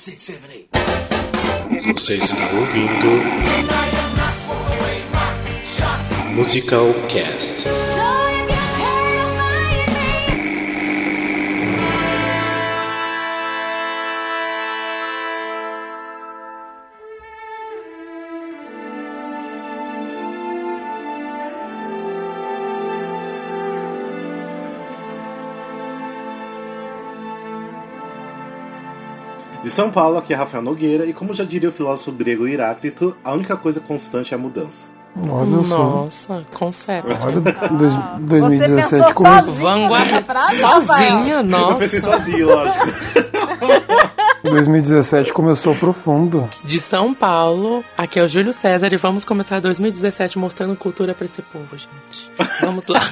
Você 0.00 0.14
está 2.14 2.42
ouvindo 2.54 3.20
Musical 6.34 6.86
Cast. 7.10 7.66
De 29.62 29.70
São 29.70 29.90
Paulo, 29.90 30.16
aqui 30.18 30.32
é 30.32 30.36
Rafael 30.36 30.62
Nogueira, 30.62 31.04
e 31.04 31.12
como 31.12 31.34
já 31.34 31.44
diria 31.44 31.68
o 31.68 31.72
filósofo 31.72 32.12
grego 32.12 32.46
Heráclito, 32.48 33.14
a 33.22 33.32
única 33.34 33.56
coisa 33.56 33.78
constante 33.80 34.32
é 34.32 34.36
a 34.36 34.40
mudança. 34.40 34.88
Olha 35.28 35.62
só. 35.64 35.76
Nossa, 35.78 36.42
conceito. 36.54 37.06
Olha, 37.24 37.40
dois, 37.76 37.94
2017 38.20 38.90
pensou 39.02 39.14
começou. 39.14 39.40
sozinho? 39.42 39.54
Vanguarda. 39.60 40.22
frase, 40.22 40.56
Sozinha, 40.56 41.40
Eu 41.40 41.74
pensei 41.74 42.00
nossa. 42.00 42.18
sozinho, 42.18 42.46
lógico. 42.46 42.86
2017 44.42 45.32
começou 45.32 45.74
profundo. 45.74 46.48
De 46.64 46.80
São 46.80 47.12
Paulo, 47.12 47.84
aqui 47.96 48.18
é 48.18 48.22
o 48.22 48.28
Júlio 48.28 48.52
César 48.52 48.92
e 48.92 48.96
vamos 48.96 49.24
começar 49.24 49.60
2017 49.60 50.38
mostrando 50.38 50.76
cultura 50.76 51.14
pra 51.14 51.24
esse 51.24 51.42
povo, 51.42 51.76
gente. 51.76 52.30
Vamos 52.60 52.86
lá. 52.86 53.00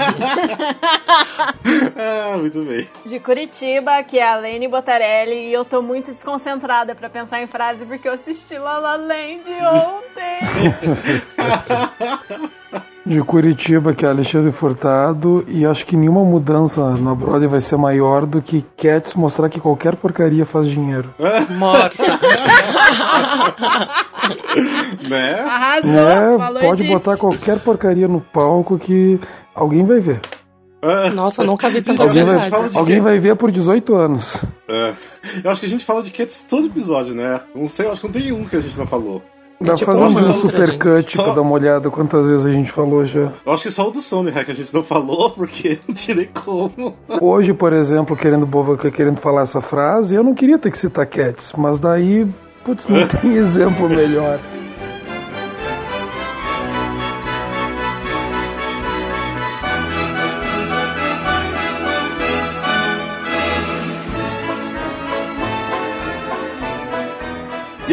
ah, 1.96 2.36
muito 2.38 2.62
bem. 2.64 2.88
De 3.05 3.20
Curitiba, 3.20 4.02
que 4.02 4.19
é 4.19 4.28
a 4.28 4.36
Lene 4.36 4.69
Botarelli, 4.69 5.48
e 5.48 5.52
eu 5.52 5.64
tô 5.64 5.83
muito 5.83 6.12
desconcentrada 6.12 6.95
pra 6.95 7.10
pensar 7.10 7.42
em 7.42 7.47
frase 7.47 7.84
porque 7.84 8.08
eu 8.08 8.12
assisti 8.14 8.58
La 8.58 8.78
La 8.78 8.97
Land 8.97 9.50
ontem. 9.50 10.38
De 13.06 13.22
Curitiba, 13.22 13.94
que 13.94 14.05
é 14.05 14.08
Alexandre 14.11 14.52
Furtado, 14.52 15.42
e 15.48 15.64
acho 15.64 15.86
que 15.86 15.97
nenhuma 15.97 16.22
mudança 16.24 16.91
na 16.97 17.14
Broadway 17.14 17.48
vai 17.48 17.60
ser 17.60 17.77
maior 17.78 18.27
do 18.27 18.42
que 18.42 18.62
Cats 18.77 19.14
mostrar 19.14 19.48
que 19.48 19.58
qualquer 19.58 19.97
porcaria 19.97 20.44
faz 20.44 20.66
dinheiro. 20.66 21.14
Morta. 21.56 22.02
Né? 25.08 25.41
Arrasou, 25.41 25.91
Né? 25.91 26.60
Pode 26.60 26.83
disso. 26.83 26.94
botar 26.98 27.16
qualquer 27.16 27.58
porcaria 27.60 28.08
no 28.08 28.20
palco 28.20 28.78
que 28.78 29.19
alguém 29.55 29.84
vai 29.84 30.00
ver. 30.00 30.20
Nossa, 31.14 31.42
nunca 31.42 31.69
vi 31.69 31.82
tanta 31.82 32.03
Alguém 32.03 32.25
vai- 32.25 32.50
Alguém 32.75 33.00
vai 33.00 33.19
ver 33.19 33.34
por 33.36 33.50
18 33.50 33.94
anos. 33.97 34.41
É. 34.69 34.92
Eu 35.42 35.50
acho 35.50 35.60
que 35.60 35.66
a 35.66 35.69
gente 35.69 35.84
fala 35.84 36.03
de 36.03 36.10
Cats 36.10 36.44
todo 36.48 36.66
episódio, 36.66 37.14
né? 37.14 37.41
Não 37.55 37.69
sei, 37.69 37.86
eu 37.86 37.92
acho 37.92 38.00
que 38.00 38.06
não 38.06 38.12
tem 38.12 38.32
um 38.32 38.44
que 38.44 38.56
a 38.56 38.60
gente 38.60 38.78
não 38.78 38.86
falou. 38.86 39.22
Dá 39.61 39.75
tipo, 39.75 39.91
pra 39.91 40.01
fazer 40.01 40.12
uma 40.12 40.20
um 40.20 40.34
super 40.34 40.78
cut 40.78 41.17
Só- 41.17 41.25
pra 41.25 41.33
dar 41.34 41.41
uma 41.42 41.53
olhada 41.53 41.91
quantas 41.91 42.27
vezes 42.27 42.47
a 42.47 42.53
gente 42.53 42.70
falou 42.70 43.05
já. 43.05 43.33
Eu 43.45 43.53
acho 43.53 43.65
que 43.65 43.70
só 43.73 43.89
o 43.89 43.91
do 43.91 44.00
Sony 44.00 44.31
né, 44.31 44.45
que 44.45 44.53
a 44.53 44.55
gente 44.55 44.73
não 44.73 44.84
falou, 44.84 45.31
porque 45.31 45.78
não 45.89 45.95
tirei 45.95 46.27
como. 46.33 46.95
Hoje, 47.20 47.53
por 47.53 47.73
exemplo, 47.73 48.17
querendo 48.17 48.47
boba 48.47 48.77
querendo 48.77 49.19
falar 49.20 49.42
essa 49.42 49.61
frase, 49.61 50.15
eu 50.15 50.23
não 50.23 50.34
queria 50.34 50.59
ter 50.59 50.70
que 50.70 50.78
citar 50.78 51.06
Cats, 51.06 51.53
mas 51.56 51.81
daí, 51.81 52.27
putz, 52.65 52.89
não 52.89 53.05
tem 53.09 53.34
exemplo 53.34 53.89
melhor. 53.89 54.39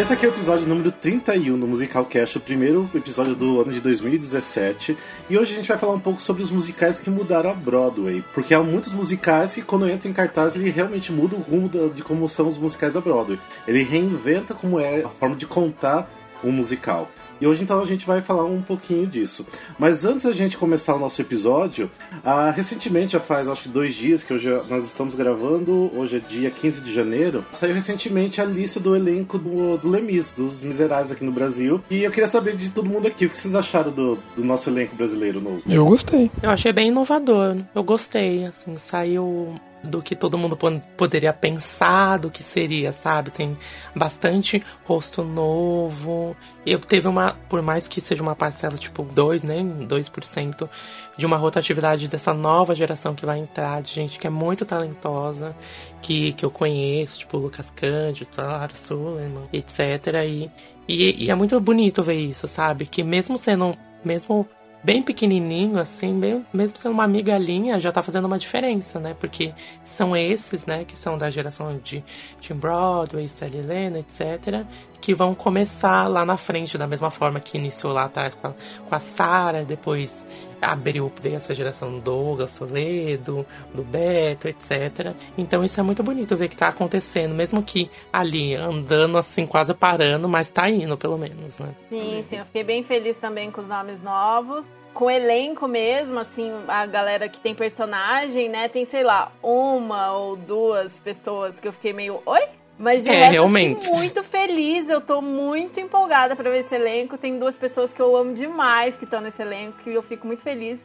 Esse 0.05 0.13
aqui 0.13 0.23
é 0.23 0.29
o 0.29 0.31
episódio 0.31 0.67
número 0.67 0.91
31 0.91 1.59
do 1.59 1.65
Musical 1.65 2.05
Cast, 2.05 2.37
o 2.37 2.41
primeiro 2.41 2.87
episódio 2.93 3.33
do 3.33 3.59
ano 3.59 3.71
de 3.71 3.81
2017. 3.81 4.95
E 5.27 5.35
hoje 5.35 5.53
a 5.53 5.55
gente 5.55 5.67
vai 5.67 5.79
falar 5.79 5.93
um 5.93 5.99
pouco 5.99 6.21
sobre 6.21 6.43
os 6.43 6.51
musicais 6.51 6.99
que 6.99 7.09
mudaram 7.09 7.49
a 7.49 7.53
Broadway. 7.55 8.23
Porque 8.31 8.53
há 8.53 8.61
muitos 8.61 8.94
musicais 8.94 9.55
que, 9.55 9.63
quando 9.63 9.89
entram 9.89 10.11
em 10.11 10.13
cartaz, 10.13 10.55
ele 10.55 10.69
realmente 10.69 11.11
muda 11.11 11.35
o 11.35 11.39
rumo 11.39 11.67
de 11.89 12.03
como 12.03 12.29
são 12.29 12.47
os 12.47 12.55
musicais 12.55 12.94
da 12.94 13.01
Broadway. 13.01 13.39
Ele 13.67 13.81
reinventa 13.81 14.53
como 14.53 14.79
é 14.79 15.01
a 15.01 15.09
forma 15.09 15.35
de 15.35 15.47
contar 15.47 16.07
um 16.45 16.51
musical. 16.51 17.09
E 17.39 17.45
hoje 17.45 17.63
então 17.63 17.79
a 17.79 17.85
gente 17.85 18.06
vai 18.06 18.22
falar 18.22 18.45
um 18.45 18.61
pouquinho 18.61 19.06
disso. 19.06 19.45
Mas 19.78 20.06
antes 20.06 20.23
da 20.23 20.31
gente 20.31 20.57
começar 20.57 20.95
o 20.95 21.00
nosso 21.00 21.22
episódio, 21.22 21.89
ah, 22.23 22.50
recentemente, 22.50 23.13
já 23.13 23.19
faz 23.19 23.47
acho 23.47 23.63
que 23.63 23.69
dois 23.69 23.94
dias 23.94 24.23
que 24.23 24.33
hoje 24.33 24.50
nós 24.69 24.85
estamos 24.85 25.16
gravando, 25.16 25.91
hoje 25.95 26.17
é 26.17 26.19
dia 26.19 26.50
15 26.50 26.81
de 26.81 26.94
janeiro, 26.94 27.45
saiu 27.51 27.73
recentemente 27.73 28.39
a 28.39 28.45
lista 28.45 28.79
do 28.79 28.95
elenco 28.95 29.38
do, 29.38 29.78
do 29.78 29.89
Lemis, 29.89 30.29
dos 30.29 30.63
Miseráveis 30.63 31.11
aqui 31.11 31.25
no 31.25 31.31
Brasil. 31.31 31.81
E 31.89 32.03
eu 32.03 32.11
queria 32.11 32.28
saber 32.28 32.56
de 32.56 32.69
todo 32.69 32.89
mundo 32.89 33.07
aqui, 33.07 33.25
o 33.25 33.29
que 33.29 33.38
vocês 33.38 33.56
acharam 33.56 33.91
do, 33.91 34.17
do 34.35 34.44
nosso 34.44 34.69
elenco 34.69 34.95
brasileiro 34.95 35.41
novo? 35.41 35.62
Eu 35.67 35.85
gostei. 35.85 36.31
Eu 36.41 36.50
achei 36.50 36.72
bem 36.72 36.88
inovador. 36.88 37.57
Eu 37.73 37.83
gostei, 37.83 38.45
assim, 38.45 38.75
saiu 38.77 39.53
do 39.85 40.01
que 40.01 40.16
todo 40.16 40.38
mundo 40.38 40.57
po- 40.57 40.81
poderia 40.97 41.31
pensar 41.31 42.18
do 42.18 42.29
que 42.31 42.41
seria, 42.44 42.91
sabe? 42.91 43.31
Tem 43.31 43.57
bastante 43.96 44.62
rosto 44.84 45.23
novo. 45.23 46.35
Eu 46.66 46.79
teve 46.79 47.07
uma, 47.07 47.34
por 47.50 47.62
mais 47.62 47.88
que 47.88 48.01
seja 48.01 48.22
uma 48.22 48.35
parcela 48.35 48.75
tipo 48.78 49.03
2, 49.03 49.44
né, 49.44 49.57
2% 49.88 50.69
de 51.18 51.25
uma 51.25 51.38
rotatividade 51.38 52.07
dessa 52.07 52.34
nova 52.34 52.75
geração 52.75 53.16
que 53.16 53.25
vai 53.25 53.40
entrar, 53.40 53.81
de 53.81 53.94
gente 53.94 54.19
que 54.19 54.28
é 54.28 54.29
muito 54.29 54.66
talentosa, 54.66 55.56
que, 56.01 56.34
que 56.34 56.44
eu 56.44 56.51
conheço, 56.51 57.19
tipo 57.19 57.38
Lucas 57.38 57.69
Cândido, 57.72 58.29
Tara 58.35 58.75
Suleiman, 58.75 59.44
etc. 59.53 59.79
E, 60.28 60.51
e, 60.88 61.25
e 61.25 61.31
é 61.31 61.35
muito 61.35 61.59
bonito 61.59 62.03
ver 62.03 62.16
isso, 62.19 62.47
sabe? 62.47 62.85
Que 62.85 63.03
mesmo 63.03 63.38
sendo, 63.38 63.78
mesmo 64.03 64.47
bem 64.85 65.01
pequenininho, 65.01 65.79
assim, 65.79 66.19
bem, 66.19 66.46
mesmo 66.53 66.78
sendo 66.78 66.91
uma 66.91 67.07
migalhinha, 67.07 67.79
já 67.79 67.91
tá 67.91 68.03
fazendo 68.03 68.25
uma 68.25 68.38
diferença, 68.38 69.00
né? 69.00 69.16
Porque 69.19 69.51
são 69.84 70.16
esses, 70.16 70.68
né, 70.68 70.85
que 70.85 70.96
são 70.96 71.18
da 71.18 71.28
geração 71.28 71.79
de 71.84 72.03
Tim 72.40 72.53
Broadway, 72.53 73.28
Sally 73.28 73.62
Lena, 73.62 73.97
etc., 73.97 74.63
que 75.00 75.13
vão 75.13 75.35
começar 75.35 76.07
lá 76.07 76.25
na 76.25 76.38
frente, 76.38 76.78
da 76.78 76.88
mesma 76.88 77.11
forma 77.11 77.39
que 77.39 77.57
iniciou 77.57 77.94
lá 77.94 78.06
atrás 78.06 78.33
com 78.33 78.47
a, 78.47 78.53
com 78.88 78.95
a 78.95 79.00
Sarah, 79.00 79.63
depois 79.63 80.25
abriu 80.61 81.11
essa 81.25 81.53
geração 81.53 81.91
do 81.91 82.01
Douglas 82.01 82.56
Toledo, 82.56 83.45
do 83.73 83.83
Beto, 83.83 84.47
etc. 84.47 85.13
Então 85.38 85.63
isso 85.63 85.79
é 85.79 85.83
muito 85.83 86.01
bonito 86.03 86.35
ver 86.35 86.47
que 86.47 86.57
tá 86.57 86.69
acontecendo, 86.69 87.33
mesmo 87.33 87.61
que 87.61 87.89
ali 88.11 88.56
andando 88.56 89.17
assim, 89.17 89.45
quase 89.45 89.73
parando, 89.73 90.28
mas 90.28 90.50
tá 90.51 90.69
indo, 90.69 90.97
pelo 90.97 91.17
menos, 91.17 91.59
né? 91.59 91.69
Sim, 91.89 92.25
sim, 92.27 92.38
eu 92.38 92.45
fiquei 92.45 92.63
bem 92.63 92.83
feliz 92.83 93.17
também 93.17 93.51
com 93.51 93.62
os 93.62 93.67
nomes 93.67 94.01
novos. 94.01 94.66
Com 94.94 95.06
o 95.06 95.12
elenco 95.12 95.67
mesmo, 95.67 96.17
assim, 96.19 96.53
a 96.69 96.85
galera 96.85 97.27
que 97.27 97.38
tem 97.38 97.53
personagem, 97.53 98.47
né? 98.47 98.69
Tem, 98.69 98.85
sei 98.85 99.03
lá, 99.03 99.29
uma 99.44 100.13
ou 100.13 100.38
duas 100.38 100.97
pessoas 101.00 101.59
que 101.59 101.67
eu 101.67 101.73
fiquei 101.73 101.91
meio. 101.91 102.22
Oi? 102.25 102.47
Mas 102.78 103.03
de 103.03 103.09
É, 103.09 103.13
resto, 103.13 103.31
realmente. 103.31 103.86
Eu 103.86 103.91
tô 103.91 103.97
muito 103.97 104.24
feliz, 104.24 104.90
eu 104.90 105.00
tô 105.02 105.22
muito 105.22 105.80
empolgada 105.80 106.36
pra 106.36 106.50
ver 106.50 106.59
esse 106.59 106.75
elenco. 106.75 107.18
Tem 107.18 107.40
duas 107.40 107.58
pessoas 107.58 107.94
que 107.94 108.02
eu 108.02 108.16
amo 108.16 108.34
demais 108.34 108.96
que 108.97 109.06
estão 109.06 109.22
nesse 109.22 109.41
elenco 109.41 109.78
e 109.88 109.94
eu 109.94 110.03
fico 110.03 110.28
muito 110.28 110.41
feliz. 110.44 110.80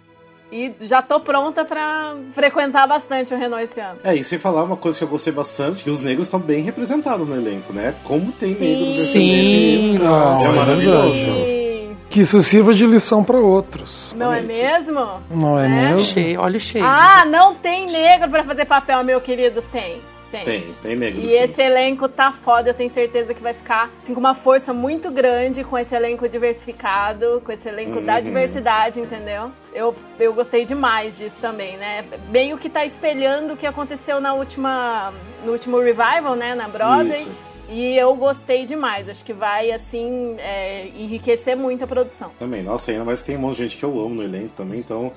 E 0.52 0.72
já 0.80 1.00
tô 1.00 1.20
pronta 1.20 1.64
pra 1.64 2.14
frequentar 2.34 2.86
bastante 2.86 3.32
o 3.32 3.38
Renault 3.38 3.64
esse 3.64 3.80
ano. 3.80 4.00
É, 4.02 4.14
e 4.16 4.24
sem 4.24 4.36
falar 4.38 4.64
uma 4.64 4.76
coisa 4.76 4.98
que 4.98 5.04
eu 5.04 5.08
gostei 5.08 5.32
bastante, 5.32 5.84
que 5.84 5.90
os 5.90 6.00
negros 6.02 6.26
estão 6.26 6.40
bem 6.40 6.62
representados 6.62 7.26
no 7.26 7.36
elenco, 7.36 7.72
né? 7.72 7.94
Como 8.02 8.32
tem 8.32 8.54
Sim. 8.54 8.60
negros 8.64 8.88
nesse 8.88 9.12
Sim, 9.12 9.88
elenco. 9.90 10.04
nossa. 10.04 10.44
É 10.44 10.48
é 10.48 10.52
maravilhoso. 10.56 11.12
Sim. 11.14 11.96
Que 12.08 12.20
isso 12.22 12.42
sirva 12.42 12.74
de 12.74 12.84
lição 12.84 13.22
pra 13.22 13.38
outros. 13.38 14.12
Não 14.18 14.32
é 14.32 14.40
mesmo? 14.40 15.20
Não 15.30 15.56
é 15.56 15.68
Né? 15.68 15.90
mesmo? 15.90 16.00
Cheio, 16.00 16.40
olha 16.40 16.58
cheio. 16.58 16.84
Ah, 16.84 17.24
não 17.24 17.54
tem 17.54 17.86
negro 17.86 18.28
pra 18.28 18.42
fazer 18.42 18.64
papel, 18.64 19.04
meu 19.04 19.20
querido? 19.20 19.62
Tem. 19.70 20.00
Tem. 20.30 20.44
Tem, 20.44 20.74
tem. 20.82 21.20
E 21.20 21.28
sim. 21.28 21.34
esse 21.42 21.60
elenco 21.60 22.08
tá 22.08 22.32
foda, 22.32 22.70
eu 22.70 22.74
tenho 22.74 22.90
certeza 22.90 23.34
que 23.34 23.42
vai 23.42 23.52
ficar 23.52 23.90
assim, 24.02 24.14
com 24.14 24.20
uma 24.20 24.34
força 24.34 24.72
muito 24.72 25.10
grande 25.10 25.64
com 25.64 25.76
esse 25.76 25.94
elenco 25.94 26.28
diversificado, 26.28 27.42
com 27.44 27.50
esse 27.52 27.68
elenco 27.68 28.00
da 28.00 28.16
Uhum. 28.16 28.22
diversidade, 28.22 29.00
entendeu? 29.00 29.50
Eu, 29.72 29.94
eu 30.18 30.32
gostei 30.32 30.64
demais 30.64 31.16
disso 31.16 31.36
também, 31.40 31.76
né? 31.76 32.04
Bem 32.28 32.52
o 32.52 32.58
que 32.58 32.68
tá 32.68 32.84
espelhando 32.84 33.54
o 33.54 33.56
que 33.56 33.66
aconteceu 33.66 34.20
na 34.20 34.32
última, 34.34 35.12
no 35.44 35.52
último 35.52 35.78
revival, 35.80 36.34
né, 36.36 36.54
na 36.54 36.68
Broadway. 36.68 37.22
Isso. 37.22 37.49
E 37.70 37.96
eu 37.96 38.16
gostei 38.16 38.66
demais, 38.66 39.08
acho 39.08 39.24
que 39.24 39.32
vai, 39.32 39.70
assim, 39.70 40.34
é, 40.38 40.88
enriquecer 40.88 41.56
muito 41.56 41.84
a 41.84 41.86
produção. 41.86 42.32
Também, 42.36 42.64
nossa, 42.64 42.90
ainda 42.90 43.04
mais 43.04 43.22
tem 43.22 43.36
um 43.36 43.40
monte 43.40 43.58
de 43.58 43.62
gente 43.62 43.76
que 43.76 43.84
eu 43.84 43.90
amo 44.00 44.16
no 44.16 44.24
elenco 44.24 44.48
também, 44.56 44.80
então. 44.80 45.12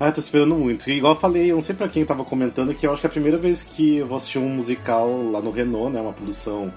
Ah, 0.00 0.10
tô 0.10 0.18
esperando 0.18 0.54
muito. 0.54 0.88
E 0.88 0.96
igual 0.96 1.12
eu 1.12 1.20
falei, 1.20 1.50
eu 1.50 1.56
não 1.56 1.62
sei 1.62 1.74
pra 1.74 1.86
quem 1.86 2.06
tava 2.06 2.24
comentando 2.24 2.74
que 2.74 2.86
eu 2.86 2.92
acho 2.92 3.02
que 3.02 3.06
é 3.06 3.10
a 3.10 3.12
primeira 3.12 3.36
vez 3.36 3.62
que 3.62 3.98
eu 3.98 4.06
vou 4.06 4.16
assistir 4.16 4.38
um 4.38 4.48
musical 4.48 5.06
lá 5.30 5.42
no 5.42 5.50
Renault, 5.50 5.92
né? 5.92 6.00
Uma 6.00 6.14
produção 6.14 6.72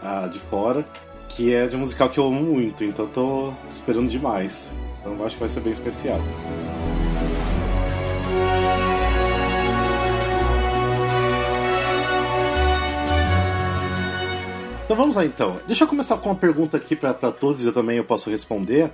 ah, 0.00 0.28
de 0.28 0.38
fora, 0.38 0.86
que 1.28 1.52
é 1.52 1.66
de 1.66 1.74
um 1.74 1.80
musical 1.80 2.08
que 2.08 2.18
eu 2.18 2.26
amo 2.26 2.40
muito, 2.40 2.84
então 2.84 3.08
tô 3.08 3.52
esperando 3.68 4.08
demais. 4.08 4.72
Então 5.00 5.24
acho 5.24 5.34
que 5.34 5.40
vai 5.40 5.48
ser 5.48 5.60
bem 5.60 5.72
especial. 5.72 6.20
Então 14.86 14.96
vamos 14.96 15.16
lá 15.16 15.24
então. 15.24 15.58
Deixa 15.66 15.82
eu 15.82 15.88
começar 15.88 16.16
com 16.16 16.28
uma 16.28 16.36
pergunta 16.36 16.76
aqui 16.76 16.94
para 16.94 17.12
todos 17.12 17.64
e 17.64 17.66
eu 17.66 17.72
também 17.72 17.96
eu 17.96 18.04
posso 18.04 18.30
responder. 18.30 18.92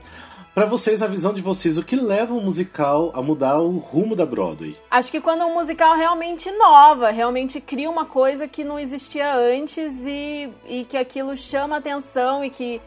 Para 0.55 0.65
vocês, 0.65 1.03
a 1.03 1.06
visão 1.06 1.35
de 1.35 1.43
vocês, 1.43 1.77
o 1.77 1.85
que 1.85 1.97
leva 1.97 2.33
um 2.33 2.41
musical 2.41 3.12
a 3.15 3.21
mudar 3.21 3.59
o 3.59 3.77
rumo 3.77 4.17
da 4.17 4.25
Broadway? 4.25 4.75
Acho 4.91 5.11
que 5.11 5.21
quando 5.21 5.44
um 5.44 5.53
musical 5.53 5.94
realmente 5.94 6.49
inova, 6.49 7.11
realmente 7.11 7.61
cria 7.61 7.91
uma 7.91 8.06
coisa 8.06 8.49
que 8.49 8.65
não 8.65 8.79
existia 8.79 9.35
antes 9.35 10.03
e, 10.06 10.49
e 10.67 10.85
que 10.87 10.97
aquilo 10.97 11.37
chama 11.37 11.77
atenção 11.77 12.43
e 12.43 12.49
que, 12.49 12.81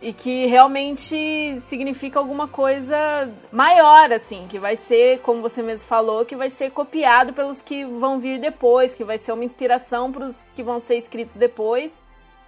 e 0.00 0.12
que 0.12 0.46
realmente 0.46 1.60
significa 1.66 2.20
alguma 2.20 2.46
coisa 2.46 3.28
maior, 3.50 4.12
assim, 4.12 4.46
que 4.48 4.60
vai 4.60 4.76
ser, 4.76 5.18
como 5.22 5.42
você 5.42 5.62
mesmo 5.62 5.88
falou, 5.88 6.24
que 6.24 6.36
vai 6.36 6.48
ser 6.48 6.70
copiado 6.70 7.32
pelos 7.32 7.60
que 7.60 7.84
vão 7.84 8.20
vir 8.20 8.38
depois, 8.38 8.94
que 8.94 9.02
vai 9.02 9.18
ser 9.18 9.32
uma 9.32 9.44
inspiração 9.44 10.12
para 10.12 10.28
os 10.28 10.44
que 10.54 10.62
vão 10.62 10.78
ser 10.78 10.94
escritos 10.94 11.34
depois 11.34 12.00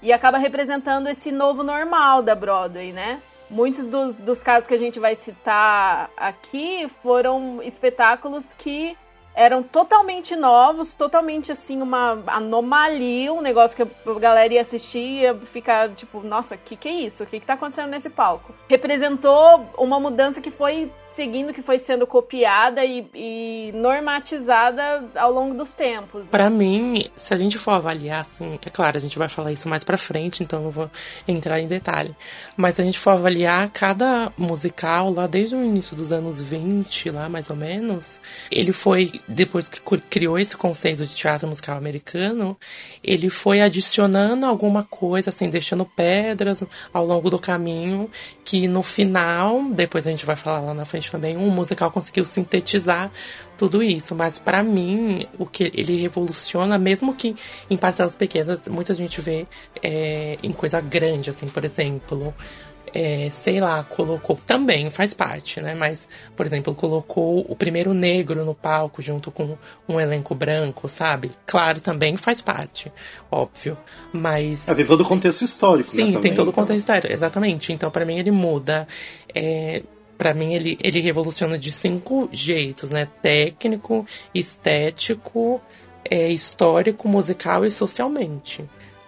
e 0.04 0.12
acaba 0.12 0.38
representando 0.38 1.08
esse 1.08 1.32
novo 1.32 1.64
normal 1.64 2.22
da 2.22 2.36
Broadway, 2.36 2.92
né? 2.92 3.20
muitos 3.50 3.86
dos, 3.86 4.18
dos 4.20 4.42
casos 4.42 4.66
que 4.66 4.74
a 4.74 4.78
gente 4.78 4.98
vai 4.98 5.14
citar 5.14 6.10
aqui 6.16 6.88
foram 7.02 7.62
espetáculos 7.62 8.52
que 8.58 8.96
eram 9.34 9.62
totalmente 9.62 10.36
novos, 10.36 10.92
totalmente 10.92 11.50
assim, 11.50 11.82
uma 11.82 12.22
anomalia, 12.26 13.32
um 13.32 13.40
negócio 13.40 13.76
que 13.76 13.82
a 13.82 14.18
galera 14.18 14.54
ia 14.54 14.60
assistir 14.60 14.98
e 14.98 15.20
ia 15.22 15.34
ficar 15.34 15.90
tipo, 15.90 16.20
nossa, 16.20 16.54
o 16.54 16.58
que, 16.58 16.76
que 16.76 16.88
é 16.88 16.92
isso? 16.92 17.22
O 17.22 17.26
que, 17.26 17.40
que 17.40 17.46
tá 17.46 17.54
acontecendo 17.54 17.90
nesse 17.90 18.08
palco? 18.08 18.54
Representou 18.68 19.68
uma 19.76 19.98
mudança 19.98 20.40
que 20.40 20.50
foi 20.50 20.90
seguindo, 21.14 21.52
que 21.52 21.62
foi 21.62 21.78
sendo 21.78 22.06
copiada 22.06 22.84
e, 22.84 23.06
e 23.14 23.72
normatizada 23.74 25.04
ao 25.14 25.32
longo 25.32 25.54
dos 25.54 25.72
tempos. 25.72 26.22
Né? 26.22 26.28
Para 26.30 26.50
mim, 26.50 27.08
se 27.14 27.32
a 27.32 27.36
gente 27.36 27.56
for 27.56 27.72
avaliar, 27.72 28.20
assim, 28.20 28.58
é 28.64 28.70
claro, 28.70 28.96
a 28.96 29.00
gente 29.00 29.16
vai 29.16 29.28
falar 29.28 29.52
isso 29.52 29.68
mais 29.68 29.84
pra 29.84 29.96
frente, 29.96 30.42
então 30.42 30.60
não 30.60 30.70
vou 30.70 30.90
entrar 31.26 31.60
em 31.60 31.68
detalhe. 31.68 32.14
Mas 32.56 32.76
se 32.76 32.82
a 32.82 32.84
gente 32.84 32.98
for 32.98 33.10
avaliar 33.10 33.70
cada 33.70 34.32
musical 34.36 35.12
lá 35.12 35.26
desde 35.26 35.54
o 35.54 35.62
início 35.62 35.96
dos 35.96 36.12
anos 36.12 36.40
20, 36.40 37.10
lá 37.10 37.28
mais 37.28 37.48
ou 37.48 37.56
menos, 37.56 38.20
ele 38.50 38.72
foi 38.72 39.12
depois 39.26 39.68
que 39.68 39.80
criou 40.00 40.38
esse 40.38 40.56
conceito 40.56 41.04
de 41.06 41.14
teatro 41.14 41.48
musical 41.48 41.76
americano, 41.76 42.56
ele 43.02 43.30
foi 43.30 43.60
adicionando 43.60 44.44
alguma 44.44 44.84
coisa, 44.84 45.30
assim, 45.30 45.48
deixando 45.48 45.84
pedras 45.84 46.62
ao 46.92 47.06
longo 47.06 47.30
do 47.30 47.38
caminho, 47.38 48.10
que 48.44 48.68
no 48.68 48.82
final, 48.82 49.64
depois 49.70 50.06
a 50.06 50.10
gente 50.10 50.26
vai 50.26 50.36
falar 50.36 50.60
lá 50.60 50.74
na 50.74 50.84
frente 50.84 51.10
também, 51.10 51.36
um 51.36 51.50
musical 51.50 51.90
conseguiu 51.90 52.24
sintetizar 52.24 53.10
tudo 53.56 53.82
isso. 53.82 54.14
Mas 54.14 54.38
para 54.38 54.62
mim, 54.62 55.26
o 55.38 55.46
que 55.46 55.70
ele 55.74 56.00
revoluciona, 56.00 56.78
mesmo 56.78 57.14
que 57.14 57.34
em 57.70 57.76
parcelas 57.76 58.14
pequenas, 58.14 58.68
muita 58.68 58.94
gente 58.94 59.20
vê 59.20 59.46
é, 59.82 60.38
em 60.42 60.52
coisa 60.52 60.80
grande, 60.80 61.30
assim, 61.30 61.48
por 61.48 61.64
exemplo 61.64 62.34
é, 62.94 63.28
sei 63.28 63.60
lá, 63.60 63.82
colocou. 63.82 64.36
Também 64.36 64.88
faz 64.88 65.12
parte, 65.12 65.60
né? 65.60 65.74
Mas, 65.74 66.08
por 66.36 66.46
exemplo, 66.46 66.72
colocou 66.74 67.44
o 67.48 67.56
primeiro 67.56 67.92
negro 67.92 68.44
no 68.44 68.54
palco 68.54 69.02
junto 69.02 69.32
com 69.32 69.58
um 69.88 70.00
elenco 70.00 70.32
branco, 70.34 70.88
sabe? 70.88 71.32
Claro, 71.44 71.80
também 71.80 72.16
faz 72.16 72.40
parte, 72.40 72.92
óbvio. 73.30 73.76
Mas. 74.12 74.68
É, 74.68 74.74
tem 74.76 74.86
todo 74.86 75.00
o 75.00 75.04
contexto 75.04 75.42
histórico, 75.42 75.90
Sim, 75.90 76.12
né, 76.12 76.20
tem 76.20 76.32
todo 76.32 76.46
o 76.46 76.50
então. 76.50 76.62
contexto 76.62 76.78
histórico, 76.78 77.12
exatamente. 77.12 77.72
Então, 77.72 77.90
para 77.90 78.04
mim, 78.04 78.18
ele 78.18 78.30
muda. 78.30 78.86
É, 79.34 79.82
para 80.16 80.32
mim 80.32 80.54
ele, 80.54 80.78
ele 80.80 81.00
revoluciona 81.00 81.58
de 81.58 81.72
cinco 81.72 82.28
jeitos, 82.30 82.92
né? 82.92 83.08
Técnico, 83.20 84.06
estético, 84.32 85.60
é, 86.08 86.28
histórico, 86.28 87.08
musical 87.08 87.64
e 87.64 87.70
socialmente. 87.72 88.64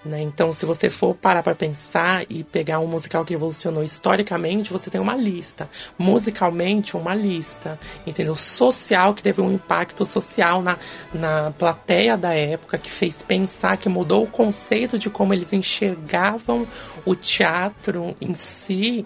Né? 0.06 0.22
Então, 0.22 0.52
se 0.52 0.64
você 0.64 0.88
for 0.88 1.14
parar 1.14 1.42
para 1.42 1.54
pensar 1.54 2.24
e 2.30 2.44
pegar 2.44 2.78
um 2.78 2.86
musical 2.86 3.24
que 3.24 3.34
evolucionou 3.34 3.82
historicamente, 3.82 4.72
você 4.72 4.88
tem 4.88 5.00
uma 5.00 5.16
lista. 5.16 5.68
Musicalmente, 5.98 6.96
uma 6.96 7.14
lista. 7.14 7.78
Entendeu? 8.06 8.36
Social, 8.36 9.12
que 9.14 9.22
teve 9.22 9.40
um 9.40 9.52
impacto 9.52 10.06
social 10.06 10.62
na, 10.62 10.78
na 11.12 11.52
plateia 11.58 12.16
da 12.16 12.32
época, 12.32 12.78
que 12.78 12.90
fez 12.90 13.22
pensar, 13.22 13.76
que 13.76 13.88
mudou 13.88 14.24
o 14.24 14.28
conceito 14.28 14.98
de 14.98 15.10
como 15.10 15.34
eles 15.34 15.52
enxergavam 15.52 16.66
o 17.04 17.14
teatro 17.14 18.16
em 18.20 18.34
si. 18.34 19.04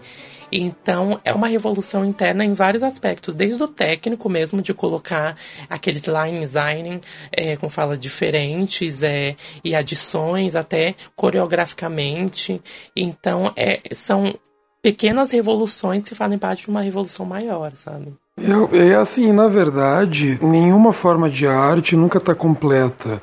Então, 0.53 1.21
é 1.25 1.33
uma 1.33 1.47
revolução 1.47 2.05
interna 2.05 2.45
em 2.45 2.53
vários 2.53 2.83
aspectos, 2.83 3.35
desde 3.35 3.63
o 3.63 3.69
técnico 3.69 4.29
mesmo, 4.29 4.61
de 4.61 4.75
colocar 4.75 5.35
aqueles 5.69 6.07
line 6.07 6.41
design 6.41 7.01
é, 7.33 7.57
com 7.57 7.69
fala 7.69 7.97
diferentes 7.97 9.03
é, 9.03 9.37
e 9.65 9.75
adições, 9.75 10.57
até 10.57 10.95
coreograficamente. 11.15 12.61
Então, 12.97 13.53
é, 13.57 13.81
são 13.93 14.35
pequenas 14.83 15.31
revoluções 15.31 16.03
que 16.03 16.15
fazem 16.15 16.39
parte 16.39 16.65
de 16.65 16.71
uma 16.71 16.81
revolução 16.81 17.27
maior, 17.27 17.73
sabe? 17.75 18.15
É, 18.39 18.89
é 18.89 18.95
assim, 18.95 19.33
na 19.33 19.49
verdade, 19.49 20.39
nenhuma 20.43 20.93
forma 20.93 21.29
de 21.29 21.47
arte 21.47 21.95
nunca 21.95 22.19
está 22.19 22.35
completa. 22.35 23.23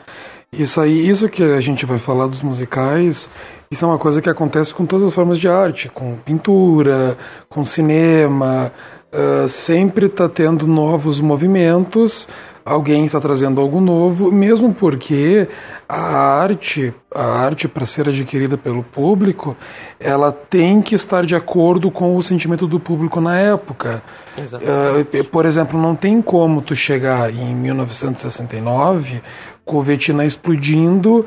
Isso 0.52 0.80
aí, 0.80 1.08
isso 1.08 1.28
que 1.28 1.44
a 1.44 1.60
gente 1.60 1.86
vai 1.86 2.00
falar 2.00 2.28
dos 2.28 2.42
musicais, 2.42 3.30
isso 3.69 3.84
é 3.84 3.88
uma 3.88 3.98
coisa 3.98 4.22
que 4.22 4.30
acontece 4.30 4.74
com 4.74 4.86
todas 4.86 5.10
as 5.10 5.14
formas 5.14 5.38
de 5.38 5.48
arte, 5.48 5.90
com 5.90 6.16
pintura, 6.16 7.18
com 7.50 7.66
cinema, 7.66 8.72
uh, 9.12 9.48
sempre 9.50 10.06
está 10.06 10.30
tendo 10.30 10.66
novos 10.66 11.19
movimentos, 11.19 12.30
alguém 12.64 13.04
está 13.04 13.19
trazendo 13.19 13.60
algo 13.60 13.81
novo, 13.81 14.31
mesmo 14.31 14.74
porque 14.74 15.48
a 15.88 16.00
arte, 16.00 16.94
a 17.14 17.25
arte 17.25 17.68
para 17.68 17.86
ser 17.86 18.08
adquirida 18.08 18.58
pelo 18.58 18.84
público, 18.84 19.56
ela 20.00 20.31
tem 20.31 20.81
que 20.81 20.96
estar 20.96 21.25
de 21.25 21.36
acordo 21.36 21.92
com 21.92 22.16
o 22.16 22.24
sentimento 22.24 22.68
do 22.68 22.80
público 22.80 23.19
na 23.19 23.38
época. 23.38 24.02
Uh, 24.38 25.24
por 25.25 25.46
exemplo, 25.46 25.81
não 25.81 25.94
tem 25.94 26.22
como 26.22 26.62
tu 26.62 26.75
chegar 26.75 27.34
em 27.34 27.54
1969 27.54 29.22
com 29.66 29.78
o 29.78 29.81
Vietnã 29.81 30.24
explodindo 30.24 31.25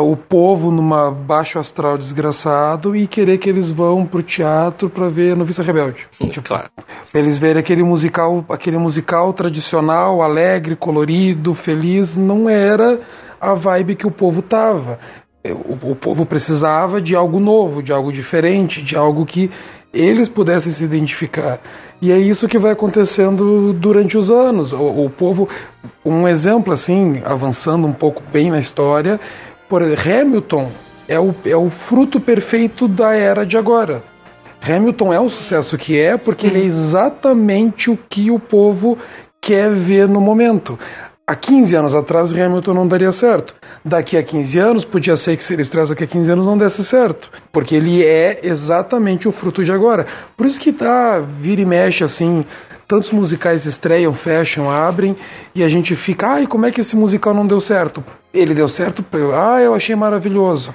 o 0.00 0.16
povo 0.16 0.70
numa 0.70 1.10
baixo 1.10 1.58
astral 1.58 1.98
desgraçado 1.98 2.96
e 2.96 3.06
querer 3.06 3.38
que 3.38 3.48
eles 3.48 3.70
vão 3.70 4.06
pro 4.06 4.22
teatro 4.22 4.88
para 4.88 5.08
ver 5.08 5.36
Noviça 5.36 5.62
Rebelde. 5.62 6.06
Tipo, 6.10 6.42
claro. 6.42 6.70
Eles 7.12 7.38
verem 7.38 7.60
aquele 7.60 7.82
musical, 7.82 8.44
aquele 8.48 8.78
musical 8.78 9.32
tradicional, 9.32 10.22
alegre, 10.22 10.76
colorido, 10.76 11.54
feliz, 11.54 12.16
não 12.16 12.48
era 12.48 13.00
a 13.40 13.54
vibe 13.54 13.96
que 13.96 14.06
o 14.06 14.10
povo 14.10 14.40
tava. 14.40 14.98
O, 15.44 15.90
o 15.90 15.96
povo 15.96 16.24
precisava 16.24 17.00
de 17.00 17.14
algo 17.14 17.38
novo, 17.38 17.82
de 17.82 17.92
algo 17.92 18.10
diferente, 18.10 18.82
de 18.82 18.96
algo 18.96 19.26
que 19.26 19.50
eles 19.92 20.28
pudessem 20.28 20.72
se 20.72 20.82
identificar. 20.82 21.60
E 22.02 22.10
é 22.10 22.18
isso 22.18 22.48
que 22.48 22.58
vai 22.58 22.72
acontecendo 22.72 23.72
durante 23.72 24.16
os 24.16 24.30
anos. 24.30 24.72
O, 24.72 25.04
o 25.04 25.10
povo, 25.10 25.48
um 26.04 26.26
exemplo 26.26 26.72
assim, 26.72 27.22
avançando 27.24 27.86
um 27.86 27.92
pouco 27.92 28.22
bem 28.32 28.50
na 28.50 28.58
história, 28.58 29.20
por 29.68 29.82
Hamilton 29.82 30.70
é 31.08 31.18
o, 31.18 31.34
é 31.44 31.56
o 31.56 31.68
fruto 31.68 32.18
perfeito 32.20 32.88
da 32.88 33.14
era 33.14 33.44
de 33.44 33.56
agora. 33.56 34.02
Hamilton 34.66 35.12
é 35.12 35.20
o 35.20 35.28
sucesso 35.28 35.76
que 35.76 35.98
é 35.98 36.16
porque 36.16 36.48
Sim. 36.48 36.54
ele 36.54 36.62
é 36.62 36.66
exatamente 36.66 37.90
o 37.90 37.96
que 37.96 38.30
o 38.30 38.38
povo 38.38 38.96
quer 39.40 39.70
ver 39.70 40.08
no 40.08 40.20
momento. 40.20 40.78
Há 41.26 41.34
15 41.34 41.74
anos 41.74 41.94
atrás, 41.94 42.32
Hamilton 42.32 42.74
não 42.74 42.86
daria 42.86 43.10
certo. 43.10 43.54
Daqui 43.82 44.16
a 44.16 44.22
15 44.22 44.58
anos, 44.58 44.84
podia 44.84 45.16
ser 45.16 45.36
que 45.38 45.44
se 45.44 45.54
ele 45.54 45.62
estressa 45.62 45.94
daqui 45.94 46.04
a 46.04 46.06
15 46.06 46.30
anos 46.30 46.46
não 46.46 46.56
desse 46.56 46.84
certo. 46.84 47.30
Porque 47.50 47.74
ele 47.74 48.04
é 48.04 48.40
exatamente 48.42 49.26
o 49.26 49.32
fruto 49.32 49.64
de 49.64 49.72
agora. 49.72 50.06
Por 50.36 50.44
isso 50.44 50.60
que 50.60 50.70
tá, 50.70 51.20
vira 51.20 51.62
e 51.62 51.64
mexe 51.64 52.04
assim, 52.04 52.44
tantos 52.86 53.10
musicais 53.10 53.64
estreiam, 53.64 54.12
fecham, 54.12 54.70
abrem, 54.70 55.16
e 55.54 55.62
a 55.62 55.68
gente 55.68 55.94
fica, 55.96 56.26
ai, 56.28 56.46
como 56.46 56.66
é 56.66 56.70
que 56.70 56.82
esse 56.82 56.94
musical 56.94 57.32
não 57.32 57.46
deu 57.46 57.58
certo? 57.58 58.04
Ele 58.34 58.54
deu 58.54 58.68
certo, 58.68 59.04
ah, 59.32 59.60
eu 59.60 59.74
achei 59.74 59.94
maravilhoso. 59.94 60.74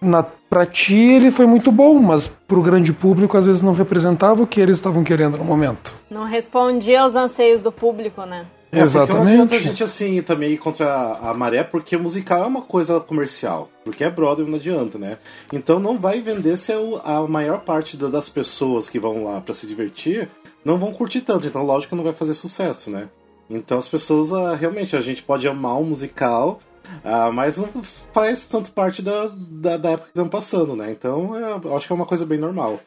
Na, 0.00 0.22
pra 0.22 0.66
ti 0.66 0.96
ele 0.96 1.30
foi 1.30 1.46
muito 1.46 1.70
bom, 1.70 1.98
mas 2.00 2.28
pro 2.48 2.62
grande 2.62 2.92
público 2.92 3.36
às 3.36 3.46
vezes 3.46 3.62
não 3.62 3.72
representava 3.72 4.42
o 4.42 4.46
que 4.46 4.60
eles 4.60 4.76
estavam 4.76 5.04
querendo 5.04 5.36
no 5.36 5.44
momento. 5.44 5.92
Não 6.10 6.24
respondia 6.24 7.02
aos 7.02 7.14
anseios 7.14 7.62
do 7.62 7.70
público, 7.70 8.22
né? 8.22 8.46
É, 8.72 8.80
Exatamente. 8.80 9.12
Porque 9.12 9.24
não 9.24 9.32
adianta 9.32 9.56
a 9.56 9.58
gente 9.60 9.84
assim 9.84 10.22
também 10.22 10.52
ir 10.52 10.58
contra 10.58 10.86
a, 10.88 11.30
a 11.30 11.34
maré, 11.34 11.62
porque 11.62 11.96
musical 11.96 12.42
é 12.42 12.46
uma 12.46 12.62
coisa 12.62 12.98
comercial. 12.98 13.70
Porque 13.84 14.02
é 14.02 14.10
Broadway, 14.10 14.48
não 14.48 14.56
adianta, 14.56 14.98
né? 14.98 15.18
Então 15.52 15.78
não 15.78 15.96
vai 15.96 16.20
vender 16.20 16.56
se 16.56 16.72
é 16.72 16.76
a 17.04 17.20
maior 17.22 17.60
parte 17.60 17.96
das 17.96 18.28
pessoas 18.28 18.88
que 18.88 18.98
vão 18.98 19.24
lá 19.24 19.40
para 19.40 19.54
se 19.54 19.66
divertir 19.66 20.28
não 20.66 20.78
vão 20.78 20.92
curtir 20.92 21.20
tanto, 21.20 21.46
então 21.46 21.64
lógico 21.64 21.90
que 21.90 21.94
não 21.94 22.02
vai 22.02 22.12
fazer 22.12 22.34
sucesso, 22.34 22.90
né? 22.90 23.08
Então 23.48 23.78
as 23.78 23.86
pessoas, 23.86 24.32
ah, 24.32 24.52
realmente, 24.56 24.96
a 24.96 25.00
gente 25.00 25.22
pode 25.22 25.46
amar 25.46 25.78
um 25.78 25.84
musical, 25.84 26.60
ah, 27.04 27.30
mas 27.32 27.56
não 27.56 27.82
faz 28.12 28.46
tanto 28.46 28.70
parte 28.72 29.02
da, 29.02 29.30
da, 29.34 29.76
da 29.76 29.90
época 29.90 30.04
que 30.04 30.10
estamos 30.10 30.30
passando, 30.30 30.76
né? 30.76 30.90
Então 30.90 31.36
é, 31.36 31.60
eu 31.64 31.76
acho 31.76 31.86
que 31.86 31.92
é 31.92 31.96
uma 31.96 32.06
coisa 32.06 32.26
bem 32.26 32.38
normal. 32.38 32.80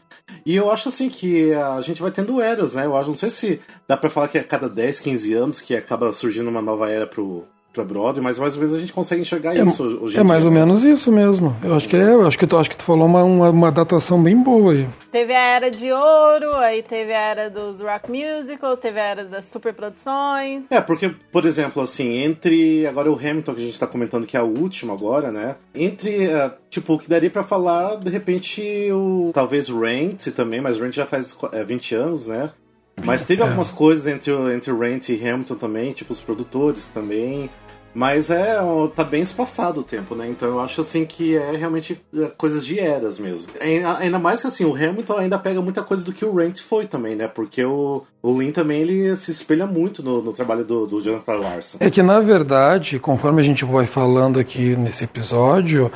E 0.46 0.56
eu 0.56 0.72
acho 0.72 0.90
assim 0.90 1.10
que 1.10 1.54
a 1.54 1.82
gente 1.82 2.02
vai 2.02 2.12
tendo 2.12 2.42
eras, 2.42 2.74
né? 2.74 2.86
Eu 2.86 2.96
acho, 2.96 3.10
não 3.10 3.18
sei 3.18 3.30
se 3.30 3.62
dá 3.88 3.98
pra 3.98 4.10
falar 4.10 4.28
que 4.28 4.38
a 4.38 4.44
cada 4.44 4.70
10, 4.70 5.00
15 5.00 5.34
anos 5.34 5.62
que 5.62 5.76
acaba 5.76 6.14
surgindo 6.14 6.50
uma 6.50 6.62
nova 6.62 6.90
era 6.90 7.08
pro, 7.08 7.46
pra 7.72 7.84
Broadway, 7.84 8.24
mas 8.24 8.40
mais 8.40 8.56
ou 8.56 8.62
menos 8.62 8.76
a 8.76 8.80
gente 8.82 8.92
consegue 8.92 9.22
enxergar 9.22 9.56
É, 9.56 9.64
isso 9.64 9.84
hoje 10.02 10.18
em 10.18 10.20
é 10.20 10.24
mais 10.24 10.42
dia, 10.42 10.50
ou 10.50 10.54
né? 10.56 10.60
menos 10.66 10.84
isso 10.84 11.12
mesmo. 11.12 11.56
Eu 11.64 11.76
acho 11.76 11.88
que 11.88 11.96
é, 11.96 12.02
eu 12.14 12.26
acho 12.26 12.38
que 12.38 12.48
tu, 12.48 12.58
acho 12.58 12.70
que 12.70 12.76
tu 12.78 12.84
falou 12.84 13.06
uma, 13.06 13.24
uma, 13.24 13.50
uma 13.50 13.72
datação 13.72 14.22
bem 14.22 14.36
boa 14.42 14.74
aí. 14.74 14.88
Teve 15.12 15.34
a 15.34 15.56
era 15.56 15.70
de 15.72 15.92
ouro, 15.92 16.54
aí 16.56 16.82
teve 16.84 17.14
a 17.14 17.20
era 17.20 17.50
dos 17.50 17.80
rock 17.80 18.10
musicals, 18.12 18.80
teve 18.80 19.00
a 19.00 19.04
era 19.04 19.26
das 19.26 19.46
superproduções. 19.46 20.66
É, 20.70 20.82
porque, 20.82 21.10
por 21.32 21.46
exemplo, 21.46 21.82
assim, 21.82 22.18
entre 22.24 22.86
agora 22.88 23.12
o 23.12 23.16
Hamilton, 23.16 23.54
que 23.54 23.62
a 23.62 23.66
gente 23.66 23.80
tá 23.80 23.88
comentando 23.88 24.26
que 24.26 24.38
é 24.38 24.40
a 24.40 24.44
última 24.44 24.94
agora, 24.94 25.32
né? 25.32 25.56
Entre, 25.74 26.26
eh, 26.28 26.52
tipo, 26.70 26.94
o 26.94 27.00
que 27.00 27.10
daria 27.10 27.30
pra 27.30 27.44
falar, 27.44 27.96
de 27.98 28.10
repente, 28.10 28.62
o 28.92 29.32
talvez 29.34 29.70
Rent 29.70 30.28
também, 30.36 30.62
mas 30.62 30.80
Rent 30.80 30.94
já 30.96 31.06
faz 31.06 31.38
eh, 31.54 31.64
20 31.64 31.96
anos, 31.96 32.28
né? 32.28 32.50
Mas 33.04 33.24
teve 33.24 33.42
É. 33.42 33.46
algumas 33.46 33.72
coisas 33.72 34.08
entre, 34.08 34.32
o- 34.32 34.52
entre 34.52 34.72
Rent 34.74 35.10
e 35.10 35.28
Hamilton 35.30 35.56
também, 35.56 35.92
tipo 35.94 36.12
os 36.14 36.20
produtores 36.22 36.90
também. 36.90 37.50
Mas 37.92 38.30
é, 38.30 38.56
tá 38.96 39.04
bem 39.04 39.24
espaçado 39.24 39.80
o 39.80 39.84
tempo, 39.84 40.14
né? 40.14 40.28
Então 40.30 40.48
eu 40.48 40.60
acho 40.60 40.82
assim 40.82 41.06
que 41.08 41.36
é 41.36 41.56
realmente 41.56 42.00
é, 42.16 42.26
coisas 42.38 42.64
de 42.64 42.80
eras 42.80 43.18
mesmo. 43.18 43.52
Ainda 43.60 43.98
ainda 43.98 44.20
mais 44.20 44.42
que 44.42 44.48
assim, 44.48 44.64
o 44.64 44.76
Hamilton 44.76 45.18
ainda 45.18 45.40
pega 45.40 45.60
muita 45.60 45.82
coisa 45.82 46.06
do 46.06 46.14
que 46.14 46.24
o 46.24 46.32
Rent 46.36 46.60
foi 46.62 46.86
também, 46.86 47.16
né? 47.16 47.28
Porque 47.28 47.64
o, 47.66 48.04
o 48.22 48.40
Lin 48.40 48.52
também 48.52 48.82
ele 48.82 49.16
se 49.18 49.32
espelha 49.32 49.66
muito 49.66 50.04
no, 50.04 50.22
no 50.22 50.32
trabalho 50.32 50.64
do, 50.64 50.86
do 50.86 51.02
Jonathan 51.02 51.34
Larson. 51.34 51.78
É 51.82 51.90
que 51.90 52.04
na 52.04 52.20
verdade, 52.20 53.00
conforme 53.00 53.42
a 53.42 53.46
gente 53.46 53.66
vai 53.66 53.88
falando 53.88 54.40
aqui 54.40 54.76
nesse 54.78 55.04
episódio, 55.06 55.92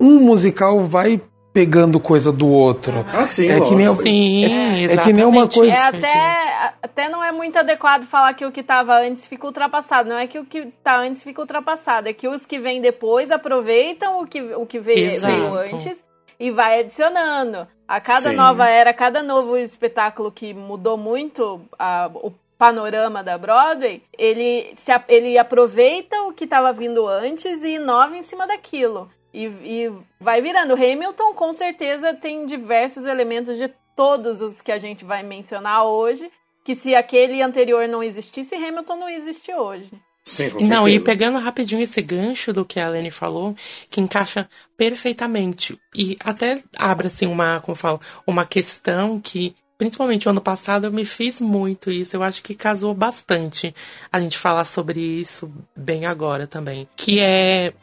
um 0.00 0.18
musical 0.18 0.86
vai 0.88 1.20
pegando 1.56 1.98
coisa 1.98 2.30
do 2.30 2.46
outro. 2.46 2.92
Ah, 3.10 3.24
sim, 3.24 3.48
É 3.50 3.58
que 3.58 3.74
nem 3.74 3.88
Sim, 3.94 4.44
é 4.44 4.82
exatamente. 4.82 5.06
que 5.06 5.12
nem 5.14 5.24
uma 5.24 5.48
coisa- 5.48 5.72
É 5.74 5.78
até, 5.86 6.74
até 6.82 7.08
não 7.08 7.24
é 7.24 7.32
muito 7.32 7.58
adequado 7.58 8.04
falar 8.04 8.34
que 8.34 8.44
o 8.44 8.52
que 8.52 8.62
tava 8.62 8.98
antes 9.00 9.26
fica 9.26 9.46
ultrapassado. 9.46 10.06
Não 10.06 10.18
é 10.18 10.26
que 10.26 10.38
o 10.38 10.44
que 10.44 10.66
tá 10.84 10.98
antes 11.00 11.22
fica 11.22 11.40
ultrapassado, 11.40 12.10
é 12.10 12.12
que 12.12 12.28
os 12.28 12.44
que 12.44 12.58
vêm 12.58 12.82
depois 12.82 13.30
aproveitam 13.30 14.20
o 14.20 14.26
que, 14.26 14.42
o 14.42 14.66
que 14.66 14.78
veio, 14.78 15.06
Exato. 15.06 15.54
antes 15.54 16.04
e 16.38 16.50
vai 16.50 16.80
adicionando. 16.80 17.66
A 17.88 18.02
cada 18.02 18.28
Sim. 18.28 18.36
nova 18.36 18.68
era, 18.68 18.92
cada 18.92 19.22
novo 19.22 19.56
espetáculo 19.56 20.30
que 20.30 20.52
mudou 20.52 20.98
muito 20.98 21.62
a- 21.78 22.10
o 22.12 22.30
panorama 22.58 23.22
da 23.24 23.38
Broadway, 23.38 24.02
ele, 24.18 24.74
se, 24.76 24.92
a- 24.92 25.02
ele 25.08 25.38
aproveita 25.38 26.20
o 26.24 26.32
que 26.34 26.44
estava 26.44 26.70
vindo 26.70 27.06
antes 27.08 27.64
e 27.64 27.76
inova 27.76 28.14
em 28.14 28.22
cima 28.22 28.46
daquilo. 28.46 29.08
E, 29.36 29.44
e 29.44 29.92
vai 30.18 30.40
virando. 30.40 30.72
Hamilton, 30.72 31.34
com 31.34 31.52
certeza, 31.52 32.14
tem 32.14 32.46
diversos 32.46 33.04
elementos 33.04 33.58
de 33.58 33.70
todos 33.94 34.40
os 34.40 34.62
que 34.62 34.72
a 34.72 34.78
gente 34.78 35.04
vai 35.04 35.22
mencionar 35.22 35.84
hoje, 35.84 36.30
que 36.64 36.74
se 36.74 36.94
aquele 36.94 37.42
anterior 37.42 37.86
não 37.86 38.02
existisse, 38.02 38.54
Hamilton 38.54 38.96
não 38.96 39.08
existe 39.10 39.52
hoje. 39.52 39.90
Sim, 40.24 40.50
com 40.50 40.64
Não, 40.64 40.88
e 40.88 40.98
pegando 40.98 41.38
rapidinho 41.38 41.82
esse 41.82 42.00
gancho 42.00 42.50
do 42.50 42.64
que 42.64 42.80
a 42.80 42.88
Lene 42.88 43.10
falou, 43.10 43.54
que 43.90 44.00
encaixa 44.00 44.48
perfeitamente. 44.74 45.78
E 45.94 46.16
até 46.18 46.62
abre 46.74 47.08
assim 47.08 47.26
uma, 47.26 47.60
como 47.60 47.74
eu 47.74 47.76
falo, 47.76 48.00
uma 48.26 48.46
questão 48.46 49.20
que 49.20 49.54
Principalmente 49.78 50.26
o 50.26 50.30
ano 50.30 50.40
passado 50.40 50.86
eu 50.86 50.90
me 50.90 51.04
fiz 51.04 51.38
muito 51.38 51.90
isso, 51.90 52.16
eu 52.16 52.22
acho 52.22 52.42
que 52.42 52.54
casou 52.54 52.94
bastante 52.94 53.74
a 54.10 54.18
gente 54.18 54.38
falar 54.38 54.64
sobre 54.64 54.98
isso 54.98 55.52
bem 55.76 56.06
agora 56.06 56.46
também. 56.46 56.88
Que 56.96 57.20
é 57.20 57.74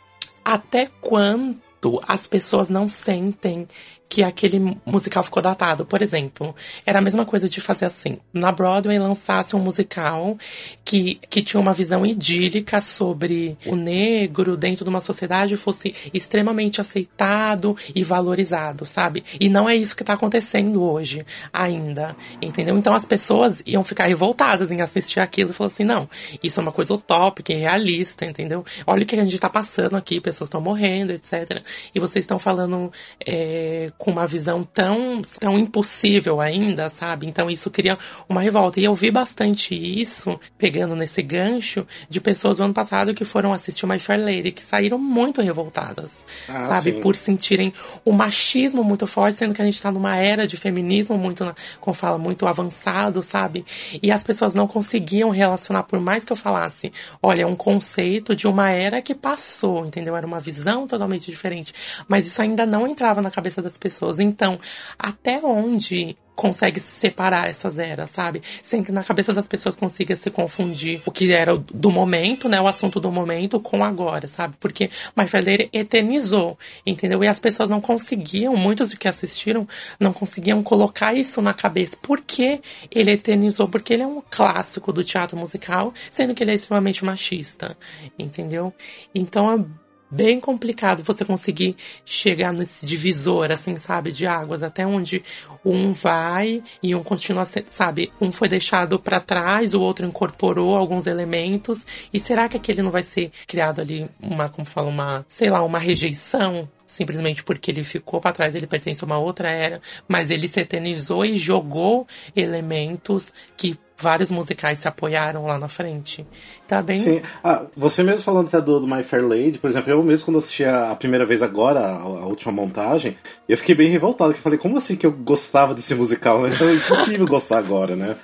até 0.43 0.89
quanto 1.01 2.01
as 2.07 2.27
pessoas 2.27 2.69
não 2.69 2.87
sentem 2.87 3.67
que 4.13 4.21
aquele 4.21 4.77
musical 4.85 5.23
ficou 5.23 5.41
datado. 5.41 5.87
Por 5.87 5.99
exemplo, 5.99 6.55
era 6.85 6.99
a 6.99 7.01
mesma 7.01 7.25
coisa 7.25 7.49
de 7.49 7.59
fazer 7.59 7.85
assim. 7.85 8.19
Na 8.31 8.51
Broadway 8.51 8.99
lançasse 8.99 9.55
um 9.55 9.59
musical 9.59 10.37
que, 10.85 11.15
que 11.31 11.41
tinha 11.41 11.59
uma 11.59 11.73
visão 11.73 12.05
idílica 12.05 12.79
sobre 12.79 13.57
o 13.65 13.75
negro 13.75 14.55
dentro 14.55 14.85
de 14.85 14.89
uma 14.89 15.01
sociedade 15.01 15.57
fosse 15.57 15.95
extremamente 16.13 16.79
aceitado 16.79 17.75
e 17.95 18.03
valorizado, 18.03 18.85
sabe? 18.85 19.23
E 19.39 19.49
não 19.49 19.67
é 19.67 19.75
isso 19.75 19.95
que 19.95 20.03
tá 20.03 20.13
acontecendo 20.13 20.83
hoje 20.83 21.25
ainda, 21.51 22.15
entendeu? 22.39 22.77
Então 22.77 22.93
as 22.93 23.07
pessoas 23.07 23.63
iam 23.65 23.83
ficar 23.83 24.05
revoltadas 24.05 24.69
em 24.69 24.79
assistir 24.79 25.21
aquilo 25.21 25.49
e 25.49 25.53
falar 25.53 25.69
assim, 25.69 25.83
não, 25.83 26.07
isso 26.43 26.59
é 26.59 26.61
uma 26.61 26.71
coisa 26.71 26.93
utópica, 26.93 27.51
irrealista, 27.51 28.27
entendeu? 28.27 28.63
Olha 28.85 29.01
o 29.01 29.05
que 29.07 29.15
a 29.15 29.25
gente 29.25 29.39
tá 29.39 29.49
passando 29.49 29.95
aqui, 29.95 30.21
pessoas 30.21 30.49
estão 30.49 30.61
morrendo, 30.61 31.13
etc. 31.13 31.63
E 31.95 31.99
vocês 31.99 32.23
estão 32.23 32.37
falando 32.37 32.91
é, 33.25 33.91
com 34.03 34.11
uma 34.11 34.27
visão 34.27 34.65
tão, 34.65 35.21
tão 35.39 35.57
impossível 35.57 36.41
ainda, 36.41 36.89
sabe? 36.89 37.25
Então 37.25 37.49
isso 37.49 37.71
cria 37.71 37.97
uma 38.27 38.41
revolta. 38.41 38.77
E 38.81 38.83
eu 38.83 38.93
vi 38.93 39.09
bastante 39.09 39.73
isso, 39.73 40.37
pegando 40.57 40.93
nesse 40.93 41.21
gancho, 41.21 41.87
de 42.09 42.19
pessoas 42.19 42.57
do 42.57 42.65
ano 42.65 42.73
passado 42.73 43.13
que 43.13 43.23
foram 43.23 43.53
assistir 43.53 43.85
My 43.87 43.97
Fair 43.99 44.19
Lady, 44.19 44.51
que 44.51 44.61
saíram 44.61 44.97
muito 44.97 45.41
revoltadas, 45.41 46.25
Ah, 46.49 46.59
sabe? 46.63 46.91
sim. 46.91 46.99
Por 46.99 47.15
sentirem 47.15 47.71
o 48.03 48.11
machismo 48.11 48.83
muito 48.83 49.07
forte, 49.07 49.37
sendo 49.37 49.53
que 49.53 49.61
a 49.61 49.65
gente 49.65 49.81
tá 49.81 49.89
numa 49.89 50.17
era 50.17 50.45
de 50.45 50.57
feminismo 50.57 51.17
muito, 51.17 51.55
como 51.79 51.93
fala, 51.93 52.17
muito 52.17 52.45
avançado, 52.45 53.23
sabe? 53.23 53.63
E 54.01 54.11
as 54.11 54.21
pessoas 54.21 54.53
não 54.53 54.67
conseguiam 54.67 55.29
relacionar, 55.29 55.83
por 55.83 56.01
mais 56.01 56.25
que 56.25 56.33
eu 56.33 56.35
falasse, 56.35 56.91
olha, 57.21 57.43
é 57.43 57.45
um 57.47 57.55
conceito 57.55 58.35
de 58.35 58.49
uma 58.49 58.69
era 58.69 59.01
que 59.01 59.15
passou, 59.15 59.85
entendeu? 59.85 60.13
Era 60.13 60.27
uma 60.27 60.41
visão 60.41 60.85
totalmente 60.87 61.31
diferente. 61.31 61.73
Mas 62.05 62.27
isso 62.27 62.41
ainda 62.41 62.65
não 62.65 62.85
entrava 62.85 63.21
na 63.21 63.31
cabeça 63.31 63.61
das 63.61 63.77
pessoas. 63.83 64.19
Então, 64.19 64.57
até 64.97 65.39
onde 65.43 66.15
consegue 66.35 66.79
se 66.79 66.99
separar 66.99 67.47
essas 67.47 67.77
eras, 67.77 68.09
sabe? 68.09 68.41
Sem 68.61 68.83
que 68.83 68.91
na 68.91 69.03
cabeça 69.03 69.33
das 69.33 69.47
pessoas 69.47 69.75
consiga 69.75 70.15
se 70.15 70.29
confundir 70.31 71.01
o 71.05 71.11
que 71.11 71.31
era 71.31 71.55
do 71.57 71.91
momento, 71.91 72.49
né? 72.49 72.59
O 72.59 72.67
assunto 72.67 72.99
do 72.99 73.11
momento 73.11 73.59
com 73.59 73.83
agora, 73.83 74.27
sabe? 74.27 74.55
Porque 74.59 74.89
My 75.15 75.27
Fair 75.27 75.45
Lady 75.45 75.69
eternizou, 75.71 76.57
entendeu? 76.85 77.23
E 77.23 77.27
as 77.27 77.39
pessoas 77.39 77.69
não 77.69 77.79
conseguiam, 77.79 78.55
muitos 78.55 78.93
que 78.93 79.07
assistiram, 79.07 79.67
não 79.99 80.11
conseguiam 80.11 80.63
colocar 80.63 81.13
isso 81.13 81.41
na 81.41 81.53
cabeça. 81.53 81.97
Por 82.01 82.21
que 82.21 82.61
ele 82.89 83.11
eternizou? 83.11 83.67
Porque 83.67 83.93
ele 83.93 84.03
é 84.03 84.07
um 84.07 84.21
clássico 84.29 84.91
do 84.91 85.03
teatro 85.03 85.37
musical, 85.37 85.93
sendo 86.09 86.33
que 86.33 86.43
ele 86.43 86.51
é 86.51 86.55
extremamente 86.55 87.05
machista, 87.05 87.77
entendeu? 88.17 88.73
Então 89.13 89.51
é 89.51 89.82
bem 90.13 90.39
complicado 90.39 91.03
você 91.03 91.25
conseguir 91.25 91.75
chegar 92.05 92.53
nesse 92.53 92.85
divisor, 92.85 93.51
assim, 93.51 93.75
sabe, 93.77 94.11
de 94.11 94.27
águas, 94.27 94.61
até 94.61 94.85
onde 94.85 95.23
um 95.65 95.91
vai 95.91 96.61
e 96.81 96.93
um 96.93 97.01
continua, 97.01 97.45
sabe, 97.45 98.11
um 98.21 98.31
foi 98.31 98.47
deixado 98.47 98.99
para 98.99 99.19
trás, 99.19 99.73
o 99.73 99.81
outro 99.81 100.05
incorporou 100.05 100.77
alguns 100.77 101.07
elementos, 101.07 101.85
e 102.13 102.19
será 102.19 102.47
que 102.47 102.57
aquele 102.57 102.83
não 102.83 102.91
vai 102.91 103.01
ser 103.01 103.31
criado 103.47 103.81
ali 103.81 104.07
uma, 104.21 104.49
como 104.49 104.65
fala, 104.65 104.87
uma, 104.87 105.25
sei 105.27 105.49
lá, 105.49 105.63
uma 105.63 105.79
rejeição? 105.79 106.69
Simplesmente 106.85 107.43
porque 107.43 107.71
ele 107.71 107.83
ficou 107.83 108.21
para 108.21 108.33
trás, 108.33 108.53
ele 108.53 108.67
pertence 108.67 109.03
a 109.03 109.07
uma 109.07 109.17
outra 109.17 109.49
era, 109.49 109.81
mas 110.07 110.29
ele 110.29 110.47
se 110.47 110.59
eternizou 110.59 111.25
e 111.25 111.37
jogou 111.37 112.05
elementos 112.35 113.33
que 113.57 113.79
vários 113.97 114.29
musicais 114.29 114.79
se 114.79 114.87
apoiaram 114.87 115.45
lá 115.45 115.57
na 115.57 115.69
frente. 115.69 116.27
Tá 116.73 116.81
bem 116.81 116.97
Sim. 116.97 117.21
Ah, 117.43 117.65
você 117.77 118.01
mesmo 118.01 118.23
falando 118.23 118.47
até 118.47 118.59
do, 118.59 118.79
do 118.79 118.87
My 118.87 119.03
Fair 119.03 119.23
Lady, 119.23 119.59
por 119.59 119.69
exemplo, 119.69 119.91
eu 119.91 120.01
mesmo 120.01 120.25
quando 120.25 120.39
assisti 120.39 120.65
a, 120.65 120.95
primeira 120.95 121.23
vez 121.23 121.43
agora, 121.43 121.79
a, 121.79 122.01
a 122.01 122.25
última 122.25 122.51
montagem, 122.51 123.15
eu 123.47 123.55
fiquei 123.57 123.75
bem 123.75 123.89
revoltado, 123.89 124.33
que 124.33 124.39
eu 124.39 124.43
falei, 124.43 124.57
como 124.57 124.75
assim 124.75 124.95
que 124.95 125.05
eu 125.05 125.11
gostava 125.11 125.75
desse 125.75 125.93
musical? 125.93 126.41
né? 126.41 126.49
Então 126.53 126.69
é 126.69 126.73
impossível 126.73 127.27
gostar 127.27 127.57
agora, 127.59 127.95
né? 127.95 128.15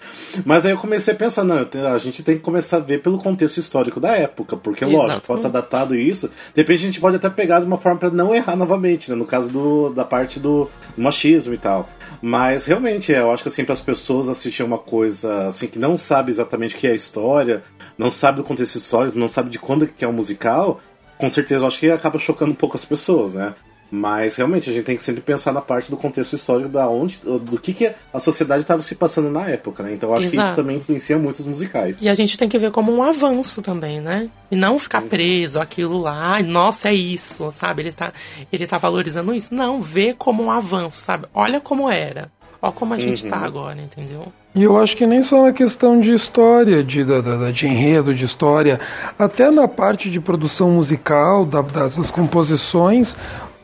Mas 0.45 0.65
aí 0.65 0.71
eu 0.71 0.77
comecei 0.77 1.13
a 1.13 1.17
pensar, 1.17 1.43
não, 1.43 1.67
a 1.93 1.97
gente 1.97 2.23
tem 2.23 2.37
que 2.37 2.41
começar 2.41 2.77
a 2.77 2.79
ver 2.79 3.01
pelo 3.01 3.19
contexto 3.19 3.57
histórico 3.57 3.99
da 3.99 4.15
época, 4.15 4.57
porque 4.57 4.85
lógico, 4.85 5.21
pode 5.27 5.39
estar 5.39 5.49
datado 5.49 5.95
isso, 5.95 6.27
de 6.27 6.61
repente 6.61 6.79
a 6.79 6.85
gente 6.85 6.99
pode 6.99 7.17
até 7.17 7.29
pegar 7.29 7.59
de 7.59 7.65
uma 7.65 7.77
forma 7.77 7.99
para 7.99 8.09
não 8.09 8.33
errar 8.33 8.55
novamente, 8.55 9.09
né? 9.11 9.15
No 9.15 9.25
caso 9.25 9.51
do, 9.51 9.89
da 9.89 10.05
parte 10.05 10.39
do 10.39 10.69
machismo 10.97 11.53
e 11.53 11.57
tal. 11.57 11.87
Mas 12.21 12.65
realmente, 12.65 13.11
eu 13.11 13.31
acho 13.31 13.43
que 13.43 13.49
assim, 13.49 13.63
para 13.63 13.73
as 13.73 13.81
pessoas 13.81 14.27
assistirem 14.27 14.67
uma 14.67 14.77
coisa 14.77 15.47
assim 15.47 15.67
que 15.67 15.79
não 15.79 15.97
sabe 15.97 16.31
exatamente 16.31 16.75
o 16.75 16.77
que 16.77 16.87
é 16.87 16.91
a 16.91 16.95
história, 16.95 17.63
não 17.97 18.11
sabe 18.11 18.38
do 18.39 18.47
contexto 18.47 18.75
histórico, 18.75 19.17
não 19.17 19.27
sabe 19.27 19.49
de 19.49 19.59
quando 19.59 19.87
que 19.87 20.03
é 20.03 20.07
um 20.07 20.13
musical, 20.13 20.81
com 21.17 21.29
certeza 21.29 21.63
eu 21.63 21.67
acho 21.67 21.79
que 21.79 21.91
acaba 21.91 22.17
chocando 22.17 22.51
um 22.51 22.55
pouco 22.55 22.75
as 22.75 22.85
pessoas, 22.85 23.33
né? 23.33 23.53
Mas 23.91 24.35
realmente 24.35 24.69
a 24.69 24.73
gente 24.73 24.85
tem 24.85 24.95
que 24.95 25.01
sempre 25.01 25.21
pensar 25.21 25.51
na 25.51 25.61
parte 25.61 25.89
do 25.89 25.97
contexto 25.97 26.35
histórico 26.35 26.69
da 26.69 26.87
onde, 26.87 27.19
do 27.23 27.59
que, 27.59 27.73
que 27.73 27.91
a 28.13 28.19
sociedade 28.19 28.61
estava 28.61 28.83
se 28.83 28.93
passando 28.93 29.31
na 29.31 29.47
época, 29.49 29.81
né? 29.81 29.93
Então 29.93 30.09
eu 30.09 30.15
acho 30.15 30.29
que 30.29 30.35
isso 30.35 30.45
Exato. 30.45 30.55
também 30.57 30.77
influencia 30.77 31.17
muito 31.17 31.39
os 31.39 31.45
musicais. 31.47 31.97
E 31.99 32.07
a 32.07 32.13
gente 32.13 32.37
tem 32.37 32.47
que 32.47 32.57
ver 32.57 32.69
como 32.71 32.93
um 32.93 33.01
avanço 33.01 33.61
também, 33.63 33.99
né? 33.99 34.29
E 34.51 34.55
não 34.55 34.77
ficar 34.77 35.01
preso 35.01 35.59
àquilo 35.59 35.97
lá, 35.97 36.33
"Ai, 36.33 36.43
nossa, 36.43 36.89
é 36.89 36.93
isso, 36.93 37.51
sabe? 37.51 37.81
Ele 37.81 37.91
tá, 37.91 38.13
ele 38.53 38.67
tá 38.67 38.77
valorizando 38.77 39.33
isso. 39.33 39.55
Não, 39.55 39.81
vê 39.81 40.13
como 40.13 40.43
um 40.43 40.51
avanço, 40.51 41.01
sabe? 41.01 41.25
Olha 41.33 41.59
como 41.59 41.89
era. 41.89 42.31
Olha 42.61 42.71
como 42.73 42.93
a 42.93 42.97
gente 42.97 43.25
tá 43.25 43.37
agora, 43.37 43.77
entendeu? 43.79 44.25
E 44.53 44.63
eu 44.63 44.77
acho 44.77 44.97
que 44.97 45.05
nem 45.07 45.21
só 45.21 45.43
na 45.43 45.53
questão 45.53 45.99
de 46.01 46.11
história, 46.13 46.83
de, 46.83 47.03
da, 47.05 47.21
da- 47.21 47.51
de 47.51 47.67
enredo, 47.67 48.13
de 48.13 48.25
história, 48.25 48.79
até 49.17 49.49
na 49.51 49.67
parte 49.67 50.09
de 50.09 50.19
produção 50.19 50.71
musical, 50.71 51.45
da- 51.45 51.61
das, 51.61 51.95
das 51.97 52.11
composições, 52.11 53.15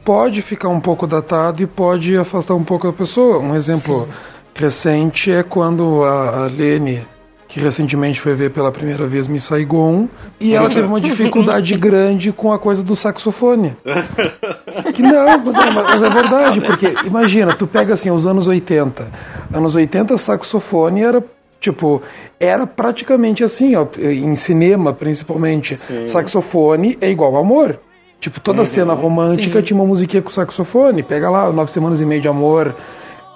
pode 0.06 0.42
ficar 0.42 0.70
um 0.70 0.80
pouco 0.80 1.06
datado 1.08 1.62
e 1.62 1.68
pode 1.68 2.16
afastar 2.16 2.54
um 2.56 2.64
pouco 2.64 2.88
a 2.88 2.94
pessoa. 2.94 3.40
Um 3.40 3.56
exemplo 3.56 4.08
recente 4.54 5.32
é 5.32 5.44
quando 5.44 6.04
a, 6.04 6.46
a 6.46 6.48
Lene, 6.48 7.06
que 7.55 7.62
recentemente 7.62 8.19
foi 8.19 8.33
ver 8.33 8.50
pela 8.51 8.69
primeira 8.69 9.07
vez 9.07 9.29
Miss 9.29 9.43
Saigon, 9.45 10.09
e 10.41 10.53
ela 10.53 10.67
teve 10.67 10.81
uma 10.88 11.00
dificuldade 11.00 11.74
grande 11.77 12.33
com 12.33 12.51
a 12.51 12.59
coisa 12.59 12.83
do 12.83 12.97
saxofone. 12.97 13.74
Que 14.93 15.01
não, 15.01 15.38
mas 15.39 15.55
é, 15.55 15.81
mas 15.81 16.03
é 16.03 16.09
verdade, 16.09 16.59
porque 16.62 16.93
imagina, 17.05 17.55
tu 17.55 17.65
pega 17.65 17.93
assim 17.93 18.12
os 18.12 18.27
anos 18.27 18.45
80. 18.45 19.07
Anos 19.53 19.74
80 19.74 20.17
saxofone 20.17 21.01
era 21.01 21.24
tipo, 21.62 22.01
era 22.38 22.67
praticamente 22.67 23.41
assim, 23.41 23.74
ó, 23.74 23.88
em 23.97 24.35
cinema 24.35 24.91
principalmente. 24.91 25.77
Sim. 25.77 26.09
Saxofone 26.09 26.97
é 27.00 27.09
igual 27.09 27.38
amor. 27.38 27.79
Tipo, 28.19 28.41
toda 28.41 28.59
Uhum. 28.59 28.65
cena 28.65 28.93
romântica 28.93 29.59
Sim. 29.59 29.65
tinha 29.65 29.79
uma 29.79 29.88
musiquinha 29.88 30.21
com 30.21 30.29
saxofone. 30.29 31.01
Pega 31.03 31.29
lá, 31.29 31.50
Nove 31.53 31.71
Semanas 31.71 32.01
e 32.01 32.05
Meia 32.05 32.19
de 32.19 32.27
Amor. 32.27 32.75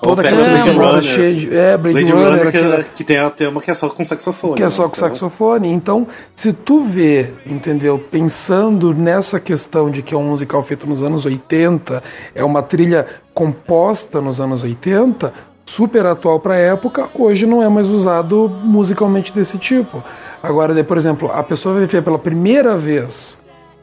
Toda 0.01 0.22
aquela 0.22 0.44
Blade 0.46 0.70
Runner. 0.70 1.01
cheia 1.03 1.36
de. 1.36 1.56
É, 1.58 1.77
Blade, 1.77 2.00
Blade 2.00 2.12
Runner, 2.12 2.27
Runner, 2.38 2.51
que, 2.51 2.58
aquela- 2.58 2.84
que 2.84 3.03
tem 3.03 3.18
a 3.18 3.29
tema 3.29 3.60
que 3.62 3.70
é 3.70 3.74
só 3.74 3.89
com 3.89 4.06
saxofone. 4.06 4.56
que 4.56 4.62
é 4.62 4.65
né? 4.65 4.70
só 4.70 4.84
com 4.88 4.96
Então, 4.96 5.10
saxofone. 5.10 5.68
Então, 5.70 6.08
se 6.36 6.53
tu 6.53 6.84
vê, 6.84 7.32
entendeu, 7.46 8.00
pensando 8.12 8.94
nessa 8.94 9.39
questão 9.39 9.89
de 9.89 10.01
que 10.01 10.13
é 10.13 10.18
um 10.18 10.24
musical 10.29 10.63
feito 10.63 10.88
nos 10.88 11.01
anos 11.01 11.25
80, 11.25 12.01
é 12.36 12.44
uma 12.44 12.62
trilha 12.62 13.06
composta 13.34 14.22
nos 14.22 14.39
anos 14.41 14.63
80, 14.63 15.34
super 15.65 16.06
atual 16.06 16.39
para 16.39 16.56
a 16.56 16.58
época, 16.58 17.10
hoje 17.15 17.46
não 17.46 17.63
é 17.63 17.70
mais 17.70 17.88
usado 17.88 18.50
musicalmente 18.63 19.32
desse 19.34 19.58
tipo. 19.58 20.03
Agora, 20.41 20.84
por 20.84 20.98
exemplo, 20.98 21.32
a 21.32 21.44
pessoa 21.44 21.75
vai 21.75 21.86
ver 21.86 22.03
pela 22.03 22.20
primeira 22.20 22.77
vez 22.77 23.38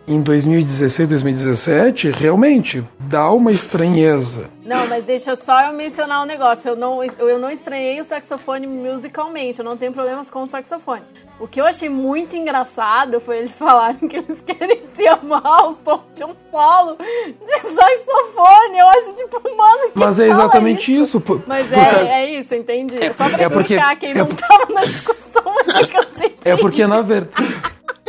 em 0.09 0.21
2016, 0.23 1.09
2017, 1.09 2.11
realmente 2.11 2.85
dá 3.01 3.31
uma 3.31 3.51
estranheza. 3.51 4.49
Não, 4.65 4.87
mas 4.87 5.05
deixa 5.05 5.35
só 5.37 5.61
eu 5.63 5.73
mencionar 5.73 6.23
um 6.23 6.27
negócio. 6.27 6.69
Eu 6.71 6.77
não, 6.77 7.03
eu 7.05 7.39
não 7.39 7.51
estranhei 7.51 8.01
o 8.01 8.05
saxofone 8.05 8.67
musicalmente, 8.67 9.59
eu 9.59 9.65
não 9.65 9.77
tenho 9.77 9.93
problemas 9.93 10.31
com 10.31 10.43
o 10.43 10.47
saxofone. 10.47 11.03
O 11.39 11.47
que 11.47 11.61
eu 11.61 11.67
achei 11.67 11.89
muito 11.89 12.35
engraçado 12.35 13.21
foi 13.21 13.39
eles 13.39 13.51
falarem 13.59 14.09
que 14.09 14.17
eles 14.17 14.41
querem 14.41 14.83
se 14.95 15.07
amar 15.09 15.43
ao 15.45 15.77
som 15.85 16.03
de 16.15 16.25
um 16.25 16.35
solo 16.51 16.97
de 16.97 17.59
saxofone. 17.75 18.79
Eu 18.79 18.89
acho, 18.89 19.13
tipo, 19.13 19.43
mano, 19.57 19.91
que 19.93 19.99
Mas 19.99 20.19
é 20.19 20.29
fala 20.29 20.41
exatamente 20.45 20.93
isso? 20.93 21.03
isso. 21.03 21.21
por- 21.21 21.43
Mas 21.47 21.67
por 21.67 21.79
é, 21.79 21.85
causa- 21.85 22.09
é 22.09 22.31
isso, 22.41 22.55
entendi. 22.55 22.99
Só 23.17 23.29
pra 23.29 23.43
é 23.43 23.49
porque- 23.49 23.75
explicar 23.75 23.97
quem 23.97 24.11
é 24.13 24.15
não 24.15 24.27
tava 24.29 24.73
na 24.73 24.81
discussão, 24.85 25.43
mas 25.45 25.69
é 25.69 25.85
que 25.85 25.97
eu 25.99 26.03
sei. 26.17 26.35
É 26.45 26.57
porque 26.57 26.87
na 26.87 27.03
verdade. 27.03 27.47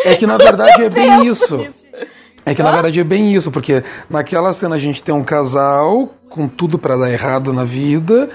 É 0.06 0.16
que 0.16 0.26
na 0.28 0.38
verdade 0.38 0.84
é 0.84 0.90
bem 0.90 1.26
isso. 1.28 1.56
Isso. 1.62 1.87
É 2.48 2.56
que 2.56 2.64
na 2.64 2.72
verdade 2.72 2.98
é 2.98 3.04
bem 3.04 3.36
isso, 3.36 3.52
porque 3.52 3.84
naquela 4.10 4.54
cena 4.54 4.76
a 4.76 4.80
gente 4.80 5.04
tem 5.04 5.14
um 5.14 5.22
casal 5.22 6.08
com 6.30 6.48
tudo 6.48 6.80
pra 6.80 6.96
dar 6.96 7.12
errado 7.12 7.52
na 7.52 7.66
vida 7.66 8.30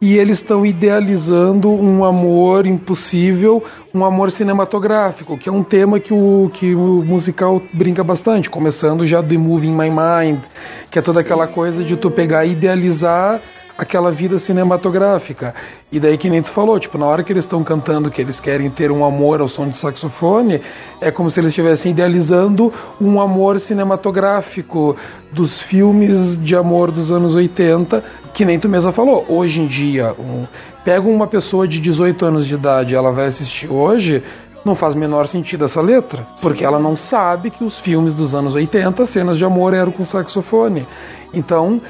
e 0.00 0.16
eles 0.16 0.38
estão 0.38 0.64
idealizando 0.64 1.70
um 1.70 2.02
amor 2.02 2.66
impossível, 2.66 3.62
um 3.92 4.06
amor 4.06 4.30
cinematográfico, 4.30 5.36
que 5.36 5.50
é 5.50 5.52
um 5.52 5.62
tema 5.62 6.00
que 6.00 6.14
o, 6.14 6.50
que 6.54 6.74
o 6.74 7.04
musical 7.04 7.60
brinca 7.74 8.02
bastante, 8.02 8.48
começando 8.48 9.06
já 9.06 9.20
do 9.20 9.38
Moving 9.38 9.76
My 9.76 9.90
Mind, 9.90 10.40
que 10.90 10.98
é 10.98 11.02
toda 11.02 11.20
aquela 11.20 11.46
coisa 11.46 11.84
de 11.84 11.94
tu 11.94 12.10
pegar 12.10 12.46
e 12.46 12.52
idealizar 12.52 13.42
aquela 13.78 14.10
vida 14.10 14.40
cinematográfica. 14.40 15.54
E 15.92 16.00
daí 16.00 16.18
que 16.18 16.28
nem 16.28 16.42
tu 16.42 16.50
falou, 16.50 16.80
tipo, 16.80 16.98
na 16.98 17.06
hora 17.06 17.22
que 17.22 17.32
eles 17.32 17.44
estão 17.44 17.62
cantando 17.62 18.10
que 18.10 18.20
eles 18.20 18.40
querem 18.40 18.68
ter 18.68 18.90
um 18.90 19.04
amor 19.04 19.40
ao 19.40 19.46
som 19.46 19.68
de 19.68 19.76
saxofone, 19.76 20.60
é 21.00 21.12
como 21.12 21.30
se 21.30 21.38
eles 21.38 21.50
estivessem 21.50 21.92
idealizando 21.92 22.72
um 23.00 23.20
amor 23.20 23.60
cinematográfico 23.60 24.96
dos 25.30 25.60
filmes 25.60 26.42
de 26.42 26.56
amor 26.56 26.90
dos 26.90 27.12
anos 27.12 27.36
80, 27.36 28.02
que 28.34 28.44
nem 28.44 28.58
tu 28.58 28.68
mesma 28.68 28.90
falou. 28.90 29.24
Hoje 29.28 29.60
em 29.60 29.68
dia, 29.68 30.12
um, 30.18 30.44
pega 30.84 31.08
uma 31.08 31.28
pessoa 31.28 31.68
de 31.68 31.80
18 31.80 32.26
anos 32.26 32.46
de 32.46 32.54
idade, 32.54 32.96
ela 32.96 33.12
vai 33.12 33.26
assistir 33.26 33.70
hoje, 33.70 34.24
não 34.64 34.74
faz 34.74 34.96
menor 34.96 35.28
sentido 35.28 35.64
essa 35.64 35.80
letra, 35.80 36.26
porque 36.42 36.64
ela 36.64 36.80
não 36.80 36.96
sabe 36.96 37.48
que 37.48 37.62
os 37.62 37.78
filmes 37.78 38.12
dos 38.12 38.34
anos 38.34 38.56
80, 38.56 39.06
cenas 39.06 39.38
de 39.38 39.44
amor 39.44 39.72
eram 39.72 39.92
com 39.92 40.04
saxofone. 40.04 40.84
Então, 41.32 41.80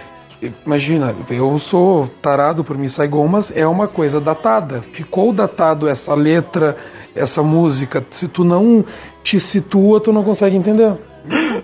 Imagina, 0.65 1.15
eu 1.31 1.59
sou 1.59 2.09
tarado 2.23 2.63
por 2.63 2.77
Miss 2.79 2.93
Saigon, 2.93 3.27
mas 3.27 3.51
é 3.57 3.67
uma 3.67 3.89
coisa 3.89 4.21
datada. 4.21 4.83
Ficou 4.93 5.33
datado 5.33 5.89
essa 5.89 6.15
letra, 6.15 6.77
essa 7.15 7.43
música. 7.43 8.05
Se 8.11 8.29
tu 8.29 8.45
não 8.45 8.85
te 9.25 9.41
situa, 9.41 10.01
tu 10.01 10.13
não 10.13 10.23
consegue 10.23 10.57
entender. 10.57 10.93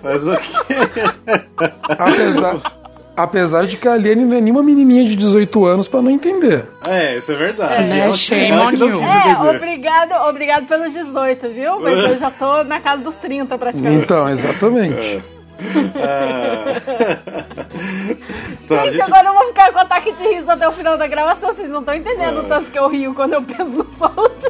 Mas 0.03 0.27
ok. 0.27 0.45
Apesar, 1.87 2.57
apesar 3.15 3.65
de 3.65 3.77
que 3.77 3.87
a 3.87 3.93
Aliene 3.93 4.25
não 4.25 4.35
é 4.37 4.41
nenhuma 4.41 4.61
menininha 4.61 5.05
de 5.05 5.15
18 5.15 5.65
anos 5.65 5.87
pra 5.87 6.01
não 6.01 6.11
entender. 6.11 6.65
É, 6.87 7.17
isso 7.17 7.31
é 7.31 7.35
verdade. 7.35 7.87
Né? 7.89 7.99
Ela- 7.99 8.13
Shame 8.13 8.51
on 8.51 8.71
you. 8.71 9.01
É, 9.01 9.55
obrigado, 9.55 10.29
obrigado 10.29 10.65
pelos 10.67 10.93
18, 10.93 11.47
viu? 11.49 11.79
Mas 11.79 11.97
eu 11.99 12.17
já 12.19 12.29
tô 12.29 12.63
na 12.63 12.79
casa 12.79 13.03
dos 13.03 13.15
30 13.15 13.57
praticamente. 13.57 14.03
Então, 14.03 14.29
exatamente. 14.29 15.23
Então, 18.63 18.77
Gente, 18.85 18.91
gente- 18.97 19.01
agora 19.01 19.27
eu 19.29 19.33
vou 19.33 19.47
ficar 19.47 19.71
com 19.71 19.79
ataque 19.79 20.11
de 20.13 20.23
riso 20.23 20.49
até 20.51 20.67
o 20.67 20.71
final 20.71 20.97
da 20.97 21.07
gravação. 21.07 21.53
Vocês 21.53 21.69
não 21.69 21.79
estão 21.81 21.93
entendendo 21.95 22.39
o 22.41 22.43
tanto 22.47 22.69
que 22.71 22.77
eu 22.79 22.87
rio 22.89 23.13
quando 23.13 23.33
eu 23.33 23.43
penso 23.43 23.65
no 23.71 23.87
solo 23.97 24.29
de. 24.39 24.49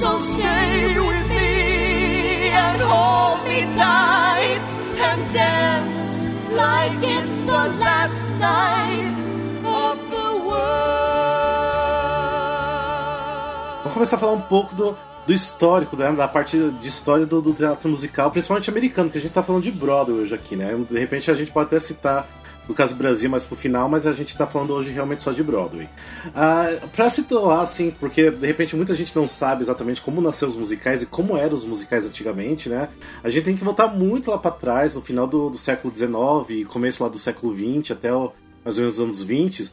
So 0.00 0.20
stay 0.22 0.96
with 0.96 1.26
me 1.28 2.50
and 2.64 2.80
hold 2.80 3.42
me 3.44 3.60
tight 3.76 4.64
and 5.08 5.20
dance 5.34 6.22
like 6.52 6.98
it's 7.02 7.42
the 7.42 7.64
last 7.84 8.22
night 8.38 9.14
of. 9.66 10.07
Vamos 13.78 13.94
começar 13.94 14.16
a 14.16 14.18
falar 14.18 14.32
um 14.32 14.40
pouco 14.40 14.74
do, 14.74 14.96
do 15.26 15.32
histórico, 15.32 15.96
né? 15.96 16.12
Da 16.12 16.28
parte 16.28 16.58
de 16.58 16.88
história 16.88 17.24
do, 17.24 17.40
do 17.40 17.52
teatro 17.52 17.88
musical, 17.88 18.30
principalmente 18.30 18.70
americano, 18.70 19.08
porque 19.08 19.18
a 19.18 19.22
gente 19.22 19.32
tá 19.32 19.42
falando 19.42 19.62
de 19.62 19.70
Broadway 19.70 20.22
hoje 20.22 20.34
aqui, 20.34 20.56
né? 20.56 20.74
De 20.88 20.98
repente 20.98 21.30
a 21.30 21.34
gente 21.34 21.52
pode 21.52 21.66
até 21.66 21.80
citar 21.80 22.28
no 22.68 22.74
caso 22.74 22.94
Brasil 22.94 23.30
mais 23.30 23.44
pro 23.44 23.56
final, 23.56 23.88
mas 23.88 24.06
a 24.06 24.12
gente 24.12 24.36
tá 24.36 24.46
falando 24.46 24.74
hoje 24.74 24.90
realmente 24.90 25.22
só 25.22 25.32
de 25.32 25.42
Broadway. 25.42 25.88
Ah, 26.34 26.66
pra 26.94 27.08
situar, 27.08 27.60
assim, 27.60 27.90
porque 27.90 28.30
de 28.30 28.46
repente 28.46 28.76
muita 28.76 28.94
gente 28.94 29.16
não 29.16 29.26
sabe 29.26 29.62
exatamente 29.62 30.02
como 30.02 30.20
nasceu 30.20 30.46
os 30.46 30.54
musicais 30.54 31.02
e 31.02 31.06
como 31.06 31.36
eram 31.36 31.54
os 31.54 31.64
musicais 31.64 32.04
antigamente, 32.04 32.68
né? 32.68 32.90
A 33.24 33.30
gente 33.30 33.44
tem 33.44 33.56
que 33.56 33.64
voltar 33.64 33.88
muito 33.88 34.30
lá 34.30 34.36
pra 34.36 34.50
trás, 34.50 34.94
no 34.94 35.00
final 35.00 35.26
do, 35.26 35.48
do 35.48 35.56
século 35.56 35.94
XIX 35.96 36.60
e 36.60 36.64
começo 36.66 37.02
lá 37.02 37.08
do 37.08 37.18
século 37.18 37.56
XX 37.56 37.92
até 37.92 38.12
o, 38.12 38.32
mais 38.64 38.76
ou 38.76 38.82
menos 38.82 38.98
os 38.98 39.04
anos 39.04 39.22
20, 39.22 39.70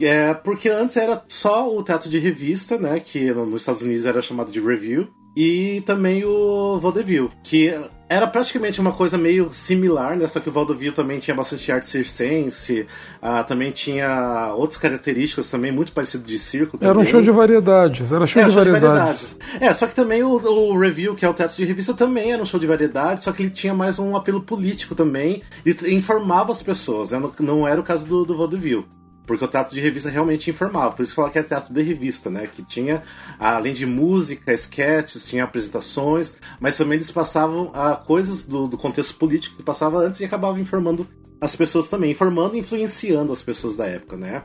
é, 0.00 0.32
porque 0.34 0.68
antes 0.68 0.96
era 0.96 1.22
só 1.28 1.74
o 1.74 1.82
teatro 1.82 2.08
de 2.08 2.18
revista, 2.18 2.78
né? 2.78 3.00
Que 3.00 3.30
no- 3.32 3.46
nos 3.46 3.62
Estados 3.62 3.82
Unidos 3.82 4.04
era 4.06 4.22
chamado 4.22 4.50
de 4.50 4.60
review. 4.60 5.08
E 5.36 5.82
também 5.86 6.24
o 6.24 6.78
vaudeville, 6.80 7.30
que 7.44 7.72
era 8.10 8.26
praticamente 8.26 8.80
uma 8.80 8.90
coisa 8.92 9.16
meio 9.16 9.50
similar, 9.52 10.16
né? 10.16 10.26
Só 10.26 10.40
que 10.40 10.48
o 10.48 10.52
vaudeville 10.52 10.90
também 10.90 11.20
tinha 11.20 11.32
bastante 11.34 11.70
arte 11.70 11.86
circense, 11.86 12.84
ah, 13.22 13.44
também 13.44 13.70
tinha 13.70 14.52
outras 14.56 14.80
características 14.80 15.48
também, 15.48 15.70
muito 15.70 15.92
parecido 15.92 16.24
de 16.24 16.36
circo 16.36 16.76
também. 16.76 16.90
Era 16.90 16.98
um 16.98 17.04
show 17.06 17.22
de 17.22 17.30
variedades. 17.30 18.10
Era 18.10 18.26
show 18.26 18.42
É, 18.42 18.46
de 18.46 18.52
show 18.52 18.64
de 18.64 18.70
variedades. 18.72 19.36
variedades. 19.38 19.62
É, 19.62 19.72
só 19.72 19.86
que 19.86 19.94
também 19.94 20.24
o, 20.24 20.32
o 20.32 20.76
review, 20.76 21.14
que 21.14 21.24
é 21.24 21.28
o 21.28 21.32
teatro 21.32 21.56
de 21.56 21.64
revista, 21.64 21.94
também 21.94 22.32
era 22.32 22.42
um 22.42 22.46
show 22.46 22.58
de 22.58 22.66
variedades, 22.66 23.22
só 23.22 23.30
que 23.30 23.44
ele 23.44 23.50
tinha 23.50 23.72
mais 23.72 24.00
um 24.00 24.16
apelo 24.16 24.40
político 24.40 24.96
também, 24.96 25.42
e 25.64 25.94
informava 25.94 26.50
as 26.50 26.64
pessoas, 26.64 27.12
né? 27.12 27.18
não, 27.20 27.32
não 27.38 27.68
era 27.68 27.80
o 27.80 27.84
caso 27.84 28.04
do, 28.06 28.24
do 28.24 28.36
vaudeville. 28.36 28.84
Porque 29.30 29.44
o 29.44 29.48
teatro 29.48 29.72
de 29.72 29.80
revista 29.80 30.10
realmente 30.10 30.50
informava, 30.50 30.90
por 30.90 31.04
isso 31.04 31.12
que 31.12 31.16
fala 31.16 31.30
que 31.30 31.38
era 31.38 31.46
teatro 31.46 31.72
de 31.72 31.80
revista, 31.82 32.28
né? 32.28 32.48
Que 32.52 32.64
tinha, 32.64 33.00
além 33.38 33.72
de 33.72 33.86
música, 33.86 34.52
sketches, 34.52 35.24
tinha 35.24 35.44
apresentações, 35.44 36.34
mas 36.58 36.76
também 36.76 36.96
eles 36.96 37.12
passavam 37.12 37.70
ah, 37.72 37.94
coisas 37.94 38.42
do, 38.42 38.66
do 38.66 38.76
contexto 38.76 39.14
político 39.14 39.54
que 39.56 39.62
passava 39.62 39.98
antes 39.98 40.18
e 40.18 40.24
acabavam 40.24 40.58
informando 40.58 41.06
as 41.40 41.54
pessoas 41.54 41.88
também, 41.88 42.10
informando 42.10 42.56
e 42.56 42.58
influenciando 42.58 43.32
as 43.32 43.40
pessoas 43.40 43.76
da 43.76 43.86
época, 43.86 44.16
né? 44.16 44.42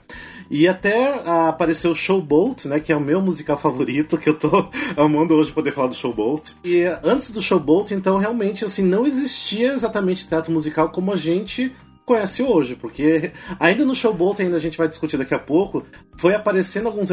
E 0.52 0.68
até 0.68 1.20
ah, 1.26 1.50
apareceu 1.50 1.90
o 1.90 1.96
Showboat, 1.96 2.68
né? 2.68 2.80
Que 2.80 2.92
é 2.92 2.96
o 2.96 3.02
meu 3.02 3.20
musical 3.20 3.58
favorito, 3.60 4.20
que 4.20 4.30
eu 4.30 4.36
tô 4.36 4.70
amando 4.96 5.34
hoje 5.34 5.52
poder 5.52 5.72
falar 5.72 5.88
do 5.88 5.96
Showboat. 5.96 6.58
E 6.64 6.82
eh, 6.82 7.00
antes 7.04 7.32
do 7.32 7.42
Showboat, 7.42 7.92
então, 7.92 8.18
realmente, 8.18 8.64
assim, 8.64 8.84
não 8.84 9.08
existia 9.08 9.74
exatamente 9.74 10.28
teatro 10.28 10.54
musical 10.54 10.90
como 10.90 11.12
a 11.12 11.18
gente 11.18 11.74
conhece 12.06 12.44
hoje, 12.44 12.76
porque 12.76 13.32
ainda 13.60 13.84
no 13.84 13.96
Showboat, 13.96 14.42
ainda 14.42 14.58
a 14.58 14.60
gente 14.60 14.78
vai 14.78 14.88
discutir 14.88 15.18
daqui 15.18 15.34
a 15.34 15.40
pouco, 15.40 15.84
foi 16.18 16.36
aparecendo 16.36 16.88
alguns, 16.88 17.10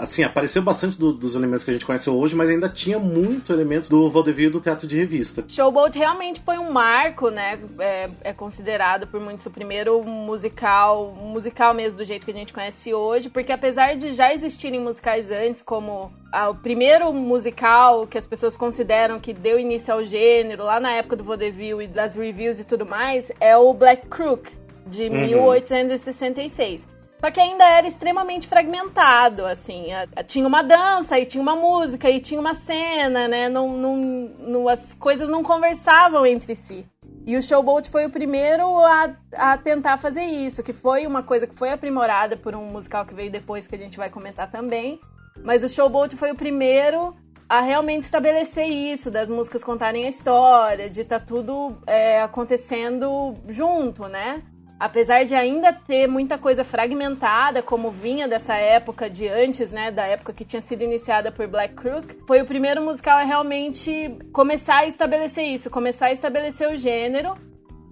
assim, 0.00 0.22
apareceu 0.22 0.62
bastante 0.62 0.98
do- 0.98 1.12
dos 1.12 1.34
elementos 1.34 1.64
que 1.64 1.70
a 1.70 1.72
gente 1.74 1.86
conhece 1.86 2.08
hoje, 2.10 2.36
mas 2.36 2.48
ainda 2.50 2.68
tinha 2.68 2.98
muito 2.98 3.52
elementos 3.52 3.88
do 3.88 4.10
vaudeville 4.10 4.50
do 4.50 4.60
teatro 4.60 4.86
de 4.86 4.96
revista. 4.96 5.44
Showboat 5.48 5.98
realmente 5.98 6.40
foi 6.44 6.58
um 6.58 6.70
marco, 6.70 7.30
né? 7.30 7.58
É, 7.78 8.08
é 8.22 8.32
considerado 8.32 9.06
por 9.06 9.18
muitos 9.20 9.46
o 9.46 9.50
primeiro 9.50 10.02
musical, 10.04 11.16
musical 11.20 11.72
mesmo 11.74 11.98
do 11.98 12.04
jeito 12.04 12.24
que 12.24 12.30
a 12.30 12.34
gente 12.34 12.52
conhece 12.52 12.92
hoje, 12.92 13.28
porque 13.28 13.50
apesar 13.50 13.96
de 13.96 14.12
já 14.12 14.32
existirem 14.32 14.80
musicais 14.80 15.30
antes, 15.30 15.62
como 15.62 16.12
o 16.50 16.54
primeiro 16.56 17.10
musical 17.12 18.06
que 18.06 18.18
as 18.18 18.26
pessoas 18.26 18.56
consideram 18.56 19.18
que 19.18 19.32
deu 19.32 19.58
início 19.58 19.92
ao 19.94 20.02
gênero, 20.04 20.64
lá 20.64 20.78
na 20.78 20.92
época 20.92 21.16
do 21.16 21.24
vaudeville 21.24 21.84
e 21.84 21.86
das 21.86 22.14
reviews 22.14 22.58
e 22.60 22.64
tudo 22.64 22.84
mais, 22.84 23.32
é 23.40 23.56
o 23.56 23.72
Black 23.72 24.06
Crook, 24.18 24.50
de 24.84 25.08
1866. 25.08 26.84
Só 27.20 27.30
que 27.30 27.38
ainda 27.40 27.64
era 27.64 27.86
extremamente 27.86 28.48
fragmentado, 28.48 29.46
assim. 29.46 29.86
Tinha 30.26 30.44
uma 30.46 30.60
dança, 30.62 31.16
e 31.20 31.24
tinha 31.24 31.40
uma 31.40 31.54
música, 31.54 32.10
e 32.10 32.18
tinha 32.20 32.40
uma 32.40 32.54
cena, 32.54 33.28
né? 33.28 33.48
Não, 33.48 33.68
não, 33.76 33.96
não- 33.96 34.68
as 34.68 34.92
coisas 34.94 35.30
não 35.30 35.44
conversavam 35.44 36.26
entre 36.26 36.56
si. 36.56 36.84
E 37.24 37.36
o 37.36 37.42
Showboat 37.42 37.88
foi 37.90 38.06
o 38.06 38.10
primeiro 38.10 38.66
a, 38.84 39.14
a 39.36 39.56
tentar 39.56 39.98
fazer 39.98 40.22
isso, 40.22 40.64
que 40.64 40.72
foi 40.72 41.06
uma 41.06 41.22
coisa 41.22 41.46
que 41.46 41.54
foi 41.54 41.70
aprimorada 41.70 42.36
por 42.36 42.56
um 42.56 42.64
musical 42.64 43.06
que 43.06 43.14
veio 43.14 43.30
depois, 43.30 43.68
que 43.68 43.74
a 43.76 43.78
gente 43.78 43.96
vai 43.96 44.10
comentar 44.10 44.50
também. 44.50 44.98
Mas 45.44 45.62
o 45.62 45.68
Showboat 45.68 46.16
foi 46.16 46.32
o 46.32 46.34
primeiro 46.34 47.14
a 47.48 47.60
realmente 47.62 48.04
estabelecer 48.04 48.66
isso, 48.66 49.10
das 49.10 49.28
músicas 49.28 49.64
contarem 49.64 50.04
a 50.04 50.08
história, 50.08 50.90
de 50.90 51.00
estar 51.00 51.20
tudo 51.20 51.78
é, 51.86 52.20
acontecendo 52.20 53.34
junto, 53.48 54.06
né? 54.06 54.42
Apesar 54.78 55.24
de 55.24 55.34
ainda 55.34 55.72
ter 55.72 56.06
muita 56.06 56.38
coisa 56.38 56.62
fragmentada, 56.62 57.62
como 57.62 57.90
vinha 57.90 58.28
dessa 58.28 58.54
época 58.54 59.10
de 59.10 59.26
antes, 59.26 59.72
né, 59.72 59.90
da 59.90 60.06
época 60.06 60.32
que 60.32 60.44
tinha 60.44 60.62
sido 60.62 60.84
iniciada 60.84 61.32
por 61.32 61.48
Black 61.48 61.74
Crook, 61.74 62.18
foi 62.28 62.40
o 62.40 62.46
primeiro 62.46 62.80
musical 62.80 63.18
a 63.18 63.24
realmente 63.24 64.16
começar 64.32 64.78
a 64.78 64.86
estabelecer 64.86 65.44
isso, 65.44 65.68
começar 65.68 66.06
a 66.06 66.12
estabelecer 66.12 66.68
o 66.68 66.76
gênero. 66.76 67.34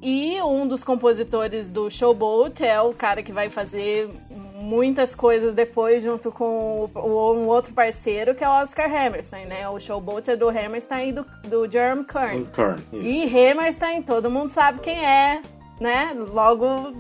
E 0.09 0.41
um 0.41 0.69
dos 0.69 0.85
compositores 0.85 1.69
do 1.69 1.91
Showboat 1.91 2.65
é 2.65 2.81
o 2.81 2.95
cara 2.95 3.25
que 3.25 3.33
vai 3.33 3.51
fazer 3.51 4.09
muitas 4.55 5.17
coisas 5.17 5.53
depois 5.53 6.01
junto 6.01 6.31
com 6.31 6.89
um 6.95 7.49
outro 7.49 7.75
parceiro 7.75 8.33
que 8.33 8.45
é 8.45 8.49
o 8.49 8.53
Oscar 8.53 8.87
Hammerstein, 8.87 9.47
né? 9.47 9.69
O 9.69 9.81
Showboat 9.81 10.31
é 10.31 10.37
do 10.37 10.49
Hammerstein 10.49 11.09
e 11.09 11.13
do, 11.13 11.27
do 11.49 11.69
Jeremy 11.69 12.05
Kern. 12.05 12.47
Isso. 12.93 13.03
E 13.05 13.25
Hammerstein, 13.25 14.01
todo 14.01 14.31
mundo 14.31 14.51
sabe 14.51 14.79
quem 14.79 15.05
é, 15.05 15.43
né? 15.81 16.15
Logo, 16.17 16.95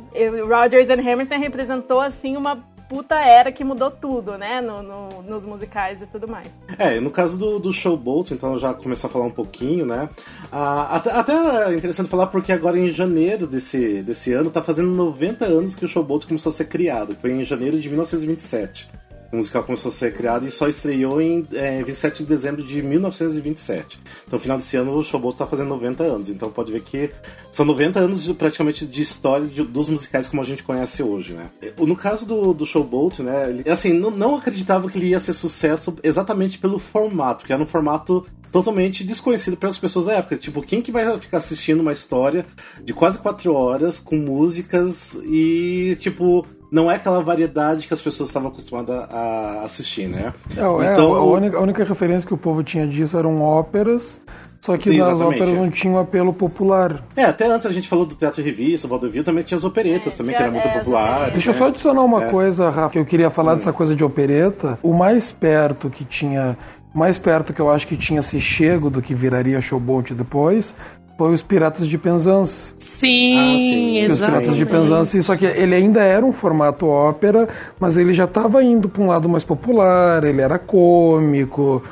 Rodgers 0.49 0.91
and 0.91 1.09
Hammerstein 1.09 1.39
representou, 1.39 2.01
assim, 2.01 2.37
uma 2.37 2.61
puta 2.89 3.15
era 3.17 3.51
que 3.53 3.65
mudou 3.65 3.91
tudo, 3.91 4.37
né? 4.39 4.61
No, 4.61 4.83
no- 4.83 5.23
nos 5.23 5.45
musicais 5.45 6.03
e 6.03 6.07
tudo 6.07 6.27
mais. 6.29 6.47
É, 6.79 6.99
no 7.01 7.11
caso 7.11 7.37
do, 7.39 7.59
do 7.59 7.73
Showboat, 7.73 8.33
então 8.33 8.59
já 8.59 8.73
começar 8.75 9.09
a 9.09 9.11
falar 9.11 9.25
um 9.27 9.31
pouquinho, 9.31 9.85
né? 9.87 10.09
Ah, 10.53 10.97
até, 10.97 11.11
até 11.11 11.33
é 11.73 11.75
interessante 11.75 12.09
falar 12.09 12.27
porque 12.29 12.53
agora 12.53 12.79
em 12.79 12.91
janeiro 12.91 13.47
desse, 13.47 14.03
desse 14.03 14.33
ano 14.33 14.51
tá 14.51 14.63
fazendo 14.63 14.89
90 14.91 15.45
anos 15.45 15.75
que 15.77 15.85
o 15.85 15.89
Showboat 15.89 16.27
começou 16.27 16.51
a 16.51 16.55
ser 16.55 16.67
criado. 16.67 17.17
Foi 17.21 17.31
em 17.33 17.45
janeiro 17.45 17.79
de 17.81 17.89
1927. 17.89 18.89
O 19.33 19.37
musical 19.37 19.63
começou 19.65 19.89
a 19.89 19.93
ser 19.93 20.15
criado 20.15 20.47
e 20.47 20.51
só 20.51 20.69
estreou 20.69 21.21
em 21.21 21.47
é, 21.53 21.83
27 21.83 22.19
de 22.19 22.25
dezembro 22.29 22.63
de 22.63 22.81
1927. 22.83 23.99
Então, 24.27 24.37
no 24.37 24.41
final 24.41 24.57
desse 24.57 24.77
ano, 24.77 24.93
o 24.95 25.03
Showboat 25.03 25.37
tá 25.39 25.47
fazendo 25.47 25.69
90 25.69 26.05
anos. 26.05 26.29
Então, 26.31 26.51
pode 26.51 26.73
ver 26.73 26.81
que 26.83 27.11
são 27.51 27.65
90 27.67 28.01
anos 28.01 28.23
de- 28.23 28.35
praticamente 28.35 28.87
de 28.87 29.03
história 29.03 29.47
de- 29.47 29.63
dos 29.65 29.89
musicais 29.89 30.29
como 30.29 30.43
a 30.43 30.45
gente 30.45 30.63
conhece 30.63 31.03
hoje, 31.03 31.33
né? 31.33 31.51
No 31.79 31.97
caso 31.97 32.25
do, 32.27 32.55
do 32.55 32.65
Showboat, 32.67 33.23
né? 33.23 33.51
Ele, 33.51 33.69
assim, 33.71 33.93
não, 33.93 34.11
não 34.11 34.37
acreditava 34.37 34.89
que 34.89 34.99
ele 34.99 35.09
ia 35.09 35.21
ser 35.21 35.33
sucesso 35.35 35.95
exatamente 36.03 36.59
pelo 36.59 36.79
formato, 36.79 37.45
que 37.45 37.53
era 37.53 37.63
um 37.63 37.67
formato 37.67 38.25
totalmente 38.53 39.05
desconhecido 39.05 39.57
para 39.57 39.69
as 39.69 39.77
pessoas 39.77 40.07
da 40.07 40.15
época. 40.15 40.37
Tipo, 40.37 40.63
quem 40.63 40.81
que 40.81 40.91
vai 40.93 41.19
ficar 41.21 41.39
assistindo 41.39 41.81
uma 41.81 41.93
história 41.93 42.47
de 42.83 42.95
quase 42.95 43.19
quatro 43.19 43.53
horas 43.53 43.99
com 43.99 44.17
músicas 44.17 45.15
e, 45.25 45.97
tipo, 46.01 46.47
não 46.71 46.91
é 46.91 46.97
aquela 46.97 47.23
variedade 47.23 47.87
que 47.87 47.95
as 47.95 48.01
pessoas 48.01 48.29
estavam 48.29 48.49
acostumadas 48.49 48.97
a 49.11 49.63
assistir, 49.65 50.09
né? 50.09 50.33
É, 50.57 50.61
é, 50.61 50.93
Então, 50.93 51.15
a, 51.15 51.25
única, 51.25 51.57
a 51.57 51.61
única 51.61 51.85
referência 51.85 52.27
que 52.27 52.35
o 52.35 52.39
povo 52.39 52.63
tinha 52.63 52.87
disso 52.87 53.17
eram 53.19 53.41
óperas, 53.43 54.21
só 54.61 54.77
que 54.77 54.91
Sim, 54.91 54.99
nas 54.99 55.21
óperas 55.21 55.51
é. 55.51 55.53
não 55.53 55.71
tinha 55.71 55.93
um 55.93 55.99
apelo 55.99 56.33
popular. 56.33 57.03
É, 57.15 57.25
até 57.25 57.47
antes 57.47 57.67
a 57.67 57.73
gente 57.73 57.89
falou 57.89 58.05
do 58.05 58.15
teatro 58.17 58.43
de 58.43 58.49
revista, 58.51 58.87
o 58.87 58.91
vaudeville, 58.91 59.23
também 59.25 59.45
tinha 59.45 59.57
as 59.57 59.65
operetas 59.65 60.15
É, 60.15 60.17
também, 60.17 60.35
que 60.35 60.43
era 60.43 60.51
muito 60.51 60.67
é, 60.67 60.79
popular. 60.79 61.31
Deixa 61.31 61.51
eu 61.51 61.53
né? 61.53 61.59
só 61.59 61.67
adicionar 61.69 62.03
uma 62.03 62.25
É. 62.25 62.31
coisa, 62.31 62.69
Rafa, 62.69 62.91
que 62.91 62.99
eu 62.99 63.05
queria 63.05 63.31
falar 63.31 63.55
dessa 63.55 63.73
coisa 63.73 63.95
de 63.95 64.03
opereta. 64.03 64.77
O 64.83 64.93
mais 64.93 65.31
perto 65.31 65.89
que 65.89 66.05
tinha, 66.05 66.59
mais 66.93 67.17
perto 67.17 67.53
que 67.53 67.61
eu 67.61 67.71
acho 67.71 67.87
que 67.87 67.97
tinha 67.97 68.23
se 68.23 68.41
chego 68.41 68.91
do 68.91 69.01
que 69.01 69.15
viraria 69.15 69.61
Showboat 69.61 70.15
depois, 70.15 70.75
foi 71.17 71.33
os 71.33 71.43
Piratas 71.43 71.87
de 71.87 71.97
Penzance. 71.97 72.75
Sim, 72.79 73.39
Ah, 73.39 73.59
sim. 73.59 73.99
Os 74.05 74.11
exatamente. 74.11 74.41
Piratas 74.41 74.57
de 74.57 74.67
Penzance, 74.67 75.23
só 75.23 75.37
que 75.37 75.47
ele 75.47 75.75
ainda 75.75 76.03
era 76.03 76.25
um 76.25 76.33
formato 76.33 76.87
ópera, 76.87 77.49
mas 77.81 77.97
ele 77.97 78.13
já 78.13 78.25
estava 78.25 78.63
indo 78.63 78.89
para 78.89 79.03
um 79.03 79.07
lado 79.07 79.29
mais 79.29 79.45
popular, 79.45 80.23
ele 80.25 80.41
era 80.43 80.59
cômico. 80.59 81.83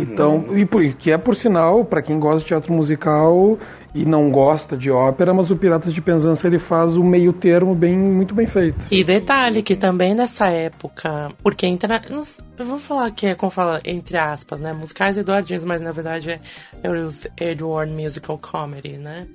Então, 0.00 0.44
e 0.56 0.64
por, 0.64 0.82
que 0.94 1.10
é 1.12 1.16
por 1.18 1.36
sinal, 1.36 1.84
para 1.84 2.02
quem 2.02 2.18
gosta 2.18 2.40
de 2.40 2.46
teatro 2.46 2.72
musical 2.72 3.56
e 3.98 4.04
não 4.04 4.30
gosta 4.30 4.76
de 4.76 4.90
ópera, 4.90 5.34
mas 5.34 5.50
o 5.50 5.56
Piratas 5.56 5.92
de 5.92 6.00
Penzance 6.00 6.46
ele 6.46 6.58
faz 6.58 6.96
o 6.96 7.02
meio 7.02 7.32
termo 7.32 7.74
bem 7.74 7.98
muito 7.98 8.34
bem 8.34 8.46
feito. 8.46 8.78
E 8.90 9.02
detalhe 9.02 9.62
que 9.62 9.74
também 9.74 10.14
nessa 10.14 10.46
época, 10.48 11.30
porque 11.42 11.66
entra, 11.66 12.00
eu 12.08 12.64
vou 12.64 12.78
falar 12.78 13.10
que 13.10 13.26
é 13.26 13.34
como 13.34 13.50
fala 13.50 13.80
entre 13.84 14.16
aspas, 14.16 14.60
né, 14.60 14.72
musicais 14.72 15.18
eduardinhos, 15.18 15.64
mas 15.64 15.82
na 15.82 15.90
verdade 15.90 16.30
é, 16.30 16.40
é 17.38 17.50
Edward 17.50 17.92
Musical 17.92 18.38
Comedy, 18.38 18.98
né? 18.98 19.26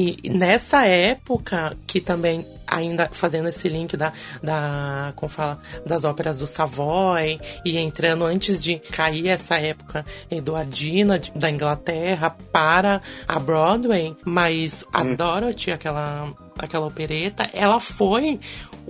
E 0.00 0.30
nessa 0.30 0.86
época 0.86 1.76
que 1.84 2.00
também 2.00 2.46
ainda 2.64 3.10
fazendo 3.12 3.48
esse 3.48 3.68
link 3.68 3.96
da, 3.96 4.12
da 4.40 5.12
como 5.16 5.28
fala 5.28 5.58
das 5.84 6.04
óperas 6.04 6.38
do 6.38 6.46
Savoy 6.46 7.40
e 7.64 7.76
entrando 7.78 8.24
antes 8.24 8.62
de 8.62 8.78
cair 8.78 9.26
essa 9.26 9.56
época 9.56 10.06
eduardina 10.30 11.20
da 11.34 11.50
Inglaterra 11.50 12.30
para 12.52 13.02
a 13.26 13.40
Broadway, 13.40 14.16
mas 14.24 14.84
a 14.92 15.02
Dorothy, 15.02 15.72
aquela 15.72 16.32
aquela 16.56 16.86
opereta, 16.86 17.50
ela 17.52 17.80
foi 17.80 18.38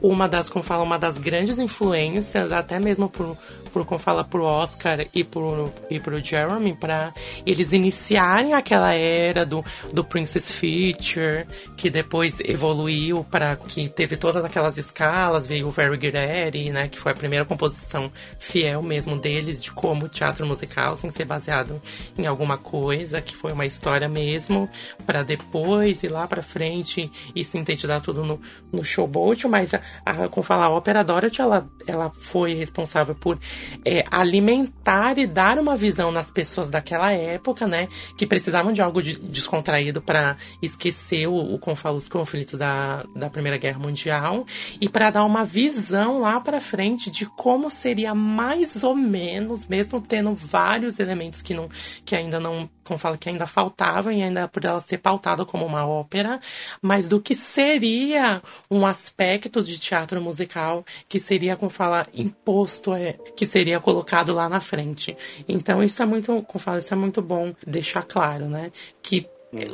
uma 0.02 0.28
das, 0.28 0.48
como 0.48 0.62
fala, 0.62 0.82
uma 0.82 0.98
das 0.98 1.18
grandes 1.18 1.58
influências, 1.58 2.52
até 2.52 2.78
mesmo 2.78 3.08
por, 3.08 3.36
por 3.68 3.84
como 3.84 3.98
fala, 3.98 4.24
pro 4.24 4.44
Oscar 4.44 5.06
e 5.14 5.24
pro, 5.24 5.72
e 5.90 6.00
pro 6.00 6.22
Jeremy, 6.22 6.74
para 6.74 7.12
eles 7.46 7.72
iniciarem 7.72 8.54
aquela 8.54 8.92
era 8.92 9.44
do, 9.44 9.64
do 9.92 10.04
Princess 10.04 10.50
Feature, 10.50 11.46
que 11.76 11.90
depois 11.90 12.40
evoluiu 12.40 13.24
para 13.24 13.56
que 13.56 13.88
teve 13.88 14.16
todas 14.16 14.44
aquelas 14.44 14.78
escalas, 14.78 15.46
veio 15.46 15.68
o 15.68 15.70
Very 15.70 15.98
Eddie, 16.16 16.70
né, 16.70 16.88
que 16.88 16.98
foi 16.98 17.12
a 17.12 17.14
primeira 17.14 17.44
composição 17.44 18.10
fiel 18.38 18.82
mesmo 18.82 19.18
deles, 19.18 19.62
de 19.62 19.70
como 19.70 20.08
teatro 20.08 20.46
musical, 20.46 20.96
sem 20.96 21.10
ser 21.10 21.24
baseado 21.24 21.80
em 22.16 22.26
alguma 22.26 22.56
coisa, 22.56 23.20
que 23.20 23.36
foi 23.36 23.52
uma 23.52 23.66
história 23.66 24.08
mesmo, 24.08 24.68
para 25.06 25.22
depois 25.22 26.02
ir 26.02 26.08
lá 26.08 26.26
para 26.26 26.42
frente 26.42 27.10
e 27.34 27.44
sintetizar 27.44 28.00
tudo 28.00 28.24
no, 28.24 28.40
no 28.72 28.84
showboat, 28.84 29.46
mas 29.46 29.74
a, 29.74 29.80
a, 30.04 30.14
a 30.54 30.70
Ópera 30.70 31.04
Dorothy, 31.04 31.40
ela, 31.40 31.68
ela 31.86 32.10
foi 32.10 32.54
responsável 32.54 33.14
por 33.14 33.38
é, 33.84 34.04
alimentar 34.10 35.18
e 35.18 35.26
dar 35.26 35.58
uma 35.58 35.76
visão 35.76 36.10
nas 36.10 36.30
pessoas 36.30 36.70
daquela 36.70 37.12
época, 37.12 37.66
né, 37.66 37.88
que 38.16 38.26
precisavam 38.26 38.72
de 38.72 38.82
algo 38.82 39.02
de- 39.02 39.18
descontraído 39.18 40.00
para 40.00 40.36
esquecer 40.62 41.26
o, 41.26 41.34
o 41.34 41.58
os 41.94 42.08
conflitos 42.08 42.58
da, 42.58 43.04
da 43.14 43.30
Primeira 43.30 43.56
Guerra 43.56 43.78
Mundial 43.78 44.44
e 44.80 44.88
para 44.88 45.10
dar 45.10 45.24
uma 45.24 45.44
visão 45.44 46.20
lá 46.20 46.40
para 46.40 46.60
frente 46.60 47.10
de 47.10 47.26
como 47.26 47.70
seria 47.70 48.14
mais 48.14 48.82
ou 48.82 48.94
menos, 48.94 49.66
mesmo 49.66 50.00
tendo 50.00 50.34
vários 50.34 50.98
elementos 50.98 51.42
que 51.42 51.54
não 51.54 51.68
que 52.04 52.16
ainda 52.16 52.40
não, 52.40 52.68
como 52.88 52.98
fala, 52.98 53.18
que 53.18 53.28
ainda 53.28 53.46
faltavam 53.46 54.10
e 54.10 54.22
ainda 54.22 54.48
por 54.48 54.64
ela 54.64 54.80
ser 54.80 54.98
pautada 54.98 55.44
como 55.44 55.66
uma 55.66 55.86
ópera, 55.86 56.40
mas 56.80 57.06
do 57.06 57.20
que 57.20 57.34
seria 57.34 58.42
um 58.70 58.86
aspecto 58.86 59.62
de 59.62 59.78
teatro 59.78 60.20
musical 60.20 60.84
que 61.06 61.20
seria, 61.20 61.54
como 61.54 61.70
fala, 61.70 62.06
imposto, 62.14 62.94
é, 62.94 63.12
que 63.36 63.46
seria 63.46 63.78
colocado 63.78 64.32
lá 64.32 64.48
na 64.48 64.60
frente. 64.60 65.14
Então 65.46 65.82
isso 65.82 66.02
é 66.02 66.06
muito, 66.06 66.42
como 66.42 66.58
fala, 66.58 66.78
isso 66.78 66.94
é 66.94 66.96
muito 66.96 67.20
bom 67.20 67.54
deixar 67.66 68.02
claro, 68.02 68.46
né? 68.46 68.72
Que 69.02 69.28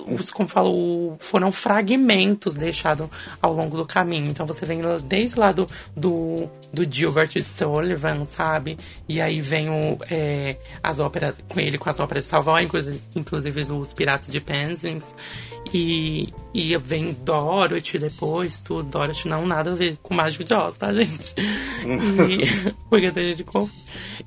os, 0.06 0.30
como 0.30 0.48
falo, 0.48 1.16
foram 1.18 1.50
fragmentos 1.50 2.56
deixados 2.56 3.08
ao 3.42 3.52
longo 3.52 3.76
do 3.76 3.84
caminho. 3.84 4.30
Então 4.30 4.46
você 4.46 4.64
vem 4.64 4.80
desde 5.02 5.38
lá 5.38 5.50
do, 5.50 5.68
do, 5.96 6.48
do 6.72 6.84
Gilbert 6.88 7.42
Sullivan, 7.42 8.24
sabe? 8.24 8.78
E 9.08 9.20
aí 9.20 9.40
vem 9.40 9.68
o, 9.68 9.98
é, 10.10 10.56
as 10.82 11.00
óperas, 11.00 11.40
com 11.48 11.58
ele 11.58 11.76
com 11.76 11.90
as 11.90 11.98
óperas 11.98 12.24
de 12.24 12.30
Savoy, 12.30 12.62
inclusive, 12.62 13.00
inclusive 13.16 13.72
os 13.72 13.92
Piratas 13.92 14.30
de 14.30 14.40
Penzance. 14.40 15.12
E, 15.72 16.32
e 16.52 16.76
vem 16.78 17.16
Dorothy 17.24 17.98
depois, 17.98 18.60
tudo. 18.60 18.84
Dorothy 18.84 19.28
não 19.28 19.44
nada 19.44 19.72
a 19.72 19.74
ver 19.74 19.98
com 20.02 20.14
Mágico 20.14 20.44
de 20.44 20.54
Oz, 20.54 20.78
tá, 20.78 20.92
gente? 20.92 21.34
E, 21.84 22.72
porque 22.88 23.10
tem 23.10 23.30
gente 23.30 23.42
com... 23.42 23.68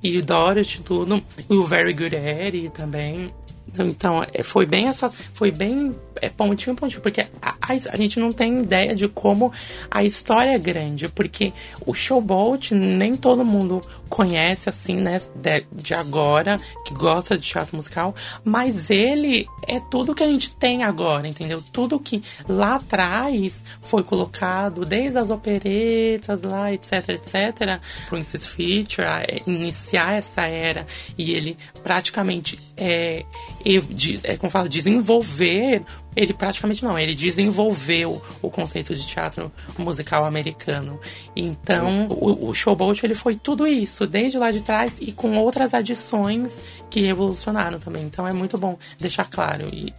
E 0.03 0.21
Dorothy, 0.21 0.81
tudo. 0.81 1.23
E 1.49 1.55
o 1.55 1.63
Very 1.63 1.93
Good 1.93 2.15
Eddie 2.15 2.69
também. 2.69 3.31
Então, 3.79 4.25
é, 4.33 4.43
foi 4.43 4.65
bem 4.65 4.87
essa. 4.87 5.09
Foi 5.09 5.51
bem 5.51 5.95
é, 6.21 6.29
pontinho 6.29 6.75
pontinho, 6.75 7.01
porque 7.01 7.21
a, 7.41 7.55
a, 7.61 7.73
a 7.73 7.97
gente 7.97 8.19
não 8.19 8.31
tem 8.31 8.59
ideia 8.59 8.95
de 8.95 9.07
como 9.07 9.51
a 9.89 10.03
história 10.03 10.51
é 10.51 10.59
grande, 10.59 11.07
porque 11.09 11.53
o 11.85 11.93
Showboat 11.93 12.73
nem 12.73 13.15
todo 13.15 13.43
mundo 13.45 13.81
conhece 14.07 14.69
assim, 14.69 14.97
né, 14.97 15.21
de, 15.35 15.65
de 15.71 15.93
agora, 15.93 16.59
que 16.85 16.93
gosta 16.93 17.37
de 17.37 17.47
teatro 17.47 17.75
musical, 17.75 18.13
mas 18.43 18.89
ele 18.89 19.47
é 19.67 19.79
tudo 19.79 20.15
que 20.15 20.23
a 20.23 20.27
gente 20.27 20.53
tem 20.53 20.83
agora, 20.83 21.27
entendeu? 21.27 21.63
Tudo 21.71 21.99
que 21.99 22.21
lá 22.47 22.75
atrás 22.75 23.63
foi 23.81 24.03
colocado, 24.03 24.85
desde 24.85 25.17
as 25.17 25.31
operetas 25.31 26.41
lá, 26.41 26.73
etc, 26.73 27.09
etc, 27.09 27.79
Princess 28.09 28.45
Feature, 28.45 29.07
iniciar 29.45 30.13
essa 30.13 30.45
era 30.47 30.85
e 31.17 31.33
ele 31.33 31.57
praticamente 31.83 32.59
é, 32.75 33.25
é, 34.23 34.37
como 34.37 34.51
fala, 34.51 34.69
desenvolver 34.69 35.83
ele 36.17 36.33
praticamente 36.33 36.83
não, 36.83 36.97
ele 36.97 37.13
desenvolveu 37.13 38.21
o 38.41 38.49
conceito 38.49 38.93
de 38.95 39.05
teatro 39.05 39.51
musical 39.77 40.25
americano. 40.25 40.99
Então, 41.35 42.07
o, 42.09 42.49
o 42.49 42.53
Showboat 42.53 43.05
ele 43.05 43.13
foi 43.13 43.35
tudo 43.35 43.67
isso, 43.67 44.07
desde 44.07 44.37
lá 44.37 44.49
de 44.49 44.61
trás 44.61 44.93
e 44.99 45.11
com 45.11 45.37
outras 45.37 45.75
adições 45.75 46.59
que 46.89 47.05
evolucionaram 47.05 47.79
também. 47.79 48.03
Então, 48.03 48.27
é 48.27 48.33
muito 48.33 48.57
bom 48.57 48.77
deixar 48.99 49.29
claro, 49.29 49.67
e, 49.71 49.93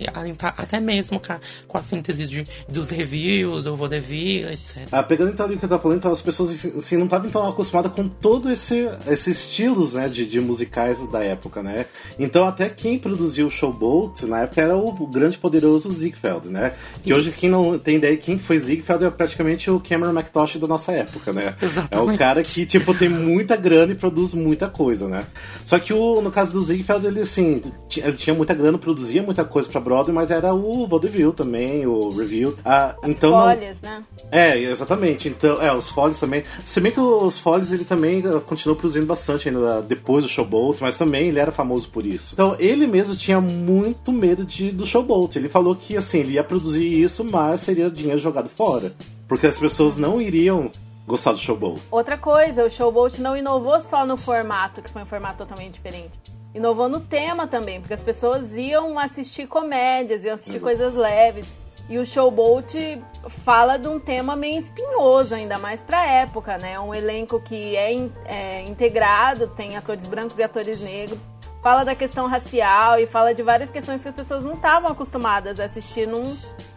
até 0.57 0.81
mesmo 0.81 1.21
com 1.69 1.79
a, 1.79 1.83
síntese 1.83 2.27
de, 2.27 2.45
dos 2.69 2.91
reviews, 2.91 3.65
do 3.65 3.77
Vaudeville, 3.77 4.53
etc. 4.53 4.89
Ah, 4.91 5.03
pegando 5.03 5.31
então 5.31 5.47
o 5.47 5.57
que 5.57 5.65
eu 5.65 5.69
tava 5.69 5.81
falando, 5.81 5.99
então, 5.99 6.13
as 6.13 6.21
pessoas 6.21 6.67
assim, 6.77 6.97
não 6.97 7.05
estavam 7.05 7.31
tão 7.31 7.49
acostumadas 7.49 7.93
com 7.93 8.09
todo 8.09 8.51
esse 8.51 8.89
esses 9.07 9.39
estilos 9.39 9.95
né, 9.95 10.09
de, 10.09 10.27
de 10.27 10.41
musicais 10.41 11.07
da 11.11 11.23
época, 11.23 11.63
né? 11.63 11.87
Então, 12.19 12.47
até 12.47 12.69
quem 12.69 12.99
produziu 12.99 13.47
o 13.47 13.51
Showboat 13.51 14.27
na 14.27 14.41
época 14.41 14.61
era 14.61 14.77
o, 14.77 15.07
grande 15.07 15.39
poderoso 15.39 15.89
Ziegfeld, 16.09 16.49
né? 16.49 16.73
Que 17.03 17.11
Isso. 17.11 17.19
hoje 17.19 17.33
quem 17.33 17.49
não 17.49 17.79
tem 17.79 17.97
ideia 17.97 18.17
quem 18.17 18.39
foi 18.39 18.59
Ziegfeld 18.59 19.05
é 19.05 19.11
praticamente 19.11 19.71
o 19.71 19.81
Cameron 19.81 20.13
McTosh 20.13 20.57
da 20.57 20.67
nossa 20.67 20.93
época, 20.93 21.33
né? 21.33 21.55
Exatamente. 21.61 22.11
É 22.11 22.15
o 22.15 22.19
cara 22.19 22.43
que, 22.43 22.67
tipo, 22.67 22.95
tem 22.95 23.09
muita 23.09 23.57
grana 23.57 23.93
e 23.93 23.95
produz 23.95 24.35
muita 24.35 24.69
coisa, 24.69 25.09
né? 25.09 25.25
Só 25.65 25.79
que 25.79 25.93
o, 25.93 26.21
no 26.21 26.31
caso 26.31 26.53
do 26.53 26.61
Ziegfeld, 26.61 27.07
ele, 27.07 27.21
assim, 27.21 27.63
ele 27.97 28.17
tinha 28.17 28.35
muita 28.35 28.55
grana, 28.55 28.79
produzia 28.79 29.23
muita 29.23 29.45
coisa 29.45 29.69
pra 29.69 29.81
Broadway, 29.81 30.15
mas 30.15 30.31
era 30.31 30.55
o 30.55 30.87
vaudeville 30.87 31.33
também, 31.33 31.87
o 31.87 32.11
review. 32.11 32.57
Ah, 32.65 32.95
As 33.03 33.11
então 33.11 33.33
folhas, 33.33 33.79
não... 33.83 33.91
né? 33.91 34.05
É, 34.31 34.59
exatamente. 34.59 35.29
Então, 35.29 35.61
é, 35.63 35.73
os 35.73 35.91
folhas 35.91 36.19
também. 36.19 36.43
Se 36.65 36.81
bem 36.81 36.93
que 36.93 37.01
os 37.01 37.39
folhas 37.39 37.73
ele 37.73 37.85
também 37.85 38.23
ah, 38.27 38.41
continuou 38.41 38.77
produzindo 38.77 39.07
bastante 39.07 39.49
ainda 39.49 39.83
depois 39.83 40.25
do 40.25 40.31
Showboat, 40.31 40.83
mas 40.83 40.97
também 40.97 41.29
ele 41.29 41.39
era 41.39 41.53
famoso 41.53 41.89
por 41.89 42.07
isso. 42.07 42.35
Então, 42.35 42.57
ele 42.59 42.87
mesmo 42.87 43.17
tinha 43.17 43.41
muito 43.41 44.13
medo 44.13 44.45
de, 44.45 44.71
do 44.71 44.87
Showboat. 44.87 45.39
Ele 45.39 45.49
falou 45.49 45.75
que, 45.75 45.97
assim, 45.99 46.19
ele 46.19 46.33
ia 46.33 46.45
produzir 46.45 46.85
isso, 46.85 47.25
mas 47.25 47.61
seria 47.61 47.91
dinheiro 47.91 48.19
jogado 48.19 48.49
fora. 48.49 48.93
Porque 49.27 49.47
as 49.47 49.59
pessoas 49.59 49.97
não 49.97 50.21
iriam 50.21 50.71
gostar 51.07 51.33
do 51.33 51.39
Showboat. 51.39 51.83
Outra 51.91 52.17
coisa, 52.17 52.65
o 52.65 52.71
Showboat 52.71 53.21
não 53.21 53.37
inovou 53.37 53.81
só 53.83 54.07
no 54.07 54.17
formato, 54.17 54.83
que 54.83 54.91
foi 54.91 55.03
um 55.03 55.07
formato 55.07 55.39
totalmente 55.39 55.75
diferente. 55.75 56.19
Inovou 56.55 56.89
no 56.89 57.01
tema 57.01 57.47
também, 57.47 57.81
porque 57.81 57.95
as 57.95 58.03
pessoas 58.03 58.57
iam 58.57 58.99
assistir 58.99 59.47
comédias, 59.47 60.25
iam 60.25 60.35
assistir 60.35 60.57
Exato. 60.57 60.65
coisas 60.65 60.95
leves. 60.95 61.47
E 61.89 61.99
o 61.99 62.05
Showboat 62.05 63.03
fala 63.45 63.79
de 63.79 63.89
um 63.89 63.99
tema 63.99 64.37
meio 64.37 64.59
espinhoso, 64.59 65.35
ainda 65.35 65.59
mais 65.59 65.81
pra 65.81 66.05
época, 66.07 66.59
né? 66.59 66.79
Um 66.79 66.95
elenco 66.95 67.41
que 67.41 67.75
é, 67.77 67.95
é 68.27 68.65
integrado, 68.69 69.47
tem 69.49 69.77
atores 69.77 70.07
brancos 70.07 70.39
e 70.39 70.43
atores 70.43 70.81
negros 70.81 71.19
fala 71.63 71.85
da 71.85 71.95
questão 71.95 72.27
racial 72.27 72.99
e 72.99 73.07
fala 73.07 73.35
de 73.35 73.43
várias 73.43 73.71
questões 73.71 74.03
que 74.03 74.09
as 74.09 74.15
pessoas 74.15 74.45
não 74.45 74.55
estavam 74.55 74.91
acostumadas 74.91 75.61
a 75.61 75.65
assistir 75.65 76.07
num, 76.07 76.37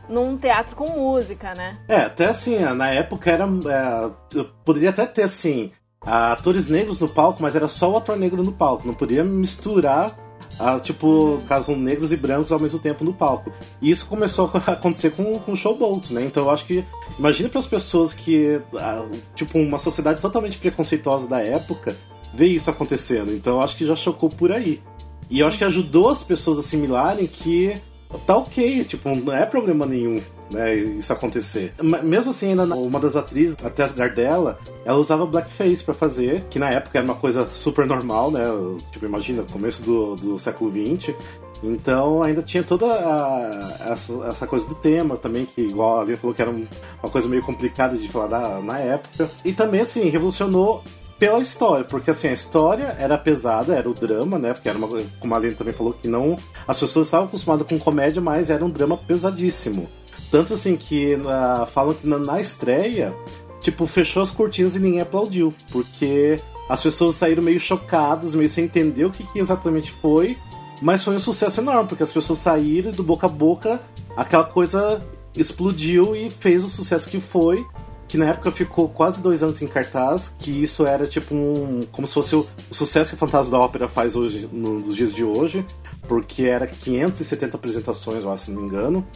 num 0.10 0.38
teatro 0.38 0.76
com 0.76 0.89
música, 0.89 1.54
né? 1.54 1.78
É, 1.88 2.02
até 2.02 2.28
assim, 2.28 2.60
na 2.60 2.89
época 2.89 3.32
era. 3.32 3.46
É, 3.46 4.44
poderia 4.65 4.89
até 4.89 5.06
ter 5.06 5.24
assim. 5.24 5.72
Atores 6.04 6.67
negros 6.67 7.00
no 7.00 7.08
palco, 7.08 7.44
mas 7.44 7.56
era 7.56 7.67
só 7.67 7.91
o 7.91 7.98
ator 7.98 8.17
negro 8.17 8.41
no 8.44 8.52
palco. 8.52 8.88
Não 8.88 8.94
podia 8.94 9.24
misturar 9.24 10.17
ah, 10.60 10.80
tipo, 10.80 11.41
casos 11.48 11.76
negros 11.78 12.12
e 12.12 12.17
brancos 12.17 12.52
ao 12.52 12.60
mesmo 12.60 12.80
tempo 12.80 13.04
no 13.04 13.13
palco. 13.13 13.52
E 13.82 13.89
isso 13.89 14.06
começou 14.06 14.50
a 14.54 14.58
acontecer 14.74 15.12
com, 15.12 15.41
o 15.48 15.56
Showboat, 15.56 16.13
né? 16.13 16.24
Então 16.26 16.44
eu 16.44 16.52
acho 16.52 16.65
que. 16.65 16.84
Imagina 17.17 17.50
para 17.50 17.60
as 17.60 17.65
pessoas 17.65 18.13
que. 18.13 18.62
Ah, 18.76 19.08
tipo, 19.36 19.58
uma 19.58 19.78
sociedade 19.78 20.22
totalmente 20.22 20.58
preconceituosa 20.58 21.28
da 21.28 21.39
época 21.39 21.96
ver 22.34 22.48
isso 22.48 22.70
acontecendo. 22.70 23.34
Então 23.34 23.62
acho 23.62 23.76
que 23.76 23.86
já 23.86 23.96
chocou 23.96 24.30
por 24.30 24.52
aí. 24.52 24.82
E 25.30 25.39
eu 25.39 25.48
acho 25.48 25.58
que 25.58 25.63
ajudou 25.63 26.10
as 26.10 26.24
pessoas 26.24 26.58
a 26.58 26.60
assimilarem 26.62 27.26
que 27.26 27.76
tá 28.26 28.36
ok, 28.36 28.84
tipo, 28.84 29.15
não 29.15 29.34
é 29.34 29.46
problema 29.46 29.86
nenhum. 29.86 30.22
Né, 30.52 30.76
isso 30.76 31.13
acontecer. 31.13 31.74
Mesmo 32.04 32.32
assim, 32.32 32.50
ainda 32.50 32.65
uma 32.76 33.00
das 33.00 33.15
atrizes, 33.15 33.56
a 33.63 33.70
Tess 33.70 33.94
Gardella, 33.94 34.60
ela 34.84 34.98
usava 34.98 35.26
blackface 35.26 35.82
para 35.82 35.94
fazer, 35.94 36.44
que 36.50 36.60
na 36.60 36.70
época 36.70 36.98
era 36.98 37.06
uma 37.06 37.15
coisa 37.15 37.50
super 37.52 37.86
normal, 37.86 38.32
né? 38.32 38.44
Tipo, 38.91 39.06
imagina, 39.06 39.46
começo 39.50 39.82
do, 39.82 40.17
do 40.17 40.38
século 40.38 40.70
XX. 40.70 41.15
Então 41.63 42.22
ainda 42.22 42.41
tinha 42.41 42.63
toda 42.63 42.86
a, 42.86 43.91
essa, 43.94 44.13
essa, 44.28 44.48
coisa 44.48 44.67
do 44.67 44.76
tema 44.76 45.15
também, 45.15 45.46
que 45.46 45.62
igual 45.62 46.00
a 46.00 46.02
Aline 46.02 46.17
falou 46.17 46.36
que 46.36 46.41
era 46.41 46.52
uma 46.52 47.10
coisa 47.10 47.30
meio 47.30 47.44
complicada 47.44 47.96
de 47.98 48.10
falar 48.10 48.28
na, 48.28 48.60
na 48.60 48.80
época. 48.80 49.30
E 49.46 49.54
também, 49.54 49.80
assim, 49.80 50.10
revolucionou 50.10 50.84
pela 51.21 51.38
história, 51.38 51.86
porque 51.86 52.10
assim, 52.10 52.29
a 52.29 52.34
história 52.34 52.95
era 52.97 53.15
pesada, 53.15 53.75
era 53.75 53.88
o 53.88 53.93
drama, 53.93 54.39
né? 54.39 54.53
Porque 54.53 54.67
era 54.67 54.75
uma 54.75 54.88
como 55.19 55.36
a 55.36 55.38
Aline 55.38 55.53
também 55.53 55.71
falou, 55.71 55.93
que 55.93 56.07
não. 56.07 56.36
As 56.67 56.79
pessoas 56.79 57.05
estavam 57.05 57.27
acostumadas 57.27 57.67
com 57.67 57.77
comédia, 57.77 58.19
mas 58.19 58.49
era 58.49 58.65
um 58.65 58.69
drama 58.71 58.97
pesadíssimo. 58.97 59.88
Tanto 60.31 60.55
assim 60.55 60.75
que 60.75 61.15
na, 61.17 61.67
falam 61.67 61.93
que 61.93 62.07
na, 62.07 62.17
na 62.17 62.41
estreia, 62.41 63.13
tipo, 63.60 63.86
fechou 63.86 64.23
as 64.23 64.31
cortinas 64.31 64.75
e 64.75 64.79
ninguém 64.79 64.99
aplaudiu, 64.99 65.53
porque 65.71 66.39
as 66.67 66.81
pessoas 66.81 67.17
saíram 67.17 67.43
meio 67.43 67.60
chocadas, 67.60 68.34
meio 68.34 68.49
sem 68.49 68.63
entender 68.63 69.05
o 69.05 69.12
que, 69.12 69.23
que 69.23 69.38
exatamente 69.38 69.91
foi. 69.91 70.36
Mas 70.81 71.03
foi 71.03 71.15
um 71.15 71.19
sucesso 71.19 71.62
enorme, 71.62 71.88
porque 71.88 72.01
as 72.01 72.12
pessoas 72.12 72.39
saíram 72.39 72.91
do 72.91 73.03
boca 73.03 73.27
a 73.27 73.29
boca, 73.29 73.79
aquela 74.17 74.45
coisa 74.45 74.99
explodiu 75.38 76.15
e 76.15 76.31
fez 76.31 76.63
o 76.63 76.69
sucesso 76.69 77.07
que 77.07 77.19
foi 77.19 77.63
que 78.12 78.17
na 78.17 78.26
época 78.26 78.52
ficou 78.52 78.89
quase 78.89 79.21
dois 79.21 79.41
anos 79.41 79.62
em 79.62 79.67
cartaz, 79.67 80.36
que 80.38 80.52
isso 80.52 80.86
era 80.86 81.08
tipo 81.08 81.34
um. 81.34 81.88
como 81.93 82.06
se 82.06 82.13
fosse 82.13 82.36
o, 82.36 82.45
sucesso 82.69 83.12
que 83.12 83.15
o 83.15 83.17
Fantasma 83.17 83.52
da 83.52 83.60
Ópera 83.63 83.88
faz 83.88 84.17
hoje, 84.17 84.50
nos 84.52 84.97
dias 84.97 85.13
de 85.13 85.24
hoje, 85.24 85.65
porque 86.10 86.43
era 86.43 86.67
570 86.67 87.56
apresentações, 87.56 88.26
eu 88.26 88.34
acho, 88.34 88.47
se 88.47 88.52
não 88.52 88.63
me 88.63 88.67
engano. 88.67 89.08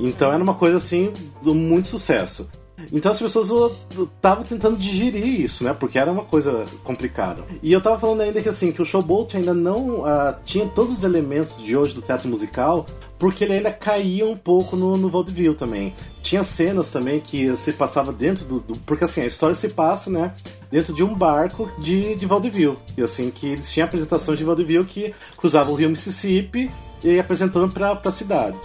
Então 0.00 0.32
era 0.32 0.42
uma 0.42 0.54
coisa 0.54 0.78
assim, 0.78 1.12
de 1.42 1.50
muito 1.50 1.88
sucesso. 1.88 2.48
Então 2.92 3.12
as 3.12 3.18
pessoas 3.18 3.50
estavam 3.90 4.44
tentando 4.44 4.76
digerir 4.76 5.40
isso, 5.40 5.64
né? 5.64 5.72
Porque 5.72 5.98
era 5.98 6.10
uma 6.10 6.24
coisa 6.24 6.64
complicada. 6.84 7.44
E 7.62 7.72
eu 7.72 7.80
tava 7.80 7.98
falando 7.98 8.20
ainda 8.22 8.40
que 8.40 8.48
assim, 8.48 8.72
que 8.72 8.82
o 8.82 8.84
Showboat 8.84 9.36
ainda 9.36 9.54
não 9.54 10.00
uh, 10.00 10.34
tinha 10.44 10.66
todos 10.66 10.98
os 10.98 11.04
elementos 11.04 11.62
de 11.62 11.76
hoje 11.76 11.94
do 11.94 12.02
teatro 12.02 12.28
musical, 12.28 12.86
porque 13.18 13.44
ele 13.44 13.54
ainda 13.54 13.70
caía 13.70 14.26
um 14.26 14.36
pouco 14.36 14.76
no, 14.76 14.96
no 14.96 15.08
vaudeville 15.08 15.54
também. 15.54 15.92
Tinha 16.22 16.42
cenas 16.42 16.90
também 16.90 17.20
que 17.20 17.54
se 17.56 17.72
passava 17.72 18.12
dentro 18.12 18.44
do, 18.44 18.60
do, 18.60 18.76
Porque 18.80 19.04
assim, 19.04 19.20
a 19.20 19.26
história 19.26 19.54
se 19.54 19.68
passa, 19.68 20.10
né? 20.10 20.32
Dentro 20.70 20.94
de 20.94 21.02
um 21.02 21.14
barco 21.14 21.70
de, 21.78 22.14
de 22.14 22.26
vaudeville. 22.26 22.78
E 22.96 23.02
assim, 23.02 23.30
que 23.30 23.46
eles 23.48 23.70
tinham 23.70 23.86
apresentações 23.86 24.38
de 24.38 24.44
vaudeville 24.44 24.84
que 24.84 25.14
cruzavam 25.36 25.72
o 25.72 25.76
rio 25.76 25.90
Mississippi 25.90 26.70
e 27.04 27.18
apresentando 27.18 27.70
para 27.72 28.10
cidades. 28.10 28.60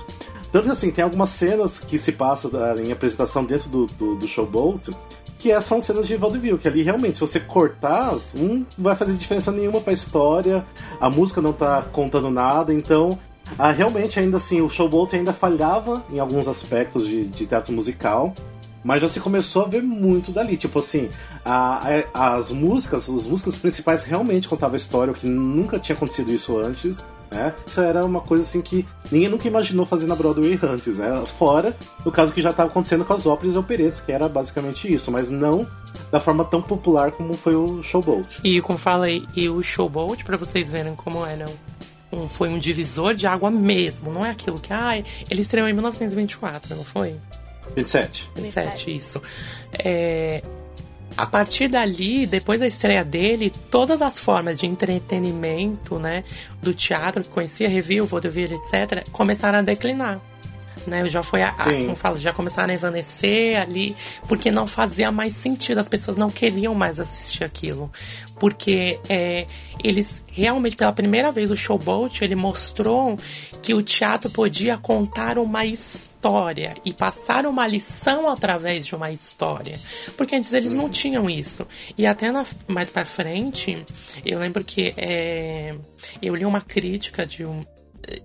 Tanto 0.56 0.68
que 0.68 0.72
assim, 0.72 0.90
tem 0.90 1.04
algumas 1.04 1.32
cenas 1.32 1.78
que 1.78 1.98
se 1.98 2.14
passam 2.14 2.50
em 2.82 2.90
apresentação 2.90 3.44
dentro 3.44 3.68
do, 3.68 3.88
do, 3.88 4.16
do 4.16 4.26
Showboat 4.26 4.90
que 5.38 5.52
é, 5.52 5.60
são 5.60 5.82
cenas 5.82 6.08
de 6.08 6.16
vaudeville, 6.16 6.58
que 6.58 6.66
ali 6.66 6.82
realmente, 6.82 7.16
se 7.16 7.20
você 7.20 7.42
cortar, 7.42 8.16
não 8.34 8.66
vai 8.78 8.96
fazer 8.96 9.16
diferença 9.16 9.52
nenhuma 9.52 9.82
para 9.82 9.92
a 9.92 9.94
história, 9.94 10.66
a 11.02 11.10
música 11.10 11.42
não 11.42 11.52
tá 11.52 11.82
contando 11.92 12.30
nada, 12.30 12.74
então 12.74 13.20
ah, 13.60 13.70
realmente, 13.70 14.18
ainda 14.18 14.38
assim, 14.38 14.62
o 14.62 14.70
Showboat 14.70 15.14
ainda 15.14 15.34
falhava 15.34 16.02
em 16.10 16.20
alguns 16.20 16.48
aspectos 16.48 17.06
de, 17.06 17.26
de 17.26 17.46
teatro 17.46 17.74
musical, 17.74 18.34
mas 18.82 19.02
já 19.02 19.10
se 19.10 19.20
começou 19.20 19.66
a 19.66 19.68
ver 19.68 19.84
muito 19.84 20.32
dali. 20.32 20.56
Tipo 20.56 20.80
assim, 20.80 21.10
a, 21.44 21.82
a, 22.14 22.36
as 22.36 22.50
músicas, 22.50 23.10
as 23.10 23.28
músicas 23.28 23.58
principais 23.58 24.06
realmente 24.06 24.48
contavam 24.48 24.76
a 24.76 24.78
história, 24.78 25.12
o 25.12 25.16
que 25.16 25.28
nunca 25.28 25.78
tinha 25.78 25.98
acontecido 25.98 26.32
isso 26.32 26.58
antes. 26.58 27.04
Né? 27.36 27.54
Isso 27.68 27.82
era 27.82 28.06
uma 28.06 28.22
coisa 28.22 28.44
assim 28.44 28.62
que 28.62 28.86
ninguém 29.12 29.28
nunca 29.28 29.46
imaginou 29.46 29.86
fazer 29.86 30.08
na 30.08 30.16
Broadway 30.16 30.58
antes, 30.64 30.98
né? 30.98 31.24
Fora 31.38 31.76
o 32.06 32.12
caso 32.12 32.32
que 32.32 32.42
já 32.42 32.52
estava 32.52 32.70
acontecendo 32.70 33.04
com 33.04 33.14
as 33.14 33.26
óperas 33.26 33.56
e 33.56 33.58
operetas, 33.58 34.00
que 34.00 34.12
era 34.12 34.30
basicamente 34.30 34.92
isso, 34.92 35.12
mas 35.12 35.30
não 35.30 35.68
da 36.10 36.20
forma 36.22 36.46
tão 36.46 36.62
popular 36.62 37.12
como 37.12 37.34
foi 37.34 37.56
o 37.56 37.84
Showboat. 37.84 38.40
E 38.42 38.62
como 38.62 38.80
falei, 38.80 39.28
e 39.36 39.50
o 39.50 39.62
Showboat, 39.62 40.24
para 40.24 40.38
vocês 40.38 40.72
verem 40.72 40.96
como 40.96 41.26
era 41.26 41.46
um, 42.12 42.30
foi 42.30 42.48
um 42.48 42.58
divisor 42.58 43.14
de 43.14 43.28
água 43.28 43.52
mesmo, 43.52 44.12
não 44.12 44.26
é 44.26 44.30
aquilo 44.30 44.58
que, 44.58 44.72
ai, 44.72 45.04
ah, 45.06 45.26
ele 45.30 45.42
estreou 45.42 45.68
em 45.68 45.74
1924, 45.74 46.74
não 46.74 46.86
foi? 46.86 47.18
27. 47.76 48.30
27, 48.36 48.96
isso. 48.96 49.22
É, 49.74 50.42
a 51.18 51.26
partir 51.26 51.68
dali, 51.68 52.26
depois 52.26 52.60
da 52.60 52.68
estreia 52.68 53.04
dele, 53.04 53.52
todas 53.72 54.02
as 54.02 54.20
formas 54.20 54.60
de 54.60 54.66
entretenimento, 54.66 55.98
né, 55.98 56.24
do 56.62 56.74
teatro 56.74 57.24
que 57.24 57.30
conhecia, 57.30 57.70
review, 57.70 58.06
vaudeville, 58.06 58.56
etc, 58.56 59.08
começaram 59.12 59.60
a 59.60 59.62
declinar. 59.62 60.22
Né? 60.88 61.08
Já 61.08 61.22
foi 61.24 61.42
a, 61.44 61.50
a 61.50 61.64
como 61.86 61.96
falo, 61.96 62.18
já 62.18 62.32
começaram 62.34 62.72
a 62.72 62.74
evanescer 62.76 63.60
ali, 63.60 63.96
porque 64.28 64.52
não 64.52 64.68
fazia 64.68 65.12
mais 65.12 65.34
sentido, 65.34 65.80
as 65.80 65.90
pessoas 65.90 66.18
não 66.18 66.30
queriam 66.30 66.74
mais 66.76 67.00
assistir 67.00 67.44
aquilo. 67.44 67.92
Porque 68.40 69.00
é, 69.08 69.46
eles 69.84 70.22
realmente, 70.28 70.76
pela 70.76 70.92
primeira 70.92 71.32
vez, 71.32 71.50
o 71.52 71.56
Showboat, 71.56 72.22
ele 72.24 72.36
mostrou 72.36 73.18
que 73.62 73.74
o 73.74 73.82
teatro 73.82 74.30
podia 74.30 74.78
contar 74.78 75.38
uma 75.38 75.66
história 75.66 76.74
e 76.84 76.92
passar 76.94 77.46
uma 77.46 77.66
lição 77.66 78.30
através 78.30 78.86
de 78.86 78.94
uma 78.96 79.10
história. 79.12 79.80
Porque 80.18 80.36
antes 80.36 80.52
eles 80.54 80.74
não 80.74 80.90
tinham 80.90 81.30
isso. 81.30 81.66
E 81.98 82.06
até 82.06 82.30
na- 82.32 82.46
mais 82.68 82.90
pra 82.90 83.06
frente, 83.06 83.86
eu 84.26 84.38
lembro 84.40 84.64
que 84.66 84.94
é, 84.98 85.74
eu 86.22 86.36
li 86.36 86.46
uma 86.46 86.60
crítica 86.62 87.26
de 87.26 87.46
um, 87.46 87.66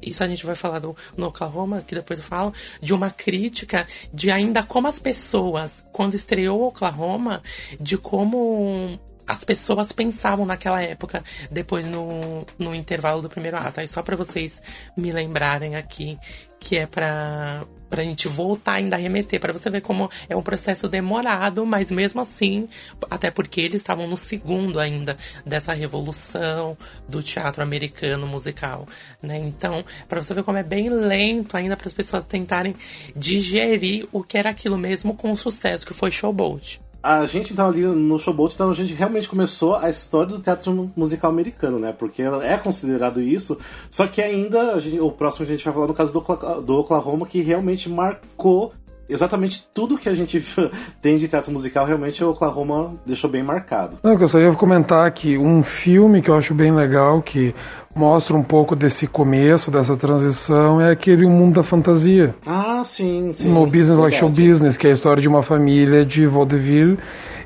isso 0.02 0.22
a 0.22 0.28
gente 0.28 0.44
vai 0.44 0.54
falar 0.54 0.78
do, 0.78 0.96
no 1.16 1.26
Oklahoma, 1.26 1.82
que 1.86 1.94
depois 1.94 2.18
eu 2.18 2.24
falo, 2.24 2.52
de 2.80 2.92
uma 2.92 3.10
crítica 3.10 3.86
de 4.12 4.30
ainda 4.30 4.62
como 4.62 4.88
as 4.88 4.98
pessoas, 4.98 5.84
quando 5.92 6.14
estreou 6.14 6.60
o 6.60 6.66
Oklahoma, 6.68 7.42
de 7.80 7.96
como 7.96 8.98
as 9.26 9.44
pessoas 9.44 9.92
pensavam 9.92 10.44
naquela 10.44 10.82
época, 10.82 11.22
depois 11.50 11.86
no, 11.86 12.44
no 12.58 12.74
intervalo 12.74 13.22
do 13.22 13.28
primeiro 13.28 13.56
ato. 13.56 13.78
Aí 13.78 13.86
só 13.86 14.02
pra 14.02 14.16
vocês 14.16 14.60
me 14.96 15.12
lembrarem 15.12 15.76
aqui, 15.76 16.18
que 16.58 16.76
é 16.76 16.86
pra, 16.86 17.64
pra 17.90 18.04
gente 18.04 18.28
voltar 18.28 18.74
ainda 18.74 18.96
a 18.96 18.98
remeter, 18.98 19.40
pra 19.40 19.52
você 19.52 19.68
ver 19.68 19.80
como 19.82 20.08
é 20.28 20.36
um 20.36 20.42
processo 20.42 20.88
demorado, 20.88 21.66
mas 21.66 21.90
mesmo 21.90 22.20
assim, 22.20 22.68
até 23.10 23.30
porque 23.30 23.60
eles 23.60 23.82
estavam 23.82 24.06
no 24.06 24.16
segundo 24.16 24.78
ainda 24.78 25.16
dessa 25.44 25.74
revolução 25.74 26.78
do 27.08 27.22
teatro 27.22 27.62
americano 27.62 28.26
musical, 28.26 28.86
né? 29.20 29.36
Então, 29.38 29.84
pra 30.08 30.22
você 30.22 30.32
ver 30.32 30.44
como 30.44 30.56
é 30.56 30.62
bem 30.62 30.88
lento 30.88 31.56
ainda 31.56 31.76
para 31.76 31.88
as 31.88 31.94
pessoas 31.94 32.26
tentarem 32.26 32.74
digerir 33.14 34.06
o 34.12 34.22
que 34.22 34.38
era 34.38 34.50
aquilo 34.50 34.78
mesmo 34.78 35.14
com 35.14 35.32
o 35.32 35.36
sucesso 35.36 35.84
que 35.84 35.92
foi 35.92 36.10
Showboat. 36.10 36.80
A 37.02 37.24
gente 37.24 37.52
então 37.52 37.66
ali 37.66 37.82
no 37.82 38.18
Showboat, 38.18 38.54
então 38.54 38.70
a 38.70 38.74
gente 38.74 38.92
realmente 38.92 39.28
começou 39.28 39.76
a 39.76 39.88
história 39.88 40.34
do 40.34 40.38
teatro 40.38 40.90
musical 40.94 41.30
americano, 41.30 41.78
né? 41.78 41.94
Porque 41.96 42.22
é 42.22 42.58
considerado 42.58 43.22
isso, 43.22 43.58
só 43.90 44.06
que 44.06 44.20
ainda 44.20 44.78
gente- 44.78 45.00
o 45.00 45.10
próximo 45.10 45.46
que 45.46 45.52
a 45.52 45.56
gente 45.56 45.64
vai 45.64 45.72
falar 45.72 45.86
no 45.86 45.94
caso 45.94 46.12
do, 46.12 46.60
do 46.60 46.78
Oklahoma, 46.78 47.26
que 47.26 47.40
realmente 47.40 47.88
marcou 47.88 48.72
exatamente 49.08 49.66
tudo 49.74 49.98
que 49.98 50.08
a 50.08 50.14
gente 50.14 50.42
tem 51.02 51.18
de 51.18 51.26
teatro 51.26 51.50
musical, 51.50 51.84
realmente 51.84 52.22
o 52.22 52.30
Oklahoma 52.30 52.94
deixou 53.04 53.28
bem 53.28 53.42
marcado. 53.42 53.98
Não, 54.02 54.12
eu 54.16 54.28
só 54.28 54.38
ia 54.38 54.52
comentar 54.54 55.10
que 55.10 55.36
um 55.36 55.62
filme 55.62 56.22
que 56.22 56.30
eu 56.30 56.34
acho 56.36 56.54
bem 56.54 56.72
legal, 56.72 57.20
que 57.20 57.54
mostra 57.94 58.36
um 58.36 58.42
pouco 58.42 58.76
desse 58.76 59.06
começo, 59.06 59.70
dessa 59.70 59.96
transição, 59.96 60.80
é 60.80 60.90
aquele 60.90 61.26
Mundo 61.26 61.56
da 61.56 61.62
Fantasia. 61.62 62.34
Ah, 62.46 62.82
sim, 62.84 63.32
sim. 63.34 63.50
no 63.50 63.66
Business 63.66 63.96
Like 63.96 64.18
Show. 64.18 64.28
Business, 64.28 64.76
que 64.76 64.86
é 64.86 64.90
a 64.90 64.92
história 64.92 65.20
de 65.20 65.28
uma 65.28 65.42
família 65.42 66.04
de 66.04 66.26
vaudeville, 66.26 66.98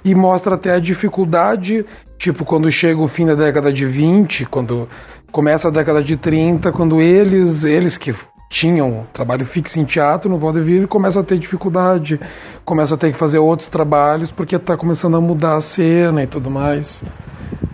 e 0.04 0.14
mostra 0.14 0.54
até 0.54 0.72
a 0.72 0.78
dificuldade, 0.78 1.84
tipo, 2.18 2.44
quando 2.44 2.70
chega 2.70 3.00
o 3.00 3.08
fim 3.08 3.26
da 3.26 3.34
década 3.34 3.72
de 3.72 3.86
20, 3.86 4.44
quando 4.46 4.88
começa 5.32 5.68
a 5.68 5.70
década 5.70 6.02
de 6.02 6.16
30, 6.16 6.70
quando 6.72 7.00
eles, 7.00 7.64
eles 7.64 7.96
que 7.96 8.14
tinham 8.54 9.04
trabalho 9.12 9.44
fixo 9.44 9.80
em 9.80 9.84
teatro 9.84 10.30
no 10.30 10.38
vaudeville, 10.38 10.86
começam 10.86 11.20
a 11.22 11.24
ter 11.24 11.36
dificuldade, 11.38 12.20
começam 12.64 12.94
a 12.94 12.98
ter 12.98 13.12
que 13.12 13.18
fazer 13.18 13.38
outros 13.38 13.68
trabalhos, 13.68 14.30
porque 14.30 14.56
tá 14.60 14.76
começando 14.76 15.16
a 15.16 15.20
mudar 15.20 15.56
a 15.56 15.60
cena 15.60 16.22
e 16.22 16.26
tudo 16.28 16.48
mais. 16.50 17.02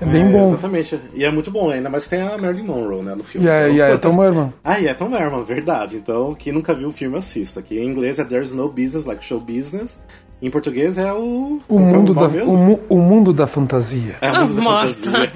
É 0.01 0.07
bem 0.07 0.23
É, 0.23 0.33
bom. 0.33 0.49
Exatamente. 0.49 0.99
E 1.12 1.23
é 1.25 1.31
muito 1.31 1.51
bom, 1.51 1.71
ainda 1.71 1.90
mais 1.90 2.05
que 2.05 2.11
tem 2.11 2.23
a 2.23 2.38
Marilyn 2.38 2.64
Monroe, 2.64 3.03
né, 3.03 3.14
no 3.14 3.23
filme. 3.23 3.47
E 3.47 3.51
a, 3.51 3.64
Então- 3.69 3.77
e 3.77 3.83
a 3.83 3.95
Ethel 3.95 4.12
Merman. 4.14 4.53
Ah, 4.64 4.81
e 4.81 4.87
é 4.87 4.95
Tom 4.95 5.11
Merman, 5.11 5.45
verdade. 5.45 5.97
Então, 5.97 6.35
quem 6.35 6.51
nunca 6.53 6.73
viu 6.73 6.88
o 6.88 6.93
filme, 6.93 7.19
assista. 7.19 7.61
Que 7.61 7.79
em 7.79 7.87
inglês 7.87 8.19
é 8.19 8.25
There's 8.25 8.51
No 8.51 8.66
Business 8.69 9.05
Like 9.05 9.23
Show 9.23 9.38
Business. 9.40 10.01
Em 10.42 10.48
português 10.50 10.96
é 10.96 11.12
o... 11.12 11.61
O 11.68 11.76
que 11.76 11.83
é 11.83 11.87
mundo, 11.87 12.14
da, 12.14 12.26
mesmo? 12.29 12.50
o, 12.53 12.57
mu- 12.57 12.81
o 12.88 12.96
mundo 12.96 13.31
da 13.33 13.46
fantasia. 13.46 14.16
É, 14.22 14.31
o 14.33 14.46
mundo 14.46 14.55
da 14.57 14.62
fantasia. 14.62 15.33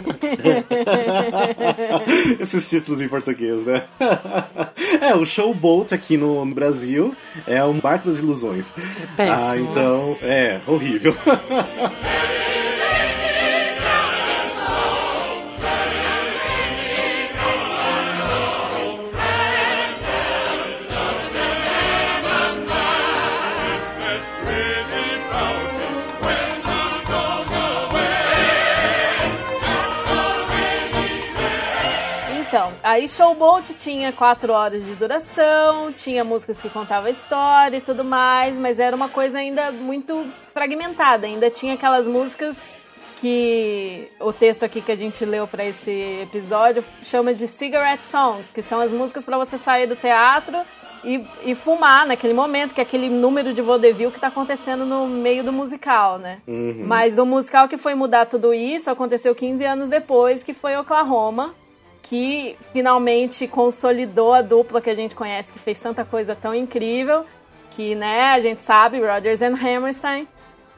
Esses 2.40 2.68
títulos 2.70 3.02
em 3.02 3.08
português, 3.08 3.64
né? 3.66 3.82
é, 5.02 5.14
o 5.14 5.26
Showboat 5.26 5.94
aqui 5.94 6.16
no, 6.16 6.42
no 6.44 6.54
Brasil 6.54 7.14
é 7.46 7.62
um 7.64 7.78
barco 7.80 8.08
das 8.08 8.18
ilusões. 8.18 8.72
péssimo. 9.16 9.50
Ah, 9.50 9.58
então, 9.58 10.16
é, 10.22 10.58
horrível. 10.66 11.14
aí 32.84 33.08
Showboat 33.08 33.74
tinha 33.74 34.12
quatro 34.12 34.52
horas 34.52 34.84
de 34.84 34.94
duração, 34.94 35.90
tinha 35.92 36.22
músicas 36.22 36.60
que 36.60 36.68
contavam 36.68 37.06
a 37.06 37.10
história 37.10 37.78
e 37.78 37.80
tudo 37.80 38.04
mais, 38.04 38.54
mas 38.54 38.78
era 38.78 38.94
uma 38.94 39.08
coisa 39.08 39.38
ainda 39.38 39.72
muito 39.72 40.26
fragmentada. 40.52 41.26
Ainda 41.26 41.50
tinha 41.50 41.74
aquelas 41.74 42.06
músicas 42.06 42.56
que 43.20 44.10
o 44.20 44.32
texto 44.34 44.64
aqui 44.64 44.82
que 44.82 44.92
a 44.92 44.96
gente 44.96 45.24
leu 45.24 45.46
para 45.48 45.64
esse 45.64 45.90
episódio 46.22 46.84
chama 47.02 47.32
de 47.32 47.46
cigarette 47.46 48.04
songs, 48.04 48.50
que 48.50 48.60
são 48.60 48.80
as 48.80 48.92
músicas 48.92 49.24
para 49.24 49.38
você 49.38 49.56
sair 49.56 49.86
do 49.86 49.96
teatro 49.96 50.58
e, 51.02 51.24
e 51.42 51.54
fumar 51.54 52.06
naquele 52.06 52.34
momento, 52.34 52.74
que 52.74 52.82
é 52.82 52.84
aquele 52.84 53.08
número 53.08 53.54
de 53.54 53.62
vaudeville 53.62 54.12
que 54.12 54.20
tá 54.20 54.28
acontecendo 54.28 54.84
no 54.84 55.06
meio 55.06 55.42
do 55.42 55.52
musical, 55.52 56.18
né? 56.18 56.38
Mas 56.84 57.18
o 57.18 57.24
musical 57.24 57.66
que 57.66 57.78
foi 57.78 57.94
mudar 57.94 58.26
tudo 58.26 58.52
isso 58.52 58.90
aconteceu 58.90 59.34
15 59.34 59.64
anos 59.64 59.88
depois, 59.88 60.42
que 60.42 60.52
foi 60.52 60.76
Oklahoma, 60.76 61.54
que 62.04 62.56
finalmente 62.72 63.48
consolidou 63.48 64.34
a 64.34 64.42
dupla 64.42 64.80
que 64.80 64.90
a 64.90 64.94
gente 64.94 65.14
conhece, 65.14 65.52
que 65.52 65.58
fez 65.58 65.78
tanta 65.78 66.04
coisa 66.04 66.34
tão 66.34 66.54
incrível, 66.54 67.24
que, 67.70 67.94
né, 67.94 68.32
a 68.32 68.40
gente 68.40 68.60
sabe, 68.60 69.00
Rodgers 69.00 69.42
and 69.42 69.54
Hammerstein. 69.54 70.28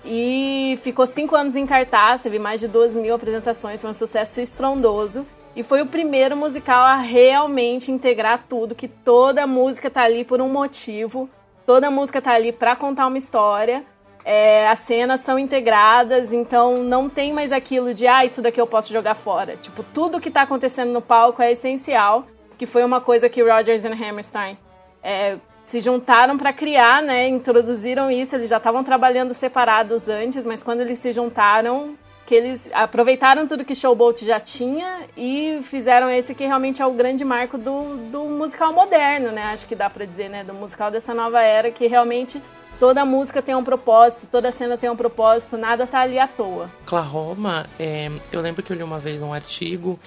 E 0.05 0.79
ficou 0.83 1.07
cinco 1.07 1.35
anos 1.35 1.57
em 1.57 1.67
cartaz, 1.67 2.23
teve 2.23 2.39
mais 2.39 2.61
de 2.61 2.69
duas 2.69 2.95
mil 2.95 3.15
apresentações, 3.15 3.81
foi 3.81 3.91
um 3.91 3.95
sucesso 3.95 4.41
estrondoso. 4.41 5.27
E 5.57 5.63
foi 5.63 5.83
o 5.83 5.87
primeiro 5.87 6.37
musical 6.37 6.85
a 6.85 6.97
realmente 6.97 7.91
integrar 7.91 8.45
tudo, 8.49 8.75
que 8.75 8.87
toda 8.87 9.47
música 9.47 9.91
tá 9.91 10.03
ali 10.03 10.23
por 10.23 10.41
um 10.41 10.49
motivo, 10.49 11.29
toda 11.65 11.91
música 11.91 12.21
tá 12.21 12.33
ali 12.33 12.53
para 12.53 12.77
contar 12.77 13.07
uma 13.07 13.19
história. 13.19 13.85
É, 14.29 14.67
as 14.67 14.81
cenas 14.81 15.21
são 15.21 15.39
integradas, 15.39 16.33
então 16.33 16.79
não 16.83 17.09
tem 17.09 17.33
mais 17.33 17.53
aquilo 17.53 17.95
de, 17.95 18.09
ah, 18.09 18.25
isso 18.25 18.43
daqui 18.43 18.61
eu 18.61 18.67
posso 18.67 18.93
jogar 18.93 19.15
fora. 19.15 19.57
Tipo, 19.57 19.85
tudo 19.95 20.21
que 20.21 20.33
tá 20.33 20.43
acontecendo 20.43 20.93
no 20.93 21.01
palco 21.01 21.41
é 21.41 21.53
essencial, 21.53 22.27
que 22.59 22.67
foi 22.67 22.83
uma 22.83 23.01
coisa 23.01 23.29
que 23.29 23.41
Rodgers 23.41 23.85
e 23.85 23.87
Hammerstein 23.87 24.59
é, 25.01 25.37
se 25.65 25.81
juntaram 25.81 26.37
para 26.37 26.53
criar, 26.53 27.03
né? 27.03 27.29
Introduziram 27.29 28.11
isso, 28.11 28.35
eles 28.35 28.51
já 28.51 28.57
estavam 28.57 28.83
trabalhando 28.83 29.33
separados 29.33 30.09
antes, 30.09 30.45
mas 30.45 30.61
quando 30.61 30.81
eles 30.81 30.99
se 30.99 31.13
juntaram, 31.13 31.95
que 32.27 32.35
eles 32.35 32.69
aproveitaram 32.73 33.47
tudo 33.47 33.65
que 33.65 33.77
Showboat 33.77 34.27
já 34.27 34.41
tinha 34.41 35.03
e 35.17 35.61
fizeram 35.63 36.11
esse 36.11 36.35
que 36.35 36.45
realmente 36.45 36.83
é 36.83 36.87
o 36.87 36.91
grande 36.91 37.25
marco 37.25 37.57
do, 37.57 37.97
do 38.11 38.25
musical 38.25 38.73
moderno, 38.73 39.31
né? 39.31 39.45
Acho 39.53 39.69
que 39.69 39.77
dá 39.77 39.89
para 39.89 40.05
dizer, 40.05 40.29
né? 40.29 40.43
Do 40.43 40.53
musical 40.53 40.91
dessa 40.91 41.15
nova 41.15 41.41
era, 41.41 41.71
que 41.71 41.87
realmente 41.87 42.43
toda 42.79 43.05
música 43.05 43.43
tem 43.43 43.55
um 43.55 43.65
propósito, 43.65 44.27
toda 44.31 44.53
cena 44.53 44.77
tem 44.77 44.91
um 44.91 44.97
propósito, 44.97 45.57
nada 45.57 45.87
tá 45.87 46.01
ali 46.01 46.19
à 46.19 46.29
toa. 46.29 46.71
Oklahoma, 46.83 47.67
é, 47.79 48.11
eu 48.33 48.41
lembro 48.41 48.63
que 48.63 48.73
eu 48.73 48.77
li 48.77 48.83
uma 48.83 48.99
vez 48.99 49.21
um 49.23 49.33
artigo 49.33 49.99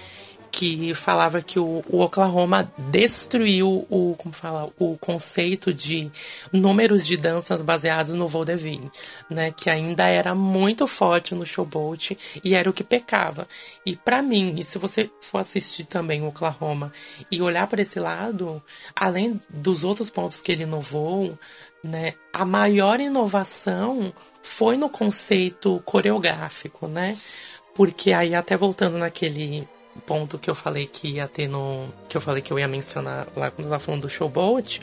que 0.50 0.92
falava 0.94 1.40
que 1.40 1.58
o, 1.58 1.84
o 1.88 2.00
Oklahoma 2.00 2.70
destruiu 2.76 3.86
o, 3.88 4.14
como 4.18 4.34
fala, 4.34 4.68
o 4.78 4.96
conceito 4.98 5.72
de 5.72 6.10
números 6.52 7.06
de 7.06 7.16
danças 7.16 7.62
baseados 7.62 8.12
no 8.14 8.26
vaudeville, 8.26 8.90
né, 9.28 9.52
que 9.52 9.70
ainda 9.70 10.06
era 10.06 10.34
muito 10.34 10.86
forte 10.86 11.34
no 11.34 11.46
showboat 11.46 12.18
e 12.42 12.54
era 12.54 12.68
o 12.68 12.72
que 12.72 12.82
pecava. 12.82 13.46
E 13.86 13.94
pra 13.94 14.20
mim, 14.20 14.54
e 14.58 14.64
se 14.64 14.78
você 14.78 15.08
for 15.20 15.38
assistir 15.38 15.84
também 15.84 16.22
o 16.22 16.28
Oklahoma 16.28 16.92
e 17.30 17.40
olhar 17.40 17.66
para 17.66 17.82
esse 17.82 18.00
lado, 18.00 18.62
além 18.94 19.40
dos 19.48 19.84
outros 19.84 20.10
pontos 20.10 20.40
que 20.40 20.50
ele 20.50 20.64
inovou, 20.64 21.38
né, 21.82 22.14
a 22.32 22.44
maior 22.44 23.00
inovação 23.00 24.12
foi 24.42 24.76
no 24.76 24.88
conceito 24.88 25.80
coreográfico, 25.84 26.86
né? 26.88 27.16
Porque 27.74 28.12
aí 28.12 28.34
até 28.34 28.56
voltando 28.56 28.98
naquele 28.98 29.66
ponto 30.06 30.38
que 30.38 30.48
eu 30.50 30.54
falei 30.54 30.86
que 30.86 31.08
ia 31.08 31.28
ter 31.28 31.48
no. 31.48 31.88
que 32.08 32.16
eu 32.16 32.20
falei 32.20 32.42
que 32.42 32.52
eu 32.52 32.58
ia 32.58 32.68
mencionar 32.68 33.26
lá 33.36 33.50
quando 33.50 33.66
eu 33.66 33.70
tava 33.72 33.82
falando 33.82 34.02
do 34.02 34.08
showboat, 34.10 34.80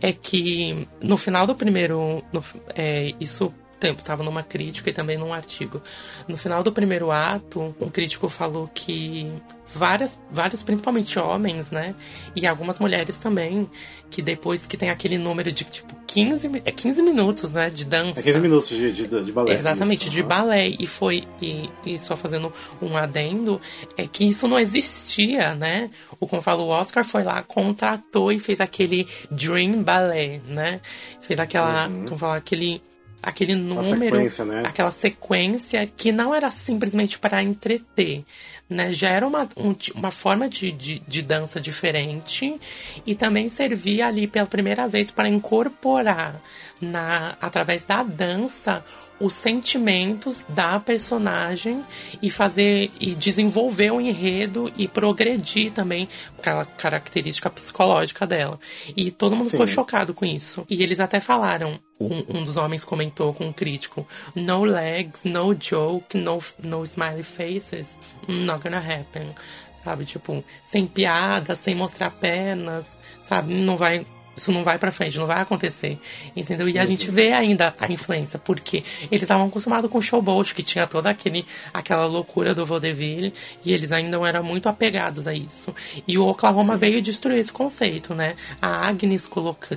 é 0.00 0.12
que 0.12 0.86
no 1.00 1.16
final 1.16 1.46
do 1.46 1.54
primeiro. 1.54 2.22
no- 2.32 2.44
é, 2.74 3.12
isso 3.20 3.52
tempo 3.80 4.00
estava 4.00 4.22
numa 4.22 4.42
crítica 4.42 4.90
e 4.90 4.92
também 4.92 5.16
num 5.16 5.32
artigo. 5.32 5.82
No 6.28 6.36
final 6.36 6.62
do 6.62 6.70
primeiro 6.70 7.10
ato, 7.10 7.74
um 7.80 7.88
crítico 7.88 8.28
falou 8.28 8.70
que 8.72 9.32
várias, 9.74 10.20
vários, 10.30 10.62
principalmente 10.62 11.18
homens, 11.18 11.70
né? 11.70 11.94
E 12.36 12.46
algumas 12.46 12.78
mulheres 12.78 13.18
também, 13.18 13.68
que 14.10 14.20
depois 14.20 14.66
que 14.66 14.76
tem 14.76 14.90
aquele 14.90 15.16
número 15.16 15.50
de 15.50 15.64
tipo 15.64 15.94
15, 16.06 16.62
é 16.64 16.72
15 16.72 17.02
minutos, 17.02 17.52
né? 17.52 17.70
De 17.70 17.84
dança. 17.84 18.20
É 18.20 18.22
15 18.24 18.40
minutos 18.40 18.68
de, 18.68 18.92
de, 18.92 19.06
de 19.06 19.32
balé. 19.32 19.54
Exatamente, 19.54 20.02
isso. 20.02 20.10
de 20.10 20.20
Aham. 20.20 20.28
balé. 20.28 20.68
E 20.68 20.86
foi, 20.86 21.24
e, 21.40 21.70
e 21.86 21.98
só 21.98 22.16
fazendo 22.16 22.52
um 22.82 22.96
adendo, 22.96 23.60
é 23.96 24.06
que 24.06 24.28
isso 24.28 24.48
não 24.48 24.58
existia, 24.58 25.54
né? 25.54 25.90
O, 26.18 26.26
como 26.26 26.42
fala, 26.42 26.62
o 26.62 26.68
Oscar 26.68 27.04
foi 27.04 27.22
lá, 27.22 27.42
contratou 27.42 28.32
e 28.32 28.38
fez 28.38 28.60
aquele 28.60 29.06
Dream 29.30 29.82
Ballet, 29.82 30.40
né? 30.46 30.80
Fez 31.20 31.38
aquela, 31.38 31.88
como 31.88 32.18
falar, 32.18 32.36
aquele, 32.36 32.82
aquele 33.22 33.54
número, 33.54 34.16
sequência, 34.16 34.44
né? 34.44 34.62
aquela 34.64 34.90
sequência 34.90 35.86
que 35.86 36.12
não 36.12 36.34
era 36.34 36.50
simplesmente 36.50 37.18
para 37.18 37.42
entreter. 37.42 38.24
Né, 38.68 38.92
já 38.92 39.08
era 39.08 39.26
uma, 39.26 39.48
um 39.56 39.74
uma 39.96 40.12
forma 40.12 40.48
de, 40.48 40.70
de, 40.70 41.00
de 41.00 41.22
dança 41.22 41.60
diferente 41.60 42.56
e 43.04 43.16
também 43.16 43.48
servia 43.48 44.06
ali 44.06 44.28
pela 44.28 44.46
primeira 44.46 44.86
vez 44.86 45.10
para 45.10 45.28
incorporar 45.28 46.40
na, 46.80 47.36
através 47.40 47.84
da 47.84 48.02
dança 48.02 48.84
os 49.20 49.34
sentimentos 49.34 50.46
da 50.48 50.80
personagem 50.80 51.84
e 52.22 52.30
fazer 52.30 52.90
e 52.98 53.14
desenvolver 53.14 53.90
o 53.90 54.00
enredo 54.00 54.72
e 54.78 54.88
progredir 54.88 55.72
também 55.72 56.08
aquela 56.38 56.64
característica 56.64 57.50
psicológica 57.50 58.26
dela. 58.26 58.58
E 58.96 59.10
todo 59.10 59.36
mundo 59.36 59.50
ficou 59.50 59.66
Sim. 59.66 59.74
chocado 59.74 60.14
com 60.14 60.24
isso. 60.24 60.64
E 60.70 60.82
eles 60.82 61.00
até 61.00 61.20
falaram, 61.20 61.78
um, 62.00 62.38
um 62.38 62.44
dos 62.44 62.56
homens 62.56 62.82
comentou 62.82 63.34
com 63.34 63.44
um 63.44 63.52
crítico, 63.52 64.06
no 64.34 64.64
legs, 64.64 65.24
no 65.24 65.54
joke, 65.54 66.16
no, 66.16 66.38
no 66.64 66.84
smiley 66.84 67.22
faces, 67.22 67.98
not 68.26 68.62
gonna 68.62 68.78
happen. 68.78 69.34
Sabe, 69.84 70.04
tipo, 70.04 70.44
sem 70.62 70.86
piada, 70.86 71.54
sem 71.54 71.74
mostrar 71.74 72.10
pernas, 72.10 72.98
sabe, 73.24 73.54
não 73.54 73.78
vai 73.78 74.04
isso 74.40 74.50
não 74.50 74.64
vai 74.64 74.78
pra 74.78 74.90
frente, 74.90 75.18
não 75.18 75.26
vai 75.26 75.40
acontecer. 75.40 75.98
Entendeu? 76.34 76.68
E 76.68 76.78
a 76.78 76.84
gente 76.84 77.10
vê 77.10 77.32
ainda 77.32 77.74
a 77.78 77.90
influência, 77.92 78.38
porque 78.38 78.82
eles 79.10 79.22
estavam 79.22 79.46
acostumados 79.46 79.90
com 79.90 79.98
o 79.98 80.02
showboat, 80.02 80.54
que 80.54 80.62
tinha 80.62 80.86
toda 80.86 81.10
aquele, 81.10 81.44
aquela 81.72 82.06
loucura 82.06 82.54
do 82.54 82.64
vaudeville, 82.64 83.32
e 83.64 83.72
eles 83.72 83.92
ainda 83.92 84.10
não 84.10 84.26
eram 84.26 84.42
muito 84.42 84.68
apegados 84.68 85.26
a 85.26 85.34
isso. 85.34 85.74
E 86.08 86.16
o 86.16 86.26
Oklahoma 86.26 86.76
veio 86.76 87.02
destruir 87.02 87.38
esse 87.38 87.52
conceito, 87.52 88.14
né? 88.14 88.34
A 88.60 88.88
Agnes 88.88 89.28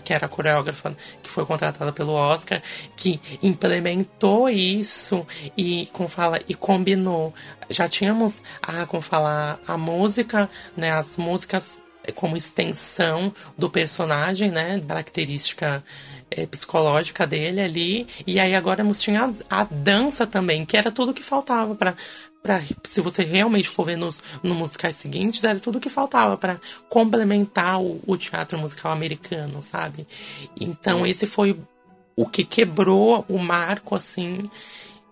que 0.03 0.14
era 0.14 0.26
a 0.26 0.30
coreógrafa 0.30 0.95
que 1.22 1.30
foi 1.30 1.45
contratada 1.45 1.91
pelo 1.91 2.14
Oscar, 2.14 2.61
que 2.95 3.20
implementou 3.41 4.49
isso 4.49 5.26
e, 5.57 5.89
como 5.91 6.07
fala, 6.07 6.39
e 6.47 6.53
combinou. 6.53 7.34
Já 7.70 7.88
tínhamos 7.88 8.41
a, 8.61 8.86
como 8.86 9.01
fala, 9.01 9.59
a 9.68 9.78
música, 9.78 10.49
né? 10.76 10.91
As 10.91 11.18
músicas 11.18 11.80
como 12.12 12.38
extensão 12.38 13.34
do 13.58 13.70
personagem, 13.70 14.51
né? 14.51 14.82
Característica 14.88 15.84
é, 16.30 16.45
psicológica 16.45 17.26
dele 17.26 17.62
ali. 17.62 18.08
E 18.26 18.39
aí 18.39 18.56
agora 18.56 18.84
tinha 18.93 19.32
a, 19.49 19.62
a 19.62 19.64
dança 19.64 20.28
também, 20.28 20.66
que 20.66 20.78
era 20.78 20.91
tudo 20.91 21.14
que 21.14 21.24
faltava 21.24 21.76
para 21.76 21.95
Pra, 22.43 22.62
se 22.84 22.99
você 22.99 23.24
realmente 23.24 23.70
for 23.70 23.86
ver 23.86 23.95
nos, 23.95 24.22
nos 24.43 24.58
musicais 24.58 24.97
seguintes, 24.97 25.41
era 25.45 25.58
tudo 25.58 25.80
que 25.80 25.88
faltava 25.88 26.38
para 26.38 26.60
complementar 26.89 27.82
o, 27.82 28.01
o 28.06 28.18
teatro 28.18 28.58
musical 28.58 28.91
americano, 28.91 29.64
sabe? 29.64 30.06
Então 30.60 31.06
esse 31.06 31.26
foi 31.26 31.58
o 32.18 32.28
que 32.28 32.43
quebrou 32.43 33.24
o 33.30 33.38
marco, 33.38 33.95
assim. 33.95 34.49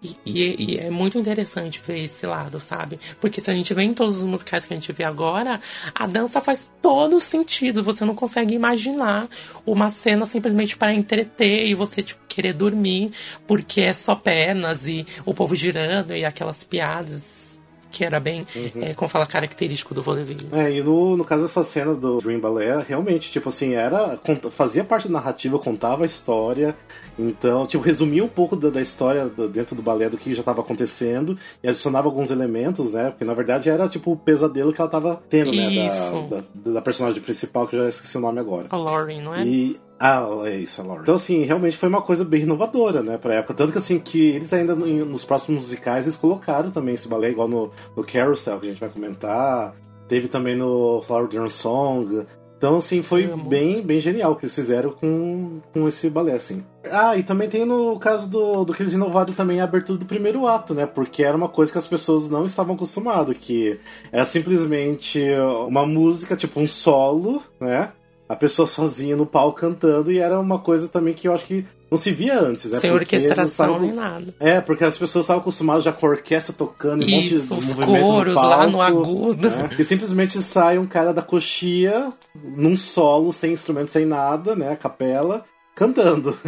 E, 0.03 0.17
e- 0.25 0.55
e 0.73 0.77
é 0.79 0.89
muito 0.89 1.19
interessante 1.19 1.79
ver 1.85 1.99
esse 1.99 2.25
lado, 2.25 2.59
sabe? 2.59 2.99
Porque 3.19 3.39
se 3.39 3.51
a 3.51 3.53
gente 3.53 3.71
vê 3.73 3.83
em 3.83 3.93
todos 3.93 4.17
os 4.17 4.23
musicais 4.23 4.65
que 4.65 4.73
a 4.73 4.75
gente 4.75 4.91
vê 4.91 5.03
agora, 5.03 5.61
a 5.93 6.07
dança 6.07 6.41
faz 6.41 6.67
todo 6.81 7.19
sentido. 7.19 7.83
Você 7.83 8.03
não 8.03 8.15
consegue 8.15 8.55
imaginar 8.55 9.29
uma 9.65 9.91
cena 9.91 10.25
simplesmente 10.25 10.75
para 10.75 10.91
entreter 10.93 11.67
e 11.67 11.75
você, 11.75 12.01
tipo, 12.01 12.19
querer 12.27 12.53
dormir, 12.53 13.11
porque 13.45 13.81
é 13.81 13.93
só 13.93 14.15
pernas 14.15 14.87
e 14.87 15.05
o 15.23 15.33
povo 15.35 15.53
girando 15.55 16.15
e 16.15 16.25
aquelas 16.25 16.63
piadas 16.63 17.50
que 17.91 18.03
era 18.03 18.19
bem, 18.19 18.45
é, 18.81 18.93
como 18.93 19.09
fala, 19.09 19.25
característico 19.25 19.93
do 19.93 20.01
vaudeville. 20.01 20.47
É, 20.51 20.71
e 20.71 20.81
no, 20.81 21.17
no 21.17 21.25
caso 21.25 21.43
dessa 21.43 21.63
cena 21.63 21.93
do 21.93 22.19
Dream 22.19 22.39
Ballet, 22.39 22.85
realmente, 22.87 23.31
tipo 23.31 23.49
assim, 23.49 23.73
era. 23.73 24.19
fazia 24.51 24.83
parte 24.83 25.07
da 25.07 25.13
narrativa, 25.13 25.59
contava 25.59 26.03
a 26.03 26.05
história. 26.05 26.75
Então, 27.19 27.65
tipo, 27.65 27.83
resumia 27.83 28.23
um 28.23 28.27
pouco 28.27 28.55
da, 28.55 28.69
da 28.69 28.81
história 28.81 29.29
dentro 29.51 29.75
do 29.75 29.81
balé 29.81 30.09
do 30.09 30.17
que 30.17 30.33
já 30.33 30.39
estava 30.39 30.61
acontecendo 30.61 31.37
e 31.61 31.67
adicionava 31.67 32.07
alguns 32.07 32.31
elementos, 32.31 32.91
né? 32.91 33.09
Porque 33.09 33.25
na 33.25 33.33
verdade 33.33 33.69
era 33.69 33.87
tipo 33.87 34.11
o 34.11 34.17
pesadelo 34.17 34.73
que 34.73 34.81
ela 34.81 34.89
tava 34.89 35.21
tendo, 35.29 35.51
né? 35.51 35.67
Isso. 35.67 36.21
Da, 36.29 36.43
da, 36.53 36.71
da 36.73 36.81
personagem 36.81 37.21
principal, 37.21 37.67
que 37.67 37.75
eu 37.75 37.83
já 37.83 37.89
esqueci 37.89 38.17
o 38.17 38.21
nome 38.21 38.39
agora. 38.39 38.67
A 38.69 38.77
Lauren, 38.77 39.21
não 39.21 39.35
é? 39.35 39.45
E. 39.45 39.77
Ah, 40.03 40.25
é 40.45 40.57
isso, 40.57 40.81
a 40.81 40.83
Laura. 40.83 41.03
Então, 41.03 41.13
assim, 41.13 41.43
realmente 41.43 41.77
foi 41.77 41.87
uma 41.87 42.01
coisa 42.01 42.25
bem 42.25 42.41
inovadora, 42.41 43.03
né, 43.03 43.19
pra 43.19 43.35
época. 43.35 43.53
Tanto 43.53 43.71
que, 43.71 43.77
assim, 43.77 43.99
que 43.99 44.29
eles 44.31 44.51
ainda, 44.51 44.73
no- 44.75 45.05
nos 45.05 45.23
próximos 45.23 45.61
musicais, 45.61 46.05
eles 46.05 46.17
colocaram 46.17 46.71
também 46.71 46.95
esse 46.95 47.07
balé, 47.07 47.29
igual 47.29 47.47
no, 47.47 47.69
no 47.95 48.03
Carousel, 48.03 48.59
que 48.59 48.65
a 48.65 48.69
gente 48.71 48.79
vai 48.79 48.89
comentar. 48.89 49.75
Teve 50.07 50.27
também 50.27 50.55
no 50.55 51.03
Flower 51.03 51.27
Drum 51.27 51.47
Song. 51.51 52.25
Então, 52.57 52.77
assim, 52.77 53.03
foi 53.03 53.27
bem, 53.27 53.81
bem 53.83 53.99
genial 54.01 54.31
o 54.31 54.35
que 54.35 54.45
eles 54.45 54.55
fizeram 54.55 54.91
com, 54.91 55.61
com 55.71 55.87
esse 55.87 56.09
balé, 56.09 56.33
assim. 56.33 56.63
Ah, 56.91 57.15
e 57.15 57.21
também 57.23 57.47
tem 57.47 57.63
no 57.65 57.97
caso 57.99 58.27
do, 58.29 58.65
do 58.65 58.73
que 58.73 58.81
eles 58.81 58.93
inovaram 58.93 59.33
também 59.33 59.61
a 59.61 59.65
abertura 59.65 59.99
do 59.99 60.05
primeiro 60.05 60.47
ato, 60.47 60.73
né? 60.73 60.85
Porque 60.87 61.23
era 61.23 61.37
uma 61.37 61.49
coisa 61.49 61.71
que 61.71 61.77
as 61.77 61.87
pessoas 61.87 62.27
não 62.27 62.45
estavam 62.45 62.73
acostumadas, 62.75 63.37
que 63.37 63.79
era 64.11 64.25
simplesmente 64.25 65.23
uma 65.67 65.85
música, 65.85 66.35
tipo 66.35 66.59
um 66.59 66.67
solo, 66.67 67.41
né? 67.59 67.91
A 68.31 68.35
pessoa 68.35 68.67
sozinha 68.67 69.15
no 69.15 69.25
palco 69.25 69.59
cantando, 69.59 70.11
e 70.11 70.17
era 70.19 70.39
uma 70.39 70.59
coisa 70.59 70.87
também 70.87 71.13
que 71.13 71.27
eu 71.27 71.33
acho 71.33 71.45
que 71.45 71.65
não 71.91 71.97
se 71.97 72.11
via 72.11 72.39
antes, 72.39 72.71
né? 72.71 72.79
Sem 72.79 72.89
Porque 72.91 73.17
orquestração 73.17 73.77
nem 73.77 73.91
nada. 73.91 74.33
É, 74.39 74.61
porque 74.61 74.85
as 74.85 74.97
pessoas 74.97 75.25
estavam 75.25 75.41
acostumadas 75.41 75.83
já 75.83 75.91
com 75.91 76.05
a 76.05 76.09
orquestra 76.11 76.53
tocando, 76.53 77.03
e 77.03 77.05
um 77.05 77.17
monte 77.17 77.27
de 77.27 77.35
Isso, 77.35 77.53
os 77.53 77.75
movimento 77.75 77.91
no 77.91 78.07
coros 78.07 78.35
lá 78.35 78.65
no 78.67 78.77
palco, 78.77 78.99
agudo. 79.01 79.49
né? 79.49 79.69
E 79.77 79.83
simplesmente 79.83 80.41
sai 80.41 80.77
um 80.77 80.85
cara 80.85 81.13
da 81.13 81.21
coxia 81.21 82.13
num 82.33 82.77
solo, 82.77 83.33
sem 83.33 83.51
instrumento, 83.51 83.91
sem 83.91 84.05
nada, 84.05 84.55
né? 84.55 84.71
A 84.71 84.77
capela, 84.77 85.43
cantando. 85.75 86.37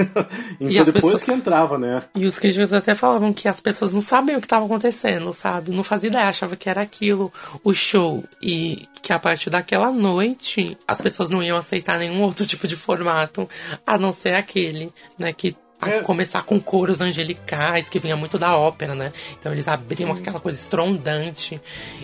E 0.60 0.68
então 0.68 0.86
depois 0.86 1.04
pessoas- 1.06 1.24
que 1.24 1.32
entrava, 1.32 1.78
né? 1.78 2.04
E 2.16 2.26
os 2.26 2.38
críticos 2.40 2.72
até 2.74 2.94
falavam 2.96 3.34
que 3.34 3.48
as 3.48 3.60
pessoas 3.60 3.92
não 3.92 4.00
sabiam 4.02 4.38
o 4.38 4.42
que 4.42 4.46
estava 4.46 4.66
acontecendo, 4.66 5.34
sabe? 5.34 5.72
Não 5.72 5.84
fazia 5.84 6.10
ideia, 6.10 6.28
achava 6.28 6.56
que 6.56 6.70
era 6.70 6.82
aquilo 6.82 7.32
o 7.64 7.74
show. 7.74 8.24
E 8.42 8.88
que 9.02 9.12
a 9.12 9.20
partir 9.20 9.50
daquela 9.50 9.92
noite 9.92 10.78
as 10.88 11.02
pessoas 11.02 11.30
não 11.30 11.42
iam 11.44 11.58
aceitar 11.58 11.98
nenhum 12.00 12.22
outro 12.22 12.46
tipo 12.48 12.68
de 12.68 12.76
formato, 12.76 13.50
a 13.86 13.98
não 13.98 14.14
ser 14.14 14.36
aquele, 14.36 14.94
né? 15.18 15.34
Que 15.34 15.56
a 15.86 15.90
É. 15.90 16.00
começar 16.02 16.44
com 16.44 16.60
coros 16.60 17.02
angelicais, 17.02 17.90
que 17.90 18.00
vinha 18.00 18.16
muito 18.16 18.38
da 18.38 18.58
ópera, 18.58 18.96
né? 18.96 19.12
Então 19.40 19.52
eles 19.52 19.68
abriam 19.68 20.12
aquela 20.12 20.40
coisa 20.40 20.58
estrondante. 20.58 21.62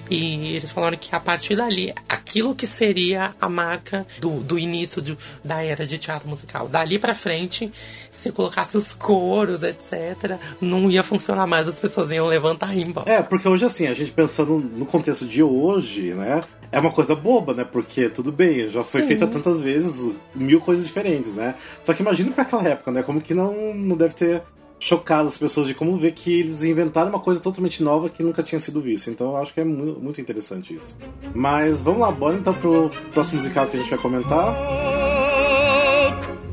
E 0.09 0.55
eles 0.55 0.71
falaram 0.71 0.97
que 0.97 1.13
a 1.15 1.19
partir 1.19 1.55
dali, 1.55 1.93
aquilo 2.07 2.55
que 2.55 2.65
seria 2.65 3.34
a 3.39 3.47
marca 3.49 4.05
do, 4.19 4.39
do 4.41 4.57
início 4.57 5.01
do- 5.01 5.17
da 5.43 5.63
era 5.63 5.86
de 5.86 5.97
teatro 5.97 6.27
musical. 6.27 6.67
Dali 6.67 6.97
pra 6.97 7.13
frente, 7.13 7.71
se 8.11 8.32
colocasse 8.32 8.75
os 8.77 8.93
coros, 8.93 9.61
etc., 9.63 10.38
não 10.59 10.89
ia 10.89 11.03
funcionar 11.03 11.45
mais, 11.47 11.67
as 11.67 11.80
pessoas 11.80 12.09
iam 12.11 12.25
levantar 12.27 12.75
e 12.75 12.80
ir 12.82 12.88
embora. 12.88 13.09
É, 13.11 13.21
porque 13.21 13.47
hoje, 13.47 13.65
assim, 13.65 13.88
a 13.88 13.93
gente 13.93 14.11
pensando 14.11 14.57
no 14.57 14.86
contexto 14.86 15.25
de 15.25 15.43
hoje, 15.43 16.13
né? 16.13 16.41
É 16.72 16.80
uma 16.80 16.91
coisa 16.91 17.15
boba, 17.15 17.53
né? 17.53 17.63
Porque 17.63 18.09
tudo 18.09 18.32
bem, 18.32 18.70
já 18.70 18.82
foi 18.82 19.01
Sim. 19.01 19.07
feita 19.07 19.26
tantas 19.28 19.61
vezes, 19.61 20.13
mil 20.36 20.61
coisas 20.61 20.86
diferentes, 20.86 21.34
né? 21.34 21.55
Só 21.84 21.93
que 21.93 22.01
imagina 22.01 22.32
pra 22.32 22.43
aquela 22.43 22.67
época, 22.67 22.91
né? 22.91 23.01
Como 23.01 23.20
que 23.22 23.34
não, 23.34 23.74
não 23.74 23.95
deve 23.97 24.13
ter 24.13 24.43
chocado 24.80 25.28
as 25.28 25.38
pessoas 25.38 25.67
de 25.67 25.74
como 25.74 25.97
ver 25.97 26.11
que 26.13 26.39
eles 26.39 26.63
inventaram 26.63 27.09
uma 27.09 27.20
coisa 27.20 27.41
totalmente 27.41 27.84
nova 27.84 28.09
que 28.09 28.24
nunca 28.24 28.41
tinha 28.43 28.61
sido 28.61 28.82
vista. 28.82 29.09
Então 29.09 29.32
eu 29.32 29.38
acho 29.38 29.53
que 29.53 29.59
é 29.59 29.63
mu- 29.63 29.99
muito 29.99 30.22
interessante 30.22 30.74
isso. 30.76 30.95
Mas 31.34 31.82
vamos 31.82 31.99
lá, 32.01 32.11
bora 32.11 32.38
então 32.38 32.53
pro 32.53 32.89
próximo 33.13 33.38
musical 33.38 33.67
que 33.67 33.76
a 33.76 33.80
gente 33.80 33.89
vai 33.89 33.99
comentar. 33.99 34.55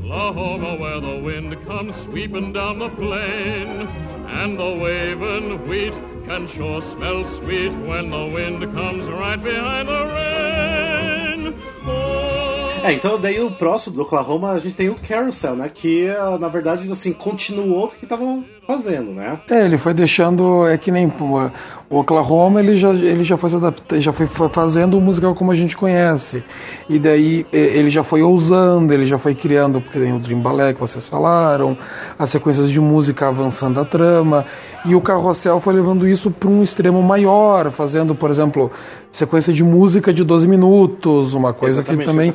Oklahoma, 0.07 0.75
where 0.75 1.01
the 1.01 1.19
wind 1.21 1.53
comes 1.65 1.93
sweeping 1.97 2.53
down 2.53 2.79
the 2.79 2.87
plain, 2.89 3.87
and 4.29 4.57
the 4.57 4.71
waving 4.81 5.67
wheat 5.67 5.99
can 6.25 6.47
sure 6.47 6.81
smell 6.81 7.25
sweet 7.25 7.73
when 7.85 8.09
the 8.09 8.25
wind 8.25 8.61
comes 8.73 9.05
right 9.07 9.43
behind 9.43 9.89
the 9.89 10.05
rain. 10.05 11.53
Oh, 11.85 12.85
É, 12.85 12.93
então 12.93 13.19
daí 13.19 13.41
o 13.41 13.51
próximo 13.51 13.97
do 13.97 14.03
Oklahoma 14.03 14.51
a 14.51 14.59
gente 14.59 14.75
tem 14.75 14.87
o 14.87 14.95
Carousel, 14.95 15.57
né? 15.57 15.67
Que 15.67 16.07
ah, 16.09 16.37
na 16.39 16.47
verdade 16.47 16.89
assim 16.89 17.11
continuou 17.11 17.87
do 17.87 17.95
que 17.95 18.05
tava 18.05 18.23
fazendo, 18.67 19.11
né? 19.11 19.39
É, 19.49 19.65
ele 19.65 19.77
foi 19.77 19.93
deixando. 19.93 20.67
É 20.67 20.77
que 20.77 20.91
nem 20.91 21.07
o 21.89 21.99
Oklahoma, 21.99 22.59
ele 22.59 22.75
já, 22.75 22.89
ele 22.89 23.23
já 23.23 23.37
foi 23.37 23.53
adaptando, 23.53 24.01
já 24.01 24.11
foi 24.11 24.27
fa- 24.27 24.49
fazendo 24.49 24.97
o 24.97 25.01
musical 25.01 25.33
como 25.33 25.51
a 25.51 25.55
gente 25.55 25.75
conhece. 25.77 26.43
E 26.89 26.99
daí 26.99 27.45
é, 27.53 27.57
ele 27.57 27.89
já 27.89 28.03
foi 28.03 28.21
ousando, 28.21 28.93
ele 28.93 29.05
já 29.05 29.17
foi 29.17 29.33
criando, 29.33 29.79
porque 29.79 29.97
tem 29.97 30.13
o 30.13 30.19
Dream 30.19 30.41
Ballet 30.41 30.73
que 30.73 30.81
vocês 30.81 31.07
falaram, 31.07 31.77
as 32.19 32.29
sequências 32.29 32.69
de 32.69 32.79
música 32.81 33.27
avançando 33.29 33.79
a 33.79 33.85
trama. 33.85 34.45
E 34.85 34.93
o 34.95 35.01
Carrossel 35.01 35.59
foi 35.59 35.73
levando 35.73 36.07
isso 36.07 36.29
para 36.29 36.49
um 36.49 36.61
extremo 36.61 37.01
maior, 37.01 37.71
fazendo, 37.71 38.13
por 38.13 38.29
exemplo, 38.29 38.71
sequência 39.11 39.53
de 39.53 39.63
música 39.63 40.13
de 40.13 40.23
12 40.23 40.47
minutos, 40.47 41.33
uma 41.33 41.53
coisa 41.53 41.79
Exatamente 41.81 41.99
que 42.01 42.05
também 42.05 42.33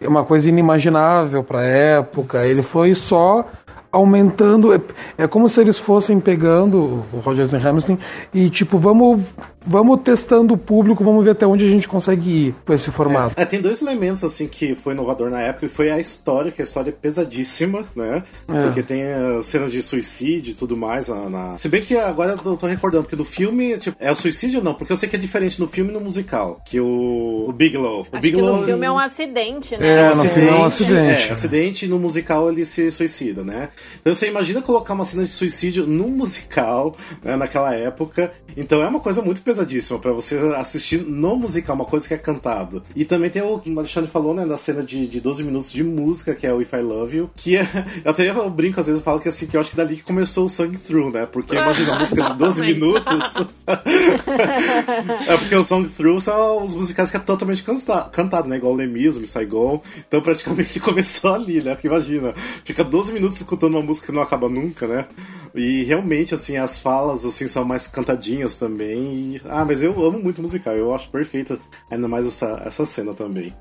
é. 0.00 0.04
é 0.04 0.08
uma 0.08 0.24
coisa 0.24 0.48
inimaginável 0.48 1.42
para 1.44 1.60
a 1.60 1.64
época. 1.64 2.44
Ele 2.46 2.62
foi 2.62 2.94
só 2.94 3.46
aumentando. 3.94 4.74
É, 4.74 4.80
é 5.16 5.26
como 5.26 5.48
se 5.48 5.60
eles 5.60 5.78
fossem 5.78 6.20
pegando 6.20 7.04
o 7.12 7.20
Roger 7.20 7.46
e 7.52 7.56
Hamilton 7.56 7.98
e 8.32 8.50
tipo, 8.50 8.76
vamos, 8.76 9.22
vamos 9.66 10.00
testando 10.02 10.54
o 10.54 10.58
público, 10.58 11.02
vamos 11.04 11.24
ver 11.24 11.32
até 11.32 11.46
onde 11.46 11.64
a 11.64 11.68
gente 11.68 11.88
consegue 11.88 12.48
ir 12.48 12.54
com 12.66 12.72
esse 12.72 12.90
formato. 12.90 13.34
É, 13.40 13.44
tem 13.44 13.60
dois 13.60 13.80
elementos 13.82 14.22
assim 14.24 14.46
que 14.46 14.74
foi 14.74 14.92
inovador 14.94 15.30
na 15.30 15.40
época 15.40 15.66
e 15.66 15.68
foi 15.68 15.90
a 15.90 15.98
história, 15.98 16.50
que 16.52 16.60
a 16.60 16.64
história 16.64 16.90
é 16.90 16.92
pesadíssima, 16.92 17.84
né? 17.94 18.22
É. 18.48 18.62
Porque 18.64 18.82
tem 18.82 19.02
uh, 19.04 19.42
cenas 19.42 19.72
de 19.72 19.80
suicídio 19.82 20.52
e 20.52 20.54
tudo 20.54 20.76
mais 20.76 21.08
na, 21.08 21.28
na- 21.28 21.58
Se 21.58 21.68
bem 21.68 21.82
que 21.82 21.96
agora 21.96 22.32
eu 22.32 22.38
tô, 22.38 22.56
tô 22.56 22.66
recordando, 22.66 23.04
porque 23.04 23.16
no 23.16 23.24
filme, 23.24 23.78
tipo, 23.78 23.96
é 24.00 24.10
o 24.10 24.16
suicídio 24.16 24.58
ou 24.58 24.64
não? 24.64 24.74
Porque 24.74 24.92
eu 24.92 24.96
sei 24.96 25.08
que 25.08 25.16
é 25.16 25.18
diferente 25.18 25.60
no 25.60 25.66
filme 25.68 25.90
e 25.90 25.94
no 25.94 26.00
musical. 26.00 26.60
Que 26.66 26.80
o, 26.80 27.46
o 27.48 27.52
Bigelow. 27.52 28.00
O 28.00 28.06
Acho 28.12 28.20
Bigelow. 28.22 28.60
no 28.60 28.66
filme 28.66 28.86
é 28.86 28.90
um 28.90 28.98
acidente, 28.98 29.76
né? 29.76 30.00
É, 30.10 30.14
no 30.14 30.24
filme 30.24 30.48
é 30.48 30.52
um 30.54 30.64
acidente. 30.64 31.28
É, 31.28 31.32
acidente 31.32 31.84
e 31.86 31.88
no 31.88 31.98
musical 31.98 32.50
ele 32.50 32.64
se 32.66 32.90
suicida, 32.90 33.42
né? 33.44 33.68
Então 34.00 34.14
você 34.14 34.28
imagina 34.28 34.60
colocar 34.62 34.94
uma 34.94 35.04
cena 35.04 35.24
de 35.24 35.30
suicídio 35.30 35.86
num 35.86 36.08
musical, 36.08 36.96
né, 37.22 37.36
naquela 37.36 37.74
época. 37.74 38.30
Então 38.56 38.82
é 38.82 38.86
uma 38.88 39.00
coisa 39.00 39.22
muito 39.22 39.42
pesadíssima 39.54 39.98
pra 39.98 40.12
você 40.12 40.36
assistir 40.56 41.02
no 41.02 41.36
musical, 41.36 41.76
uma 41.76 41.84
coisa 41.84 42.06
que 42.06 42.14
é 42.14 42.18
cantado. 42.18 42.82
E 42.94 43.04
também 43.04 43.30
tem 43.30 43.40
o 43.42 43.58
que 43.58 43.70
o 43.70 43.78
Alexandre 43.78 44.10
falou, 44.10 44.34
né, 44.34 44.44
da 44.44 44.58
cena 44.58 44.82
de, 44.82 45.06
de 45.06 45.20
12 45.20 45.44
minutos 45.44 45.70
de 45.72 45.84
música, 45.84 46.34
que 46.34 46.46
é 46.46 46.52
o 46.52 46.60
If 46.60 46.72
I 46.72 46.82
Love 46.82 47.16
You, 47.16 47.30
que 47.36 47.56
é, 47.56 47.68
eu 48.04 48.10
até 48.10 48.28
eu 48.28 48.50
brinco 48.50 48.80
às 48.80 48.86
vezes, 48.86 49.00
eu 49.00 49.04
falo 49.04 49.20
que 49.20 49.28
assim, 49.28 49.46
que 49.46 49.56
eu 49.56 49.60
acho 49.60 49.70
que 49.70 49.76
dali 49.76 49.96
que 49.96 50.02
começou 50.02 50.46
o 50.46 50.48
Song 50.48 50.76
Through, 50.76 51.12
né? 51.12 51.26
Porque 51.26 51.54
imagina 51.54 51.94
a 51.94 51.98
música 52.00 52.22
de 52.22 52.34
12 52.34 52.62
Exatamente. 52.62 52.74
minutos. 52.74 53.46
é 55.28 55.36
porque 55.36 55.54
o 55.54 55.64
Song 55.64 55.88
Through 55.88 56.20
são 56.20 56.64
os 56.64 56.74
musicais 56.74 57.10
que 57.10 57.16
é 57.16 57.20
totalmente 57.20 57.62
canta- 57.62 58.08
cantado, 58.12 58.48
né? 58.48 58.56
Igual 58.56 58.72
o 58.72 58.76
Lemis, 58.76 59.16
o 59.16 59.20
Miss 59.20 59.30
Saigon. 59.30 59.80
Então 60.06 60.20
praticamente 60.20 60.78
começou 60.80 61.34
ali, 61.34 61.62
né? 61.62 61.74
Porque 61.74 61.86
imagina, 61.86 62.34
fica 62.64 62.82
12 62.82 63.12
minutos 63.12 63.38
escutando 63.38 63.74
uma 63.74 63.82
música 63.82 64.06
que 64.06 64.12
não 64.12 64.22
acaba 64.22 64.48
nunca, 64.48 64.86
né? 64.86 65.06
E 65.54 65.84
realmente, 65.84 66.34
assim, 66.34 66.56
as 66.56 66.80
falas, 66.80 67.24
assim, 67.24 67.46
são 67.46 67.64
mais 67.64 67.86
cantadinhas 67.86 68.56
também. 68.56 69.36
E... 69.36 69.42
Ah, 69.48 69.64
mas 69.64 69.82
eu 69.82 69.92
amo 70.04 70.18
muito 70.18 70.40
musical, 70.42 70.74
eu 70.74 70.94
acho 70.94 71.08
perfeita 71.10 71.58
ainda 71.90 72.08
mais 72.08 72.26
essa, 72.26 72.62
essa 72.64 72.86
cena 72.86 73.12
também. 73.14 73.54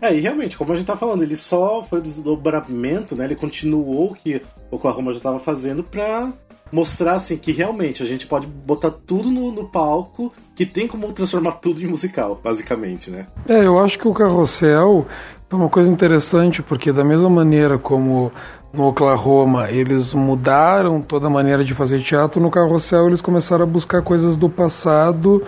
É, 0.00 0.14
e 0.14 0.20
realmente, 0.20 0.56
como 0.56 0.72
a 0.72 0.76
gente 0.76 0.86
tá 0.86 0.96
falando, 0.96 1.22
ele 1.22 1.36
só 1.36 1.84
foi 1.84 2.00
desdobramento, 2.00 3.14
né? 3.14 3.24
Ele 3.24 3.36
continuou 3.36 4.10
o 4.10 4.14
que 4.14 4.42
o 4.70 4.76
Oklahoma 4.76 5.12
já 5.12 5.20
tava 5.20 5.38
fazendo 5.38 5.84
pra 5.84 6.32
mostrar, 6.72 7.12
assim, 7.12 7.36
que 7.36 7.52
realmente 7.52 8.02
a 8.02 8.06
gente 8.06 8.26
pode 8.26 8.46
botar 8.46 8.90
tudo 8.90 9.30
no, 9.30 9.52
no 9.52 9.68
palco, 9.68 10.32
que 10.54 10.66
tem 10.66 10.88
como 10.88 11.12
transformar 11.12 11.52
tudo 11.52 11.80
em 11.80 11.86
musical, 11.86 12.40
basicamente, 12.42 13.10
né? 13.10 13.26
É, 13.48 13.64
eu 13.64 13.78
acho 13.78 13.98
que 13.98 14.08
o 14.08 14.14
Carrossel 14.14 15.06
é 15.48 15.54
uma 15.54 15.68
coisa 15.68 15.90
interessante, 15.90 16.62
porque 16.62 16.92
da 16.92 17.04
mesma 17.04 17.30
maneira 17.30 17.78
como 17.78 18.32
no 18.76 18.88
Oklahoma 18.88 19.70
eles 19.70 20.12
mudaram 20.12 21.00
toda 21.00 21.26
a 21.26 21.30
maneira 21.30 21.64
de 21.64 21.74
fazer 21.74 22.02
teatro, 22.02 22.40
no 22.40 22.50
Carrossel 22.50 23.06
eles 23.06 23.20
começaram 23.20 23.64
a 23.64 23.66
buscar 23.66 24.02
coisas 24.02 24.36
do 24.36 24.48
passado 24.48 25.42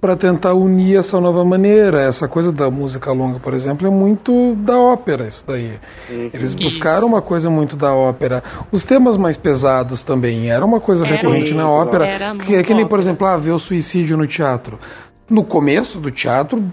para 0.00 0.16
tentar 0.16 0.54
unir 0.54 0.96
essa 0.96 1.20
nova 1.20 1.44
maneira. 1.44 2.00
Essa 2.00 2.26
coisa 2.26 2.50
da 2.50 2.70
música 2.70 3.12
longa, 3.12 3.38
por 3.38 3.52
exemplo, 3.52 3.86
é 3.86 3.90
muito 3.90 4.54
da 4.56 4.78
ópera, 4.78 5.26
isso 5.26 5.44
daí. 5.46 5.72
Eles 6.08 6.54
buscaram 6.54 7.00
Isso. 7.00 7.06
uma 7.08 7.20
coisa 7.20 7.50
muito 7.50 7.76
da 7.76 7.94
ópera. 7.94 8.42
Os 8.72 8.82
temas 8.82 9.16
mais 9.16 9.36
pesados 9.36 10.02
também 10.02 10.50
era 10.50 10.64
uma 10.64 10.80
coisa 10.80 11.04
Era 11.04 11.14
recorrente 11.14 11.52
na 11.52 11.68
ópera, 11.68 12.06
era 12.06 12.34
que 12.34 12.54
é 12.54 12.62
que 12.62 12.72
nem, 12.72 12.86
por 12.86 12.98
exemplo, 12.98 13.26
ah, 13.26 13.36
ver 13.36 13.50
o 13.50 13.58
suicídio 13.58 14.16
no 14.16 14.26
teatro. 14.26 14.78
No 15.28 15.44
começo 15.44 16.00
do 16.00 16.10
teatro, 16.10 16.64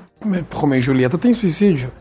Romeu 0.51 0.79
e 0.79 0.81
Julieta 0.81 1.17
tem 1.17 1.33
suicídio. 1.33 1.91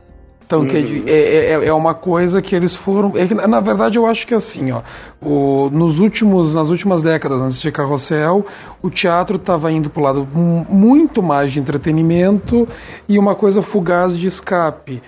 Então, 0.47 0.64
que 0.64 1.03
é, 1.09 1.55
é, 1.55 1.66
é 1.66 1.72
uma 1.72 1.92
coisa 1.92 2.40
que 2.40 2.55
eles 2.55 2.72
foram. 2.74 3.12
é 3.16 3.26
que, 3.26 3.34
na 3.34 3.59
verdade, 3.61 3.99
eu 3.99 4.07
acho 4.07 4.24
que 4.24 4.32
assim, 4.32 4.70
ó, 4.70 4.80
o, 5.20 5.68
nos 5.70 5.99
últimos, 5.99 6.55
nas 6.55 6.70
últimas 6.70 7.03
décadas, 7.03 7.42
antes 7.42 7.61
de 7.61 7.72
Carrossel, 7.72 8.47
o 8.80 8.88
teatro 8.88 9.36
estava 9.38 9.72
indo 9.72 9.90
para 9.90 10.01
o 10.01 10.05
lado 10.05 10.28
mu- 10.32 10.64
muito 10.70 11.20
mais 11.20 11.53
de 11.53 11.59
entretenimento 11.59 12.68
e 13.09 13.18
uma 13.18 13.34
coisa 13.34 13.61
fugaz 13.61 14.16
de 14.16 14.28
escape. 14.28 15.03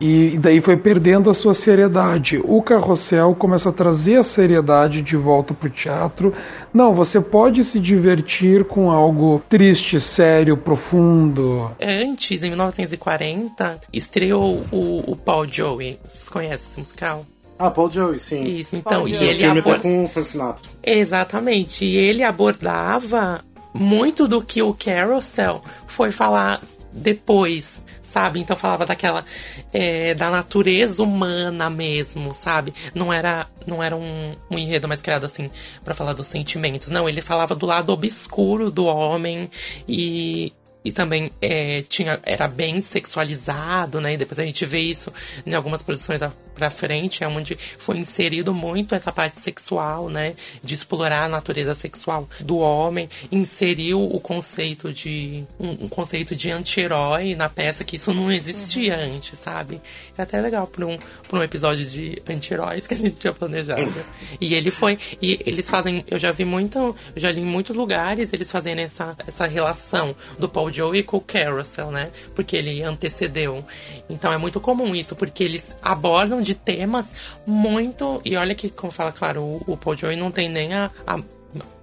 E 0.00 0.38
daí 0.38 0.62
foi 0.62 0.78
perdendo 0.78 1.28
a 1.28 1.34
sua 1.34 1.52
seriedade. 1.52 2.40
O 2.44 2.62
Carrossel 2.62 3.34
começa 3.34 3.68
a 3.68 3.72
trazer 3.72 4.16
a 4.16 4.22
seriedade 4.22 5.02
de 5.02 5.14
volta 5.14 5.52
para 5.52 5.66
o 5.68 5.70
teatro. 5.70 6.32
Não, 6.72 6.94
você 6.94 7.20
pode 7.20 7.62
se 7.64 7.78
divertir 7.78 8.64
com 8.64 8.90
algo 8.90 9.42
triste, 9.46 10.00
sério, 10.00 10.56
profundo. 10.56 11.70
Antes, 11.82 12.42
em 12.42 12.48
1940, 12.48 13.80
estreou 13.92 14.64
o, 14.72 15.04
o 15.12 15.16
Paul 15.16 15.46
Joey. 15.46 15.98
Vocês 16.08 16.28
conhecem 16.30 16.54
esse 16.70 16.78
musical? 16.80 17.26
Ah, 17.58 17.70
Paul 17.70 17.90
Joey, 17.92 18.18
sim. 18.18 18.42
Isso, 18.42 18.76
então. 18.76 19.00
Paul 19.02 19.08
E 19.08 19.14
ele 19.16 19.40
filme 19.40 19.60
tá 19.60 19.68
abor- 19.70 19.82
com 19.82 20.04
o 20.04 20.08
Frank 20.08 20.28
Sinatra. 20.28 20.62
Exatamente. 20.82 21.84
E 21.84 21.96
ele 21.98 22.22
abordava 22.22 23.40
muito 23.74 24.26
do 24.26 24.40
que 24.40 24.62
o 24.62 24.72
Carousel 24.72 25.60
foi 25.86 26.10
falar 26.10 26.58
depois, 26.92 27.82
sabe? 28.02 28.40
Então 28.40 28.56
falava 28.56 28.84
daquela 28.84 29.24
é, 29.72 30.14
da 30.14 30.30
natureza 30.30 31.02
humana 31.02 31.70
mesmo, 31.70 32.34
sabe? 32.34 32.74
Não 32.94 33.12
era 33.12 33.46
não 33.66 33.82
era 33.82 33.96
um, 33.96 34.34
um 34.50 34.58
enredo 34.58 34.88
mais 34.88 35.02
criado 35.02 35.24
assim 35.24 35.50
pra 35.84 35.94
falar 35.94 36.12
dos 36.12 36.26
sentimentos. 36.26 36.88
Não, 36.88 37.08
ele 37.08 37.22
falava 37.22 37.54
do 37.54 37.66
lado 37.66 37.92
obscuro 37.92 38.70
do 38.70 38.84
homem 38.84 39.50
e 39.88 40.52
e 40.84 40.92
também 40.92 41.30
é, 41.40 41.82
tinha, 41.82 42.18
era 42.22 42.48
bem 42.48 42.80
sexualizado, 42.80 44.00
né? 44.00 44.14
E 44.14 44.16
depois 44.16 44.38
a 44.38 44.44
gente 44.44 44.64
vê 44.64 44.80
isso 44.80 45.12
em 45.44 45.54
algumas 45.54 45.82
produções 45.82 46.18
da, 46.18 46.32
pra 46.54 46.70
frente, 46.70 47.22
é 47.22 47.28
onde 47.28 47.56
foi 47.78 47.98
inserido 47.98 48.52
muito 48.52 48.94
essa 48.94 49.12
parte 49.12 49.38
sexual, 49.38 50.08
né? 50.08 50.34
De 50.62 50.74
explorar 50.74 51.24
a 51.24 51.28
natureza 51.28 51.74
sexual 51.74 52.28
do 52.40 52.58
homem, 52.58 53.08
inseriu 53.30 54.02
o 54.02 54.20
conceito 54.20 54.92
de. 54.92 55.44
um, 55.58 55.84
um 55.84 55.88
conceito 55.88 56.34
de 56.34 56.50
anti-herói 56.50 57.34
na 57.34 57.48
peça, 57.48 57.84
que 57.84 57.96
isso 57.96 58.12
não 58.14 58.32
existia 58.32 58.96
antes, 58.96 59.38
sabe? 59.38 59.80
É 60.16 60.22
até 60.22 60.40
legal 60.40 60.66
pra 60.66 60.86
um, 60.86 60.98
pra 61.28 61.38
um 61.38 61.42
episódio 61.42 61.84
de 61.84 62.22
anti-heróis 62.28 62.86
que 62.86 62.94
a 62.94 62.96
gente 62.96 63.16
tinha 63.16 63.32
planejado. 63.32 63.92
e 64.40 64.54
ele 64.54 64.70
foi. 64.70 64.98
E 65.20 65.40
eles 65.44 65.68
fazem. 65.68 66.04
Eu 66.10 66.18
já 66.18 66.32
vi 66.32 66.44
muito. 66.44 66.78
Eu 66.78 67.20
já 67.20 67.30
li 67.30 67.40
em 67.40 67.44
muitos 67.44 67.76
lugares 67.76 68.32
eles 68.32 68.50
fazendo 68.50 68.78
essa, 68.78 69.16
essa 69.26 69.46
relação 69.46 70.14
do 70.38 70.48
Paul 70.48 70.69
Joey 70.72 71.02
com 71.02 71.16
o 71.18 71.20
Carousel, 71.20 71.90
né? 71.90 72.10
Porque 72.34 72.56
ele 72.56 72.82
antecedeu. 72.82 73.64
Então 74.08 74.32
é 74.32 74.38
muito 74.38 74.60
comum 74.60 74.94
isso, 74.94 75.14
porque 75.16 75.42
eles 75.44 75.76
abordam 75.82 76.40
de 76.40 76.54
temas 76.54 77.12
muito. 77.46 78.20
E 78.24 78.36
olha 78.36 78.54
que, 78.54 78.70
como 78.70 78.92
fala, 78.92 79.12
claro, 79.12 79.42
o, 79.42 79.62
o 79.66 79.76
Paul 79.76 79.96
Joey 79.96 80.16
não 80.16 80.30
tem 80.30 80.48
nem 80.48 80.72
a- 80.74 80.90
a 81.06 81.18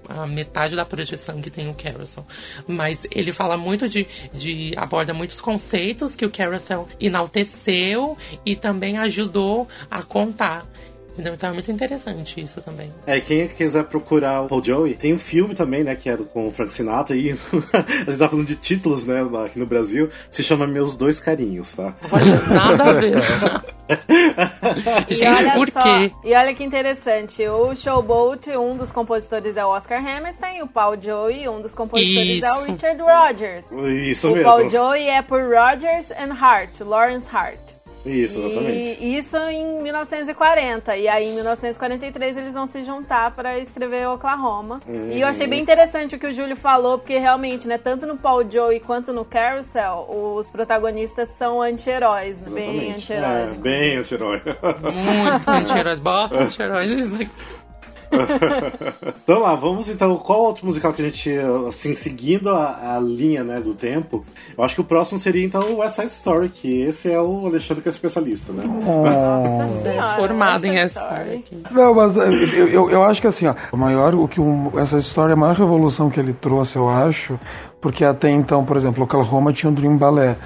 a 0.10 0.26
metade 0.26 0.74
da 0.74 0.86
projeção 0.86 1.42
que 1.42 1.50
tem 1.50 1.70
o 1.70 1.74
Carousel. 1.74 2.26
Mas 2.66 3.06
ele 3.12 3.34
fala 3.34 3.58
muito 3.58 3.90
de, 3.90 4.08
de. 4.34 4.72
aborda 4.78 5.14
muitos 5.14 5.42
conceitos 5.42 6.16
que 6.16 6.26
o 6.26 6.30
Carousel 6.30 6.88
enalteceu 6.98 8.18
e 8.46 8.56
também 8.56 8.98
ajudou 8.98 9.68
a 9.92 10.02
contar. 10.02 10.66
Então 11.18 11.50
é 11.50 11.54
muito 11.54 11.72
interessante 11.72 12.40
isso 12.42 12.62
também. 12.62 12.92
É, 13.06 13.20
quem 13.20 13.48
quiser 13.48 13.84
procurar 13.86 14.42
o 14.44 14.48
Paul 14.48 14.64
Joey, 14.64 14.94
tem 14.94 15.14
um 15.14 15.20
filme 15.20 15.56
também, 15.56 15.84
né, 15.84 15.96
que 15.96 16.10
é 16.10 16.18
do- 16.18 16.26
com 16.26 16.48
o 16.48 16.52
Frank 16.52 16.72
Sinatra, 16.72 17.16
e 17.16 17.32
a 17.74 18.10
gente 18.12 18.18
tá 18.20 18.30
falando 18.30 18.46
de 18.48 18.56
títulos, 18.56 19.04
né, 19.04 19.22
aqui 19.46 19.58
no 19.60 19.66
Brasil, 19.66 20.10
se 20.30 20.44
chama 20.44 20.68
Meus 20.68 20.96
Dois 20.96 21.20
Carinhos, 21.20 21.74
tá? 21.74 21.94
Olha, 22.12 22.40
nada 22.48 22.84
a 22.84 22.94
ver. 22.94 23.18
E 25.08 25.16
Gente, 25.16 25.52
por 25.54 25.70
só- 25.72 25.80
quê? 25.80 26.12
E 26.24 26.34
olha 26.36 26.54
que 26.54 26.62
interessante, 26.64 27.48
o 27.48 27.74
Showboat, 27.74 28.50
um 28.58 28.76
dos 28.76 28.92
compositores 28.92 29.56
é 29.56 29.66
o 29.66 29.70
Oscar 29.70 30.00
Hammerstein, 30.06 30.62
o 30.62 30.68
Paul 30.68 31.02
Joey, 31.02 31.48
um 31.48 31.62
dos 31.62 31.74
compositores 31.74 32.44
é 32.44 32.52
o 32.52 32.56
Isso. 32.58 32.72
Richard 32.74 33.02
Rogers. 33.02 33.66
Isso 34.06 34.28
o 34.32 34.36
mesmo. 34.36 34.50
Paul 34.52 34.70
Joey 34.70 35.08
é 35.08 35.22
por 35.22 35.40
Rogers 35.42 36.12
and 36.12 36.34
Hart, 36.34 36.72
Lawrence 36.82 37.28
Hart. 37.32 37.60
Isso, 38.10 38.40
exatamente. 38.40 39.04
E 39.04 39.18
isso 39.18 39.38
em 39.38 39.82
1940. 39.82 40.96
E 40.98 41.08
aí, 41.08 41.28
em 41.28 41.36
1943, 41.36 42.38
eles 42.38 42.54
vão 42.54 42.68
se 42.68 42.84
juntar 42.84 43.32
para 43.32 43.60
escrever 43.60 44.08
Oklahoma. 44.08 44.82
E 44.88 45.22
eu 45.22 45.28
achei 45.28 45.48
bem 45.48 45.62
interessante 45.62 46.16
o 46.16 46.20
que 46.20 46.28
o 46.28 46.34
Júlio 46.34 46.56
falou, 46.56 46.98
porque 46.98 47.18
realmente, 47.18 47.68
né, 47.68 47.78
tanto 47.78 48.06
no 48.06 48.18
Paul 48.18 48.50
Joey 48.50 48.80
quanto 48.80 49.12
no 49.12 49.26
Carousel, 49.26 50.08
os 50.10 50.50
protagonistas 50.50 51.30
são 51.30 51.62
anti-heróis, 51.62 52.40
né? 52.42 52.50
bem 52.50 52.94
anti-heróis. 52.94 53.52
É, 53.52 53.56
bem 53.56 53.98
anti-herói. 53.98 54.42
Muito 54.44 55.50
anti-heróis. 55.50 56.00
Bota 56.00 56.44
anti-heróis. 56.44 57.18
então 59.24 59.40
lá, 59.40 59.56
vamos 59.56 59.90
então. 59.90 60.16
Qual 60.18 60.42
outro 60.42 60.66
musical 60.66 60.94
que 60.94 61.02
a 61.02 61.06
gente, 61.06 61.32
assim, 61.68 61.96
seguindo 61.96 62.50
a, 62.50 62.96
a, 62.96 63.00
linha 63.00 63.44
né, 63.44 63.60
do 63.60 63.74
tempo? 63.74 64.26
Eu 64.58 64.64
acho 64.64 64.76
que 64.76 64.82
o 64.82 64.84
próximo 64.84 65.20
seria 65.20 65.46
então 65.46 65.62
o 65.62 65.78
West 65.78 65.96
Side 65.96 66.12
Story, 66.12 66.50
que 66.50 66.82
esse 66.82 67.12
é 67.12 67.20
o 67.20 67.46
Alexandre 67.46 67.82
que 67.82 67.90
é 67.90 67.92
especialista, 67.92 68.52
né? 68.54 68.64
Nossa 68.66 69.84
senhora, 69.84 70.16
Formado 70.16 70.66
em 70.66 70.72
West. 70.72 70.98
Side 70.98 71.44
Não, 71.72 71.94
mas 71.94 72.16
eu, 72.16 72.68
eu, 72.68 72.90
eu 72.90 73.04
acho 73.04 73.22
que 73.22 73.28
assim, 73.28 73.48
ó, 73.48 73.56
o 73.72 73.78
maior, 73.78 74.16
o 74.16 74.28
que 74.28 74.40
o, 74.40 74.72
essa 74.78 74.98
história, 74.98 75.34
a 75.34 75.38
maior 75.38 75.56
revolução 75.56 76.10
que 76.10 76.20
ele 76.20 76.34
trouxe, 76.34 76.78
eu 76.78 76.90
acho, 76.90 77.40
porque 77.82 78.04
até 78.04 78.30
então, 78.30 78.66
por 78.66 78.78
exemplo, 78.78 79.04
Oklahoma 79.04 79.54
tinha 79.54 79.72
o 79.72 79.76
Dream 79.76 79.98
Ballet. 79.98 80.38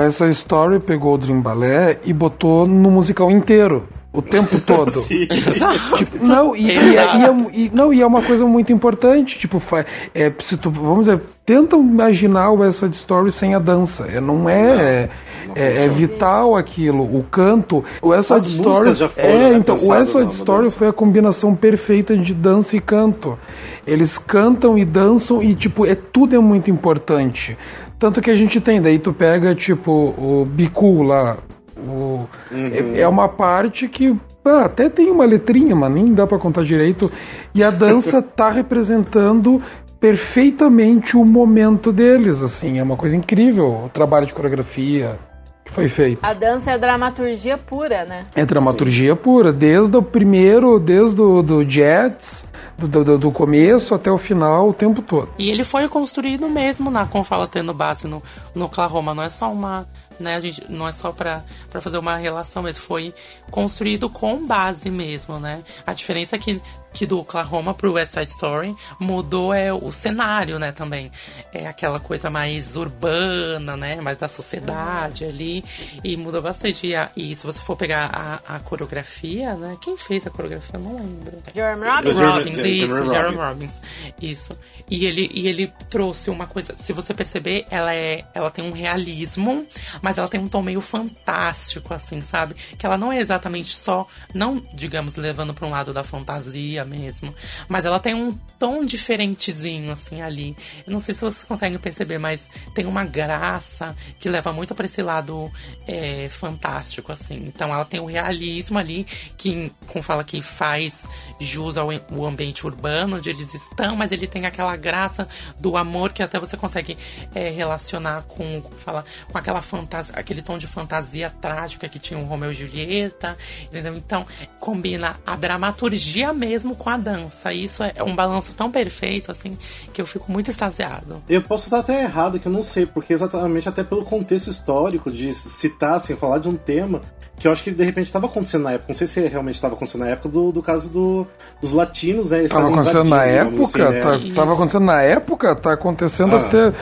Essa 0.00 0.26
Story 0.28 0.80
pegou 0.80 1.14
o 1.14 1.18
Dream 1.18 1.40
Ballet 1.40 1.98
e 2.04 2.12
botou 2.12 2.66
no 2.66 2.90
musical 2.90 3.30
inteiro. 3.30 3.84
O 4.12 4.22
tempo 4.22 4.58
todo. 4.60 4.90
Sim. 5.02 5.26
Tipo, 5.26 6.24
não, 6.26 6.56
e, 6.56 6.68
e, 6.68 6.70
é- 6.96 7.16
e 7.18 7.22
é, 7.22 7.36
e- 7.52 7.70
não, 7.74 7.92
e 7.92 8.00
é 8.00 8.06
uma 8.06 8.22
coisa 8.22 8.46
muito 8.46 8.72
importante. 8.72 9.38
Tipo, 9.38 9.60
fa- 9.60 9.84
é, 10.14 10.32
se 10.42 10.56
tu, 10.56 10.70
vamos 10.70 11.00
dizer, 11.06 11.20
tenta 11.44 11.76
imaginar 11.76 12.50
o 12.50 12.72
Side 12.72 12.96
Story 12.96 13.30
sem 13.30 13.54
a 13.54 13.58
dança. 13.58 14.06
É, 14.10 14.18
não 14.18 14.48
é. 14.48 15.10
é, 15.54 15.84
é 15.84 15.88
vital 15.88 16.56
aquilo. 16.56 17.02
O 17.04 17.22
canto. 17.24 17.84
O 18.00 18.14
músicas 18.46 18.46
Story. 18.46 18.94
já 18.94 19.08
foram, 19.10 19.28
é, 19.28 19.50
né, 19.50 19.54
então, 19.58 19.76
o 19.76 19.88
na 19.88 20.30
Story 20.30 20.70
foi 20.70 20.88
a 20.88 20.92
combinação 20.94 21.54
perfeita 21.54 22.16
de 22.16 22.32
dança 22.32 22.74
e 22.74 22.80
canto. 22.80 23.38
Eles 23.86 24.16
cantam 24.16 24.78
e 24.78 24.84
dançam 24.86 25.42
e, 25.42 25.54
tipo, 25.54 25.84
é, 25.84 25.94
tudo 25.94 26.34
é 26.34 26.38
muito 26.38 26.70
importante. 26.70 27.54
Tanto 27.98 28.20
que 28.20 28.30
a 28.30 28.34
gente 28.34 28.60
tem, 28.60 28.80
daí 28.80 28.98
tu 28.98 29.12
pega, 29.12 29.54
tipo, 29.54 30.14
o 30.18 30.44
Bicu 30.44 31.02
lá. 31.02 31.38
O, 31.78 32.26
é, 32.52 33.00
é 33.00 33.08
uma 33.08 33.28
parte 33.28 33.88
que 33.88 34.16
ah, 34.44 34.64
até 34.64 34.88
tem 34.88 35.10
uma 35.10 35.24
letrinha, 35.24 35.74
mas 35.74 35.92
nem 35.92 36.14
dá 36.14 36.26
pra 36.26 36.38
contar 36.38 36.64
direito. 36.64 37.10
E 37.54 37.64
a 37.64 37.70
dança 37.70 38.20
tá 38.22 38.50
representando 38.50 39.60
perfeitamente 39.98 41.16
o 41.16 41.24
momento 41.24 41.92
deles, 41.92 42.42
assim. 42.42 42.78
É 42.78 42.82
uma 42.82 42.96
coisa 42.96 43.16
incrível 43.16 43.84
o 43.86 43.88
trabalho 43.88 44.26
de 44.26 44.32
coreografia 44.32 45.18
que 45.64 45.72
foi 45.72 45.88
feito. 45.88 46.20
A 46.22 46.32
dança 46.32 46.70
é 46.70 46.78
dramaturgia 46.78 47.58
pura, 47.58 48.04
né? 48.04 48.22
É 48.34 48.46
dramaturgia 48.46 49.16
pura, 49.16 49.52
desde 49.52 49.96
o 49.96 50.02
primeiro, 50.02 50.78
desde 50.78 51.20
o 51.20 51.42
do 51.42 51.68
Jets, 51.68 52.45
do, 52.78 53.04
do, 53.04 53.18
do 53.18 53.32
começo 53.32 53.94
até 53.94 54.10
o 54.10 54.18
final, 54.18 54.68
o 54.68 54.74
tempo 54.74 55.00
todo. 55.02 55.28
E 55.38 55.50
ele 55.50 55.64
foi 55.64 55.88
construído 55.88 56.48
mesmo 56.48 56.90
na 56.90 57.06
como 57.06 57.24
fala 57.24 57.46
tendo 57.46 57.72
base 57.72 58.06
no, 58.06 58.22
no 58.54 58.66
Oklahoma, 58.66 59.14
não 59.14 59.22
é 59.22 59.30
só 59.30 59.50
uma, 59.50 59.86
né, 60.20 60.36
a 60.36 60.40
gente 60.40 60.64
não 60.68 60.86
é 60.86 60.92
só 60.92 61.12
pra 61.12 61.42
fazer 61.70 61.98
uma 61.98 62.16
relação, 62.16 62.62
mas 62.62 62.76
foi 62.76 63.14
construído 63.50 64.08
com 64.08 64.46
base 64.46 64.90
mesmo, 64.90 65.38
né? 65.38 65.62
A 65.86 65.92
diferença 65.92 66.36
é 66.36 66.38
que 66.38 66.60
que 66.96 67.04
do 67.06 67.18
Oklahoma 67.20 67.74
pro 67.74 67.92
West 67.92 68.12
Side 68.14 68.30
Story 68.30 68.74
mudou 68.98 69.52
é 69.52 69.70
o 69.70 69.92
cenário, 69.92 70.58
né, 70.58 70.72
também. 70.72 71.12
É 71.52 71.66
aquela 71.66 72.00
coisa 72.00 72.30
mais 72.30 72.74
urbana, 72.74 73.76
né, 73.76 74.00
mais 74.00 74.16
da 74.16 74.28
sociedade 74.28 75.24
ali 75.26 75.62
e 76.02 76.16
mudou 76.16 76.40
bastante. 76.40 76.86
E, 76.86 76.96
a- 76.96 77.10
e 77.14 77.36
se 77.36 77.44
você 77.44 77.60
for 77.60 77.76
pegar 77.76 78.08
a, 78.46 78.56
a 78.56 78.60
coreografia, 78.60 79.54
né, 79.56 79.76
quem 79.82 79.94
fez 79.98 80.26
a 80.26 80.30
coreografia, 80.30 80.70
eu 80.74 80.80
não 80.80 80.94
lembro. 80.96 81.36
Jeremy 81.54 81.86
O 81.86 81.90
Robbins? 81.92 82.16
Robbins, 82.18 82.56
isso. 82.64 83.06
Jeremy 83.08 83.36
Robbins, 83.36 83.82
isso. 84.22 84.58
E 84.90 85.04
ele, 85.04 85.30
e 85.34 85.48
ele 85.48 85.70
trouxe 85.90 86.30
uma 86.30 86.46
coisa, 86.46 86.74
se 86.78 86.94
você 86.94 87.12
perceber, 87.12 87.66
ela 87.70 87.94
é, 87.94 88.24
ela 88.32 88.50
tem 88.50 88.64
um 88.64 88.72
realismo, 88.72 89.66
mas 90.00 90.16
ela 90.16 90.28
tem 90.28 90.40
um 90.40 90.48
tom 90.48 90.62
meio 90.62 90.80
fantástico, 90.80 91.92
assim, 91.92 92.22
sabe? 92.22 92.54
Que 92.54 92.86
ela 92.86 92.96
não 92.96 93.12
é 93.12 93.18
exatamente 93.18 93.76
só, 93.76 94.06
não, 94.32 94.62
digamos, 94.72 95.16
levando 95.16 95.52
para 95.52 95.66
um 95.66 95.70
lado 95.70 95.92
da 95.92 96.02
fantasia 96.02 96.85
mesmo, 96.86 97.34
mas 97.68 97.84
ela 97.84 97.98
tem 97.98 98.14
um 98.14 98.32
tom 98.58 98.84
diferentezinho, 98.84 99.92
assim, 99.92 100.22
ali. 100.22 100.56
Eu 100.86 100.92
não 100.92 101.00
sei 101.00 101.14
se 101.14 101.20
vocês 101.20 101.44
conseguem 101.44 101.78
perceber, 101.78 102.18
mas 102.18 102.50
tem 102.74 102.86
uma 102.86 103.04
graça 103.04 103.94
que 104.18 104.28
leva 104.28 104.52
muito 104.52 104.74
para 104.74 104.86
esse 104.86 105.02
lado 105.02 105.50
é, 105.86 106.28
fantástico, 106.30 107.12
assim. 107.12 107.44
Então 107.46 107.72
ela 107.72 107.84
tem 107.84 108.00
o 108.00 108.06
realismo 108.06 108.78
ali, 108.78 109.04
que, 109.36 109.72
como 109.86 110.02
fala 110.02 110.24
que 110.24 110.40
faz 110.40 111.08
jus 111.40 111.76
ao 111.76 111.86
o 112.10 112.26
ambiente 112.26 112.66
urbano 112.66 113.16
onde 113.16 113.30
eles 113.30 113.54
estão, 113.54 113.96
mas 113.96 114.12
ele 114.12 114.26
tem 114.26 114.44
aquela 114.44 114.76
graça 114.76 115.28
do 115.58 115.76
amor 115.76 116.12
que 116.12 116.22
até 116.22 116.38
você 116.38 116.56
consegue 116.56 116.96
é, 117.34 117.50
relacionar 117.50 118.22
com, 118.22 118.62
fala, 118.76 119.04
com 119.30 119.38
aquela 119.38 119.62
fantasia, 119.62 120.14
aquele 120.16 120.42
tom 120.42 120.58
de 120.58 120.66
fantasia 120.66 121.30
trágica 121.30 121.88
que 121.88 121.98
tinha 121.98 122.18
o 122.18 122.24
Romeu 122.24 122.50
e 122.50 122.54
Julieta, 122.54 123.36
entendeu? 123.64 123.96
Então 123.96 124.26
combina 124.58 125.18
a 125.24 125.36
dramaturgia 125.36 126.32
mesmo 126.32 126.65
com 126.74 126.90
a 126.90 126.96
dança. 126.96 127.52
E 127.52 127.64
isso 127.64 127.82
é 127.82 128.02
um 128.02 128.14
balanço 128.14 128.54
tão 128.54 128.70
perfeito, 128.70 129.30
assim, 129.30 129.56
que 129.92 130.00
eu 130.00 130.06
fico 130.06 130.30
muito 130.32 130.50
extasiado. 130.50 131.22
Eu 131.28 131.42
posso 131.42 131.64
estar 131.66 131.78
até 131.78 132.02
errado, 132.02 132.38
que 132.40 132.46
eu 132.48 132.52
não 132.52 132.62
sei, 132.62 132.86
porque 132.86 133.12
exatamente 133.12 133.68
até 133.68 133.84
pelo 133.84 134.04
contexto 134.04 134.50
histórico 134.50 135.10
de 135.10 135.32
citar, 135.34 135.94
assim, 135.94 136.16
falar 136.16 136.38
de 136.38 136.48
um 136.48 136.56
tema 136.56 137.00
que 137.38 137.46
eu 137.46 137.52
acho 137.52 137.62
que 137.62 137.70
de 137.70 137.84
repente 137.84 138.06
estava 138.06 138.24
acontecendo 138.24 138.62
na 138.62 138.72
época. 138.72 138.86
Não 138.88 138.94
sei 138.94 139.06
se 139.06 139.20
realmente 139.28 139.56
estava 139.56 139.74
acontecendo 139.74 140.00
na 140.00 140.08
época 140.08 140.28
do, 140.30 140.50
do 140.52 140.62
caso 140.62 140.88
do, 140.88 141.26
dos 141.60 141.70
latinos, 141.72 142.30
né? 142.30 142.38
Eles 142.38 142.50
Tava 142.50 142.62
estavam 142.70 142.80
acontecendo 142.80 143.10
na 143.10 143.24
época, 143.26 143.62
assim, 143.64 143.78
né? 143.94 144.32
tá- 144.34 144.42
acontecendo 144.42 144.84
na 144.86 145.02
época, 145.02 145.54
tá 145.54 145.72
acontecendo 145.74 146.34
Ah. 146.34 146.40
até. 146.40 146.72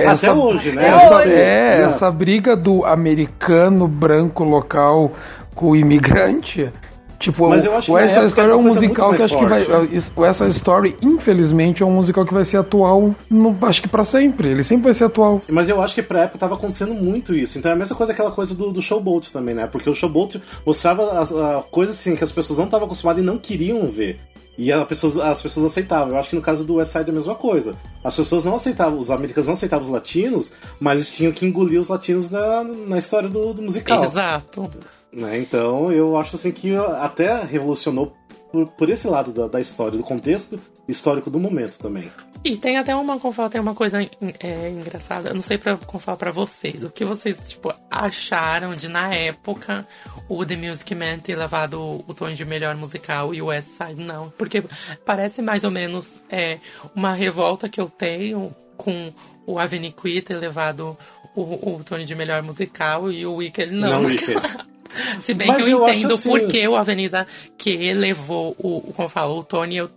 é, 0.00 0.04
essa, 0.04 0.32
hoje, 0.32 0.70
né? 0.70 0.86
Essa, 0.88 1.16
Hoje. 1.16 1.32
é, 1.32 1.78
Não. 1.80 1.88
essa 1.88 2.10
briga 2.12 2.56
do 2.56 2.84
americano 2.84 3.88
branco 3.88 4.44
local 4.44 5.12
com 5.56 5.70
o 5.70 5.76
imigrante. 5.76 6.70
Tipo, 7.18 7.48
Mas 7.48 7.64
eu 7.64 7.74
acho 7.76 7.86
que 7.86 7.90
o 7.90 7.94
na 7.96 8.00
West 8.02 8.12
Side 8.14 8.24
época 8.26 8.40
Story 8.42 8.50
é 8.52 8.54
um 8.54 8.62
musical 8.62 9.14
que 9.14 9.22
acho 9.22 9.36
que 9.36 9.44
mais 9.44 9.66
vai. 9.66 9.76
forte. 9.88 10.12
O 10.14 10.20
West 10.20 10.38
Side 10.38 10.50
Story, 10.52 10.96
infelizmente, 11.02 11.82
é 11.82 11.86
um 11.86 11.90
musical 11.90 12.24
que 12.24 12.32
vai 12.32 12.44
ser 12.44 12.58
atual, 12.58 13.14
no, 13.28 13.56
acho 13.62 13.82
que 13.82 13.88
pra 13.88 14.04
sempre. 14.04 14.48
Ele 14.50 14.62
sempre 14.62 14.84
vai 14.84 14.94
ser 14.94 15.04
atual. 15.04 15.40
Mas 15.50 15.68
eu 15.68 15.82
acho 15.82 15.94
que 15.96 16.02
pra 16.02 16.20
época 16.22 16.38
tava 16.38 16.54
acontecendo 16.54 16.94
muito 16.94 17.34
isso. 17.34 17.58
Então 17.58 17.70
é 17.70 17.74
a 17.74 17.76
mesma 17.76 17.96
coisa 17.96 18.12
aquela 18.12 18.30
coisa 18.30 18.54
do, 18.54 18.70
do 18.70 18.80
Showboat 18.80 19.32
também, 19.32 19.54
né? 19.54 19.66
Porque 19.66 19.90
o 19.90 19.94
Showboat 19.94 20.40
mostrava 20.64 21.18
as- 21.18 21.32
a, 21.32 21.64
coisa 21.70 21.90
assim 21.92 22.14
que 22.14 22.22
as 22.22 22.30
pessoas 22.30 22.56
não 22.58 22.66
estavam 22.66 22.86
acostumadas 22.86 23.20
e 23.20 23.26
não 23.26 23.36
queriam 23.36 23.90
ver. 23.90 24.20
E 24.56 24.72
a 24.72 24.84
pessoas, 24.84 25.16
as 25.18 25.40
pessoas 25.40 25.66
aceitavam. 25.66 26.10
Eu 26.10 26.18
acho 26.18 26.30
que 26.30 26.36
no 26.36 26.42
caso 26.42 26.64
do 26.64 26.74
West 26.74 26.92
Side 26.92 27.08
é 27.08 27.10
a 27.12 27.14
mesma 27.14 27.34
coisa. 27.34 27.74
As 28.02 28.16
pessoas 28.16 28.44
não 28.44 28.56
aceitavam, 28.56 28.98
os 28.98 29.08
americanos 29.10 29.46
não 29.46 29.54
aceitavam 29.54 29.86
os 29.86 29.92
latinos, 29.92 30.50
mas 30.80 31.08
tinham 31.08 31.30
que 31.32 31.46
engolir 31.46 31.80
os 31.80 31.86
latinos 31.88 32.28
na, 32.30 32.64
na 32.64 32.98
história 32.98 33.28
do, 33.28 33.52
do 33.54 33.62
musical. 33.62 34.02
Exato. 34.02 34.68
Né? 35.12 35.38
Então 35.38 35.92
eu 35.92 36.16
acho 36.16 36.36
assim 36.36 36.52
que 36.52 36.74
até 36.76 37.42
revolucionou 37.42 38.16
por, 38.50 38.68
por 38.68 38.88
esse 38.88 39.06
lado 39.06 39.32
da, 39.32 39.46
da 39.46 39.60
história, 39.60 39.96
do 39.96 40.04
contexto 40.04 40.60
histórico 40.88 41.30
do 41.30 41.38
momento 41.38 41.78
também. 41.78 42.10
E 42.44 42.56
tem 42.56 42.78
até 42.78 42.94
uma, 42.94 43.18
como 43.18 43.34
fala, 43.34 43.50
tem 43.50 43.60
uma 43.60 43.74
coisa 43.74 44.00
é, 44.00 44.70
engraçada. 44.70 45.30
Eu 45.30 45.34
não 45.34 45.42
sei 45.42 45.58
pra, 45.58 45.76
como 45.76 45.98
falar 45.98 46.16
pra 46.16 46.30
vocês. 46.30 46.84
O 46.84 46.90
que 46.90 47.04
vocês, 47.04 47.48
tipo, 47.48 47.74
acharam 47.90 48.74
de, 48.74 48.88
na 48.88 49.12
época, 49.12 49.86
o 50.28 50.46
The 50.46 50.56
Music 50.56 50.94
Man 50.94 51.18
ter 51.18 51.36
levado 51.36 51.80
o, 51.80 52.04
o 52.06 52.14
tom 52.14 52.30
de 52.30 52.44
melhor 52.44 52.74
musical 52.76 53.34
e 53.34 53.42
o 53.42 53.46
West 53.46 53.70
Side 53.70 54.02
não? 54.02 54.30
Porque 54.30 54.62
parece 55.04 55.42
mais 55.42 55.64
ou 55.64 55.70
menos 55.70 56.22
é, 56.30 56.58
uma 56.94 57.12
revolta 57.12 57.68
que 57.68 57.80
eu 57.80 57.90
tenho 57.90 58.54
com 58.76 59.12
o 59.44 59.58
Avenue 59.58 59.92
Queen 59.92 60.22
ter 60.22 60.36
levado 60.36 60.96
o, 61.34 61.74
o 61.74 61.84
Tony 61.84 62.04
de 62.04 62.14
melhor 62.14 62.42
musical 62.42 63.10
e 63.10 63.26
o 63.26 63.34
Wicked 63.34 63.72
não. 63.72 64.02
Não, 64.02 64.08
Wicked. 64.08 64.40
Se 65.20 65.34
bem 65.34 65.48
Mas 65.48 65.56
que 65.64 65.70
eu, 65.70 65.78
eu 65.84 65.88
entendo 65.88 66.14
assim- 66.14 66.28
por 66.28 66.46
que 66.48 66.66
o 66.68 66.76
Avenida 66.76 67.26
que 67.56 67.92
levou 67.94 68.54
o, 68.58 68.78
o- 68.88 68.92
como 68.92 69.08
fala, 69.08 69.32
o 69.32 69.42
Tony, 69.44 69.76
eu- 69.76 69.90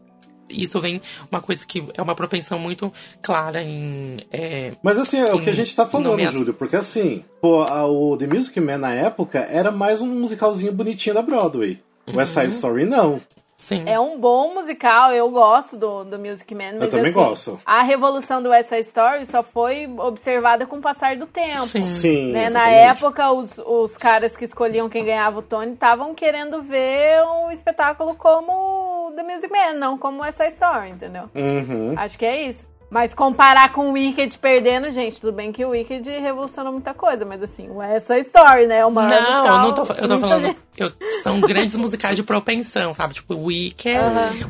isso 0.49 0.79
vem 0.81 1.01
uma 1.31 1.39
coisa 1.41 1.65
que 1.65 1.81
é 1.95 2.01
uma 2.01 2.13
propensão 2.13 2.59
muito 2.59 2.91
clara 3.21 3.63
em. 3.63 4.17
é, 4.31 4.73
Mas 4.83 4.97
assim, 4.99 5.17
é 5.17 5.33
o 5.33 5.41
que 5.41 5.49
a 5.49 5.53
gente 5.53 5.73
tá 5.73 5.85
falando, 5.85 6.07
Nomeação. 6.09 6.39
Júlio, 6.39 6.53
porque 6.53 6.75
assim, 6.75 7.23
pô, 7.41 7.61
a- 7.63 7.85
o 7.85 8.17
The 8.17 8.27
Music 8.27 8.59
Man 8.59 8.77
na 8.79 8.93
época 8.93 9.39
era 9.49 9.71
mais 9.71 10.01
um 10.01 10.07
musicalzinho 10.07 10.73
bonitinho 10.73 11.15
da 11.15 11.21
Broadway. 11.21 11.79
O 12.11 12.17
West 12.17 12.35
Uhum. 12.35 12.41
Side 12.43 12.55
Story 12.55 12.85
não. 12.85 13.21
Sim. 13.61 13.83
É 13.87 13.99
um 13.99 14.19
bom 14.19 14.53
musical, 14.53 15.13
eu 15.13 15.29
gosto 15.29 15.77
do, 15.77 16.03
do 16.03 16.19
Music 16.19 16.53
Man, 16.53 16.73
mas 16.79 16.89
também 16.89 17.11
assim, 17.11 17.13
gosto. 17.13 17.59
a 17.65 17.81
revolução 17.83 18.41
do 18.41 18.49
West 18.49 18.69
Side 18.69 18.81
Story 18.81 19.25
só 19.25 19.43
foi 19.43 19.87
observada 19.97 20.65
com 20.65 20.77
o 20.77 20.81
passar 20.81 21.15
do 21.15 21.27
tempo. 21.27 21.61
Sim. 21.61 21.81
Sim. 21.81 22.31
Né? 22.31 22.49
Na 22.49 22.67
época, 22.69 23.31
os, 23.31 23.51
os 23.57 23.97
caras 23.97 24.35
que 24.35 24.45
escolhiam 24.45 24.89
quem 24.89 25.05
ganhava 25.05 25.39
o 25.39 25.41
Tony 25.41 25.73
estavam 25.73 26.13
querendo 26.15 26.61
ver 26.61 27.23
um 27.23 27.51
espetáculo 27.51 28.15
como 28.15 29.11
The 29.15 29.23
Music 29.23 29.51
Man, 29.51 29.73
não 29.73 29.97
como 29.97 30.23
essa 30.25 30.47
Story, 30.47 30.89
entendeu? 30.89 31.29
Uhum. 31.35 31.93
Acho 31.97 32.17
que 32.17 32.25
é 32.25 32.43
isso. 32.43 32.70
Mas 32.91 33.13
comparar 33.13 33.71
com 33.71 33.89
o 33.89 33.93
Wicked 33.93 34.37
perdendo, 34.37 34.91
gente, 34.91 35.21
tudo 35.21 35.31
bem 35.31 35.49
que 35.53 35.63
o 35.63 35.69
Wicked 35.69 36.09
revolucionou 36.09 36.73
muita 36.73 36.93
coisa, 36.93 37.23
mas 37.23 37.41
assim, 37.41 37.69
o 37.69 37.81
essa 37.81 38.17
Story, 38.19 38.67
né? 38.67 38.85
O 38.85 38.91
maior 38.91 39.09
Não, 39.09 39.45
eu 39.47 39.57
não 39.59 39.73
tô, 39.73 39.81
eu 39.93 40.07
tô 40.09 40.19
falando. 40.19 40.55
eu- 40.77 40.91
são 41.23 41.39
grandes 41.39 41.77
musicais 41.77 42.17
de 42.17 42.23
propensão, 42.23 42.93
sabe? 42.93 43.13
Tipo, 43.13 43.33
Wicked, 43.35 43.97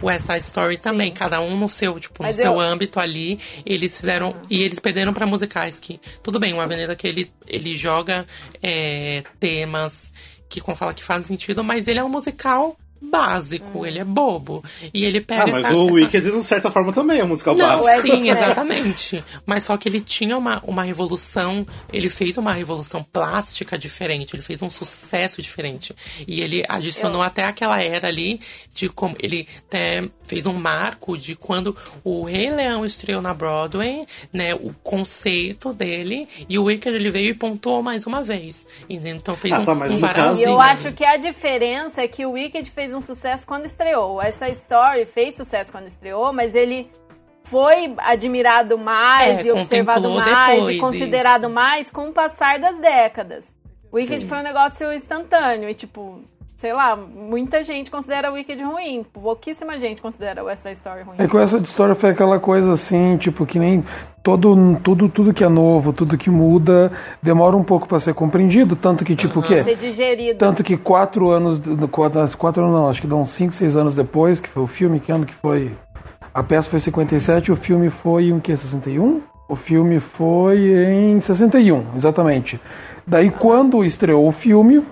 West 0.01 0.21
Side 0.21 0.39
Story 0.39 0.79
também. 0.79 1.11
Cada 1.11 1.39
um 1.39 1.55
no 1.55 1.69
seu, 1.69 1.99
tipo, 1.99 2.23
no 2.23 2.29
Mas 2.29 2.37
seu 2.37 2.53
eu- 2.53 2.59
âmbito 2.59 2.99
ali. 2.99 3.39
Eles 3.63 3.95
fizeram. 3.95 4.35
E 4.49 4.63
eles 4.63 4.79
perderam 4.79 5.13
pra 5.13 5.27
musicais 5.27 5.79
que. 5.79 6.01
Tudo 6.23 6.39
bem, 6.39 6.51
uma 6.51 6.63
avenida 6.63 6.95
que 6.95 7.07
ele, 7.07 7.31
ele 7.47 7.75
joga 7.75 8.25
é, 8.63 9.23
temas 9.39 10.11
que, 10.49 10.59
como 10.59 10.75
fala, 10.75 10.95
que 10.95 11.03
fazem 11.03 11.25
sentido, 11.25 11.63
mas 11.63 11.87
ele 11.87 11.99
é 11.99 12.03
um 12.03 12.09
musical 12.09 12.75
básico, 13.01 13.85
ele 13.85 13.99
é 13.99 14.03
bobo. 14.03 14.63
E 14.93 15.03
ele 15.03 15.19
pega 15.21 15.43
Ah, 15.43 15.47
mas 15.47 15.65
essa, 15.65 15.73
o 15.75 15.85
essa- 15.85 15.93
Wicked, 15.95 16.31
de 16.31 16.43
certa 16.43 16.69
forma, 16.71 16.93
também 16.93 17.19
é 17.19 17.23
um 17.23 17.27
musical 17.27 17.55
Não, 17.55 17.65
básico. 17.81 17.89
é 17.89 18.01
sim, 18.01 18.29
exatamente. 18.29 19.23
Mas 19.45 19.63
só 19.63 19.75
que 19.77 19.89
ele 19.89 19.99
tinha 20.01 20.37
uma, 20.37 20.61
uma 20.65 20.83
revolução, 20.83 21.65
ele 21.91 22.09
fez 22.09 22.37
uma 22.37 22.53
revolução 22.53 23.03
plástica 23.03 23.77
diferente, 23.77 24.35
ele 24.35 24.41
fez 24.43 24.61
um 24.61 24.69
sucesso 24.69 25.41
diferente. 25.41 25.95
E 26.27 26.41
ele 26.41 26.63
adicionou 26.69 27.21
até 27.21 27.43
aquela 27.45 27.81
era 27.81 28.07
ali 28.07 28.39
de 28.73 28.87
como 28.89 29.15
ele 29.19 29.47
até 29.67 30.03
fez 30.31 30.45
um 30.45 30.53
marco 30.53 31.17
de 31.17 31.35
quando 31.35 31.75
o 32.05 32.23
Rei 32.23 32.49
Leão 32.49 32.85
estreou 32.85 33.21
na 33.21 33.33
Broadway, 33.33 34.05
né, 34.31 34.55
o 34.55 34.73
conceito 34.81 35.73
dele, 35.73 36.25
e 36.47 36.57
o 36.57 36.63
Wicked 36.63 36.95
ele 36.95 37.11
veio 37.11 37.31
e 37.31 37.33
pontuou 37.33 37.83
mais 37.83 38.07
uma 38.07 38.23
vez. 38.23 38.65
Então 38.89 39.35
fez 39.35 39.53
Ah, 39.53 39.59
um, 39.59 39.65
tá, 39.65 39.75
mas 39.75 39.91
um 39.91 39.99
no 39.99 40.39
E 40.39 40.43
eu 40.43 40.61
acho 40.61 40.93
que 40.93 41.03
a 41.03 41.17
diferença 41.17 42.01
é 42.01 42.07
que 42.07 42.25
o 42.25 42.31
Wicked 42.31 42.69
fez 42.71 42.93
um 42.93 43.01
sucesso 43.01 43.45
quando 43.45 43.65
estreou. 43.65 44.21
Essa 44.21 44.47
Story 44.49 45.05
fez 45.05 45.35
sucesso 45.35 45.69
quando 45.69 45.87
estreou, 45.87 46.31
mas 46.31 46.55
ele 46.55 46.89
foi 47.43 47.93
admirado 47.97 48.77
mais 48.77 49.39
É, 49.39 49.43
e 49.43 49.51
observado 49.51 50.09
mais 50.11 50.55
depois, 50.55 50.75
e 50.77 50.79
considerado 50.79 51.41
isso. 51.43 51.49
mais 51.49 51.91
com 51.91 52.07
o 52.07 52.13
passar 52.13 52.57
das 52.57 52.79
décadas. 52.79 53.53
O 53.91 53.97
Wicked 53.97 54.21
Sim. 54.21 54.27
foi 54.29 54.37
um 54.37 54.43
negócio 54.43 54.93
instantâneo 54.93 55.67
e, 55.69 55.73
tipo, 55.73 56.21
sei 56.61 56.73
lá, 56.73 56.95
muita 56.95 57.63
gente 57.63 57.89
considera 57.89 58.29
o 58.29 58.35
Wicked 58.35 58.61
ruim. 58.61 59.03
Pouquíssima 59.03 59.79
gente 59.79 59.99
considera 59.99 60.47
essa 60.51 60.71
Story 60.71 61.01
ruim. 61.01 61.15
É 61.17 61.27
que 61.27 61.35
essa 61.35 61.57
história 61.57 61.95
foi 61.95 62.11
aquela 62.11 62.39
coisa 62.39 62.73
assim, 62.73 63.17
tipo, 63.17 63.47
que 63.47 63.57
nem 63.57 63.83
todo, 64.21 64.75
tudo, 64.83 65.09
tudo 65.09 65.33
que 65.33 65.43
é 65.43 65.49
novo, 65.49 65.91
tudo 65.91 66.15
que 66.19 66.29
muda, 66.29 66.91
demora 67.19 67.57
um 67.57 67.63
pouco 67.63 67.87
pra 67.87 67.99
ser 67.99 68.13
compreendido, 68.13 68.75
tanto 68.75 69.03
que, 69.03 69.15
tipo, 69.15 69.39
o 69.39 69.43
quê? 69.43 69.63
Ser 69.63 69.75
digerido. 69.75 70.37
Tanto 70.37 70.63
que 70.63 70.77
quatro 70.77 71.31
anos, 71.31 71.59
quatro, 71.89 72.37
quatro 72.37 72.63
anos 72.63 72.75
não, 72.75 72.89
acho 72.91 73.01
que 73.01 73.07
dão 73.07 73.25
cinco, 73.25 73.53
seis 73.53 73.75
anos 73.75 73.95
depois, 73.95 74.39
que 74.39 74.47
foi 74.47 74.61
o 74.61 74.67
filme, 74.67 74.99
que 74.99 75.11
ano 75.11 75.25
que 75.25 75.33
foi? 75.33 75.75
A 76.31 76.43
peça 76.43 76.69
foi 76.69 76.77
em 76.77 76.83
57, 76.83 77.51
o 77.51 77.55
filme 77.55 77.89
foi 77.89 78.29
em 78.29 78.39
que, 78.39 78.55
61? 78.55 79.19
O 79.49 79.55
filme 79.55 79.99
foi 79.99 80.59
em 80.59 81.19
61, 81.19 81.95
exatamente. 81.95 82.61
Daí 83.05 83.31
quando 83.31 83.83
estreou 83.83 84.27
o 84.27 84.31
filme, 84.31 84.85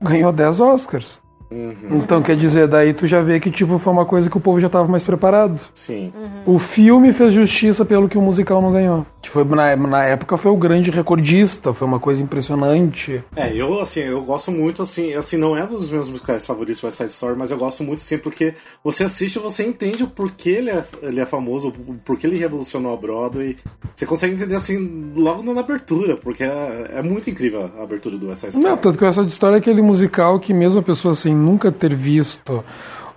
ganhou 0.00 0.32
10 0.32 0.60
Oscars. 0.60 1.20
Uhum, 1.48 1.98
Então 2.02 2.20
quer 2.22 2.36
dizer, 2.36 2.66
daí 2.66 2.92
tu 2.92 3.06
já 3.06 3.22
vê 3.22 3.38
que 3.38 3.52
tipo 3.52 3.78
foi 3.78 3.92
uma 3.92 4.04
coisa 4.04 4.28
que 4.28 4.36
o 4.36 4.40
povo 4.40 4.58
já 4.58 4.66
estava 4.66 4.88
mais 4.88 5.04
preparado. 5.04 5.60
sim. 5.72 6.12
O 6.44 6.58
filme 6.58 7.12
fez 7.12 7.32
justiça 7.32 7.84
pelo 7.84 8.08
que 8.08 8.18
o 8.18 8.22
musical 8.22 8.60
não 8.60 8.72
ganhou. 8.72 9.06
Que 9.26 9.32
foi 9.32 9.44
na, 9.44 9.74
na 9.74 10.04
época 10.04 10.36
foi 10.36 10.52
o 10.52 10.56
grande 10.56 10.88
recordista, 10.88 11.74
foi 11.74 11.88
uma 11.88 11.98
coisa 11.98 12.22
impressionante. 12.22 13.24
É, 13.34 13.52
eu, 13.52 13.80
assim, 13.80 14.00
eu 14.00 14.22
gosto 14.22 14.52
muito, 14.52 14.82
assim, 14.82 15.14
assim, 15.14 15.36
não 15.36 15.56
é 15.56 15.64
um 15.64 15.66
dos 15.66 15.90
meus 15.90 16.08
musicais 16.08 16.46
favoritos, 16.46 16.80
West 16.82 16.98
Side 16.98 17.10
Story, 17.10 17.36
mas 17.36 17.50
eu 17.50 17.58
gosto 17.58 17.82
muito, 17.82 17.98
assim, 17.98 18.18
porque 18.18 18.54
você 18.84 19.02
assiste 19.02 19.34
e 19.34 19.40
você 19.40 19.66
entende 19.66 20.04
o 20.04 20.08
porquê 20.08 20.50
ele 20.50 20.70
é, 20.70 20.84
ele 21.02 21.20
é 21.20 21.26
famoso, 21.26 21.68
o 21.68 21.94
porquê 22.04 22.28
ele 22.28 22.38
revolucionou 22.38 22.94
a 22.94 22.96
Broadway. 22.96 23.56
Você 23.96 24.06
consegue 24.06 24.34
entender, 24.34 24.54
assim, 24.54 25.12
logo 25.16 25.42
na 25.42 25.60
abertura, 25.60 26.16
porque 26.16 26.44
é, 26.44 26.90
é 26.94 27.02
muito 27.02 27.28
incrível 27.28 27.68
a 27.76 27.82
abertura 27.82 28.16
do 28.16 28.28
West 28.28 28.42
Side 28.42 28.54
Story. 28.54 28.70
Não, 28.70 28.76
tanto 28.76 28.96
que 28.96 29.04
essa 29.04 29.22
história 29.22 29.56
é 29.56 29.58
aquele 29.58 29.82
musical 29.82 30.38
que 30.38 30.54
mesmo 30.54 30.78
a 30.80 30.84
pessoa 30.84 31.16
sem 31.16 31.34
nunca 31.34 31.72
ter 31.72 31.96
visto 31.96 32.62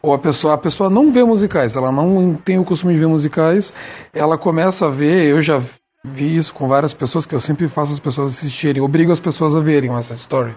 ou 0.02 0.14
a 0.14 0.18
pessoa, 0.18 0.54
a 0.54 0.58
pessoa 0.58 0.90
não 0.90 1.12
vê 1.12 1.24
musicais, 1.24 1.76
ela 1.76 1.92
não 1.92 2.34
tem 2.34 2.58
o 2.58 2.64
costume 2.64 2.94
de 2.94 3.00
ver 3.00 3.08
musicais, 3.08 3.74
ela 4.14 4.38
começa 4.38 4.88
a 4.88 4.90
ver, 4.90 5.26
eu 5.26 5.42
já 5.42 5.62
vi 6.04 6.36
isso 6.36 6.54
com 6.54 6.68
várias 6.68 6.94
pessoas, 6.94 7.26
que 7.26 7.36
eu 7.36 7.40
sempre 7.40 7.68
faço 7.68 7.94
as 7.94 8.00
pessoas 8.00 8.32
assistirem, 8.32 8.82
obrigo 8.82 9.12
as 9.12 9.20
pessoas 9.20 9.56
a 9.56 9.60
verem 9.60 9.96
essa 9.96 10.14
história. 10.14 10.56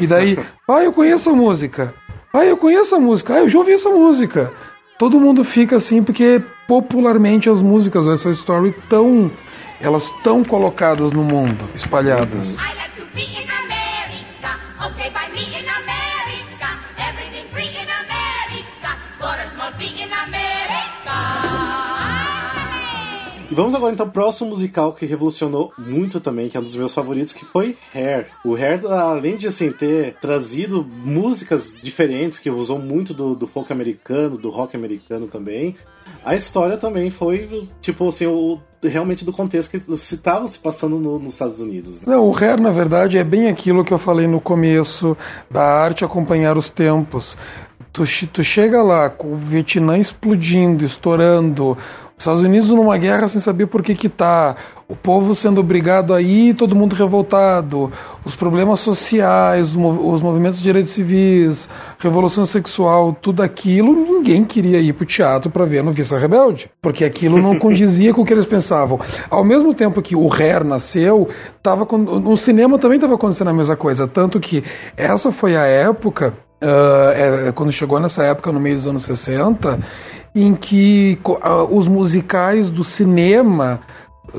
E 0.00 0.06
daí, 0.06 0.38
ah, 0.68 0.82
eu 0.82 0.92
conheço 0.92 1.30
a 1.30 1.34
música. 1.34 1.94
Ah, 2.32 2.44
eu 2.44 2.56
conheço 2.56 2.94
a 2.94 3.00
música. 3.00 3.34
Ah, 3.34 3.38
eu 3.40 3.48
já 3.48 3.58
ouvi 3.58 3.72
essa 3.72 3.88
música. 3.88 4.52
Todo 4.98 5.20
mundo 5.20 5.44
fica 5.44 5.76
assim 5.76 6.02
porque 6.02 6.42
popularmente 6.66 7.48
as 7.48 7.60
músicas 7.60 8.04
dessa 8.06 8.30
story 8.30 8.70
estão 8.70 9.30
elas 9.80 10.04
estão 10.04 10.42
colocadas 10.42 11.12
no 11.12 11.22
mundo, 11.22 11.64
espalhadas. 11.74 12.56
Vamos 23.54 23.74
agora 23.74 23.92
então 23.94 24.06
pro 24.08 24.22
próximo 24.24 24.50
musical 24.50 24.92
que 24.92 25.06
revolucionou 25.06 25.72
muito 25.78 26.18
também, 26.20 26.48
que 26.48 26.56
é 26.56 26.60
um 26.60 26.64
dos 26.64 26.74
meus 26.74 26.92
favoritos, 26.92 27.32
que 27.32 27.44
foi 27.44 27.76
Hair. 27.94 28.26
O 28.44 28.54
Hair, 28.54 28.84
além 28.90 29.36
de 29.36 29.46
assim, 29.46 29.70
ter 29.70 30.14
trazido 30.14 30.84
músicas 30.84 31.74
diferentes, 31.82 32.38
que 32.38 32.50
usou 32.50 32.78
muito 32.78 33.14
do, 33.14 33.34
do 33.34 33.46
folk 33.46 33.72
americano, 33.72 34.36
do 34.36 34.50
rock 34.50 34.76
americano 34.76 35.28
também, 35.28 35.76
a 36.24 36.34
história 36.34 36.76
também 36.76 37.10
foi, 37.10 37.68
tipo 37.80 38.08
assim, 38.08 38.26
o, 38.26 38.58
realmente 38.82 39.24
do 39.24 39.32
contexto 39.32 39.70
que 39.70 39.96
se 39.96 40.16
se 40.48 40.58
passando 40.58 40.98
no- 40.98 41.18
nos 41.18 41.34
Estados 41.34 41.60
Unidos. 41.60 42.00
Né? 42.00 42.12
Não, 42.14 42.28
o 42.28 42.36
Hair, 42.36 42.60
na 42.60 42.70
verdade, 42.70 43.18
é 43.18 43.24
bem 43.24 43.48
aquilo 43.48 43.84
que 43.84 43.92
eu 43.94 43.98
falei 43.98 44.26
no 44.26 44.40
começo, 44.40 45.16
da 45.50 45.62
arte 45.62 46.04
acompanhar 46.04 46.58
os 46.58 46.68
tempos. 46.70 47.36
Tu, 47.94 48.02
tu 48.26 48.42
chega 48.42 48.82
lá 48.82 49.08
com 49.08 49.34
o 49.34 49.36
Vietnã 49.36 49.96
explodindo, 49.96 50.84
estourando, 50.84 51.78
os 52.16 52.22
Estados 52.22 52.42
Unidos 52.42 52.70
numa 52.70 52.98
guerra 52.98 53.28
sem 53.28 53.40
saber 53.40 53.66
por 53.66 53.84
que 53.84 53.94
que 53.94 54.08
tá, 54.08 54.56
o 54.88 54.96
povo 54.96 55.32
sendo 55.32 55.60
obrigado 55.60 56.12
a 56.12 56.20
ir, 56.20 56.54
todo 56.54 56.74
mundo 56.74 56.96
revoltado, 56.96 57.92
os 58.24 58.34
problemas 58.34 58.80
sociais, 58.80 59.76
os 59.76 60.20
movimentos 60.20 60.58
de 60.58 60.64
direitos 60.64 60.92
civis, 60.92 61.68
revolução 62.08 62.44
sexual, 62.44 63.16
tudo 63.20 63.42
aquilo, 63.42 63.92
ninguém 63.92 64.44
queria 64.44 64.78
ir 64.78 64.92
pro 64.92 65.06
teatro 65.06 65.50
para 65.50 65.64
ver 65.64 65.80
a 65.80 65.82
Noviça 65.82 66.18
Rebelde, 66.18 66.70
porque 66.80 67.04
aquilo 67.04 67.40
não 67.40 67.58
condizia 67.60 68.12
com 68.14 68.22
o 68.22 68.24
que 68.24 68.32
eles 68.32 68.46
pensavam. 68.46 69.00
Ao 69.28 69.44
mesmo 69.44 69.74
tempo 69.74 70.00
que 70.02 70.14
o 70.16 70.32
Hair 70.32 70.64
nasceu, 70.64 71.28
tava, 71.62 71.86
no 71.96 72.36
cinema 72.36 72.78
também 72.78 72.96
estava 72.96 73.14
acontecendo 73.14 73.48
a 73.48 73.54
mesma 73.54 73.76
coisa, 73.76 74.06
tanto 74.06 74.40
que 74.40 74.62
essa 74.96 75.32
foi 75.32 75.56
a 75.56 75.66
época 75.66 76.34
ah, 76.64 77.12
é, 77.14 77.52
quando 77.52 77.70
chegou 77.70 78.00
nessa 78.00 78.24
época, 78.24 78.50
no 78.50 78.58
meio 78.58 78.76
dos 78.76 78.86
anos 78.86 79.02
60, 79.02 79.78
em 80.34 80.54
que 80.54 81.18
ah, 81.42 81.62
os 81.62 81.86
musicais 81.86 82.70
do 82.70 82.82
cinema 82.82 83.80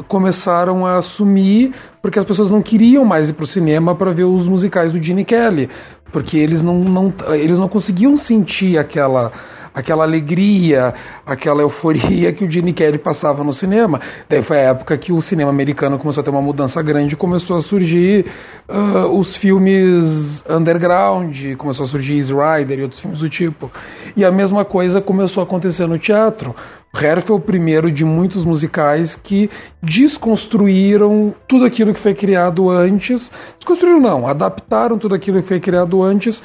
começaram 0.07 0.86
a 0.86 1.01
sumir 1.01 1.74
porque 2.01 2.20
as 2.20 2.26
pessoas 2.26 2.51
não 2.51 2.61
queriam 2.61 3.05
mais 3.05 3.30
ir 3.30 3.34
para 3.34 3.43
o 3.43 3.47
cinema 3.47 3.95
para 3.95 4.11
ver 4.11 4.26
os 4.26 4.47
musicais 4.47 4.91
do 4.91 5.01
Gene 5.01 5.24
Kelly, 5.24 5.70
porque 6.16 6.38
eles 6.38 6.63
não, 6.63 6.80
não, 6.80 7.13
eles 7.34 7.59
não 7.59 7.68
conseguiam 7.68 8.16
sentir 8.16 8.78
aquela 8.78 9.34
aquela 9.76 10.05
alegria, 10.05 10.93
aquela 11.26 11.61
euforia 11.61 12.32
que 12.32 12.45
o 12.45 12.49
Gene 12.49 12.71
Kelly 12.71 12.97
passava 12.97 13.43
no 13.43 13.51
cinema. 13.51 13.99
Daí 14.30 14.41
foi 14.41 14.57
a 14.57 14.69
época 14.69 14.97
que 14.97 15.11
o 15.11 15.21
cinema 15.21 15.49
americano 15.49 15.99
começou 15.99 16.21
a 16.21 16.23
ter 16.23 16.30
uma 16.30 16.41
mudança 16.41 16.82
grande 16.82 17.15
começou 17.15 17.57
a 17.57 17.59
surgir 17.59 18.26
ah, 18.69 19.07
os 19.07 19.36
filmes 19.36 20.43
underground, 20.49 21.55
começou 21.57 21.86
a 21.86 21.88
surgir 21.88 22.17
Easy 22.17 22.34
Rider 22.34 22.80
e 22.80 22.84
outros 22.84 23.01
filmes 23.01 23.19
do 23.19 23.30
tipo. 23.30 23.71
E 24.15 24.23
a 24.23 24.32
mesma 24.32 24.63
coisa 24.63 25.01
começou 25.01 25.41
a 25.41 25.43
acontecer 25.43 25.88
no 25.88 25.99
teatro. 25.99 26.55
Hair 26.93 27.21
foi 27.21 27.36
o 27.36 27.39
primeiro 27.39 27.91
de 27.91 28.05
muitos 28.05 28.45
musicais 28.45 29.15
que 29.15 29.49
desconstruíram 29.84 31.36
tudo 31.45 31.65
aquilo 31.65 31.93
que 31.93 31.99
foi 31.99 32.13
criado 32.13 32.69
antes. 32.69 33.32
Desconstruíram 33.57 33.99
não, 33.99 34.26
adaptaram 34.26 34.97
tudo 34.97 35.13
aquilo 35.13 35.41
que 35.41 35.47
foi 35.47 35.59
criado 35.59 36.01
antes 36.01 36.41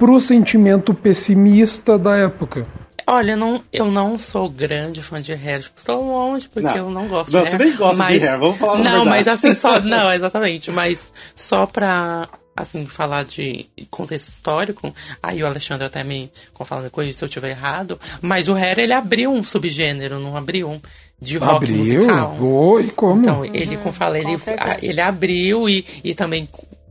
para 0.00 0.10
o 0.10 0.18
sentimento 0.18 0.92
pessimista 0.94 1.96
da 1.98 2.16
época. 2.16 2.66
Olha, 3.06 3.32
eu 3.32 3.36
não, 3.36 3.62
eu 3.72 3.84
não 3.90 4.16
sou 4.18 4.48
grande 4.48 5.02
fã 5.02 5.20
de 5.20 5.32
Hair. 5.32 5.60
Tipo, 5.62 5.78
estou 5.78 6.04
longe 6.04 6.48
porque 6.48 6.68
Não. 6.68 6.76
eu 6.76 6.90
não 6.90 7.06
gosto 7.08 7.32
Não, 7.32 7.42
de 7.42 7.50
você 7.50 7.56
Hair. 7.56 7.64
nem 7.68 7.76
gosta 7.76 7.92
de 7.94 7.98
mas, 7.98 8.22
Hair, 8.24 8.38
vamos 8.38 8.58
falar 8.58 8.78
Não, 8.78 9.04
mas 9.04 9.28
assim, 9.28 9.54
só. 9.54 9.78
Não, 9.82 10.12
exatamente. 10.12 10.70
Mas 10.70 11.12
só 11.34 11.66
pra 11.66 12.28
assim, 12.56 12.84
falar 12.86 13.24
de 13.24 13.66
contexto 13.90 14.28
histórico, 14.28 14.92
aí 15.22 15.42
o 15.42 15.46
Alexandre 15.46 15.86
até 15.86 16.04
me 16.04 16.30
fala 16.64 16.82
me 16.82 16.90
corrija 16.90 17.14
se 17.14 17.24
eu 17.24 17.26
estiver 17.26 17.50
errado, 17.50 17.98
mas 18.20 18.48
o 18.48 18.54
Hair 18.54 18.78
ele 18.80 18.92
abriu 18.92 19.30
um 19.32 19.42
subgênero, 19.42 20.18
não 20.18 20.36
abriu? 20.36 20.80
De 21.22 21.36
rock 21.38 21.56
Abriu? 21.56 21.76
musical. 21.76 22.36
Oi, 22.40 22.86
como? 22.96 23.20
Então, 23.20 23.44
ele, 23.44 23.76
como 23.78 23.92
fala, 23.92 24.18
ele, 24.18 24.32
com 24.32 24.38
certeza. 24.38 24.72
a- 24.72 24.78
ele 24.82 25.00
abriu 25.00 25.68
e, 25.68 25.84
e 26.04 26.14
também 26.14 26.48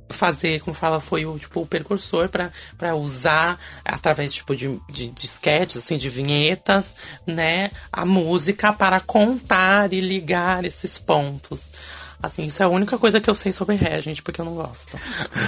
fazer, 0.09 0.61
como 0.61 0.73
fala, 0.73 0.99
foi 0.99 1.25
o, 1.25 1.37
tipo, 1.37 1.61
o 1.61 1.65
precursor 1.65 2.29
para 2.29 2.95
usar, 2.95 3.59
através 3.85 4.33
tipo, 4.33 4.55
de, 4.55 4.79
de, 4.89 5.09
de 5.09 5.25
sketches, 5.25 5.77
assim, 5.77 5.97
de 5.97 6.09
vinhetas, 6.09 6.95
né, 7.25 7.71
a 7.91 8.05
música 8.05 8.73
para 8.73 8.99
contar 8.99 9.93
e 9.93 10.01
ligar 10.01 10.65
esses 10.65 10.97
pontos. 10.97 11.69
Assim, 12.21 12.45
isso 12.45 12.61
é 12.61 12.65
a 12.65 12.69
única 12.69 12.97
coisa 12.97 13.21
que 13.21 13.29
eu 13.29 13.35
sei 13.35 13.53
sobre 13.53 13.75
Hair, 13.75 14.01
gente, 14.01 14.21
porque 14.21 14.41
eu 14.41 14.45
não 14.45 14.53
gosto. 14.53 14.99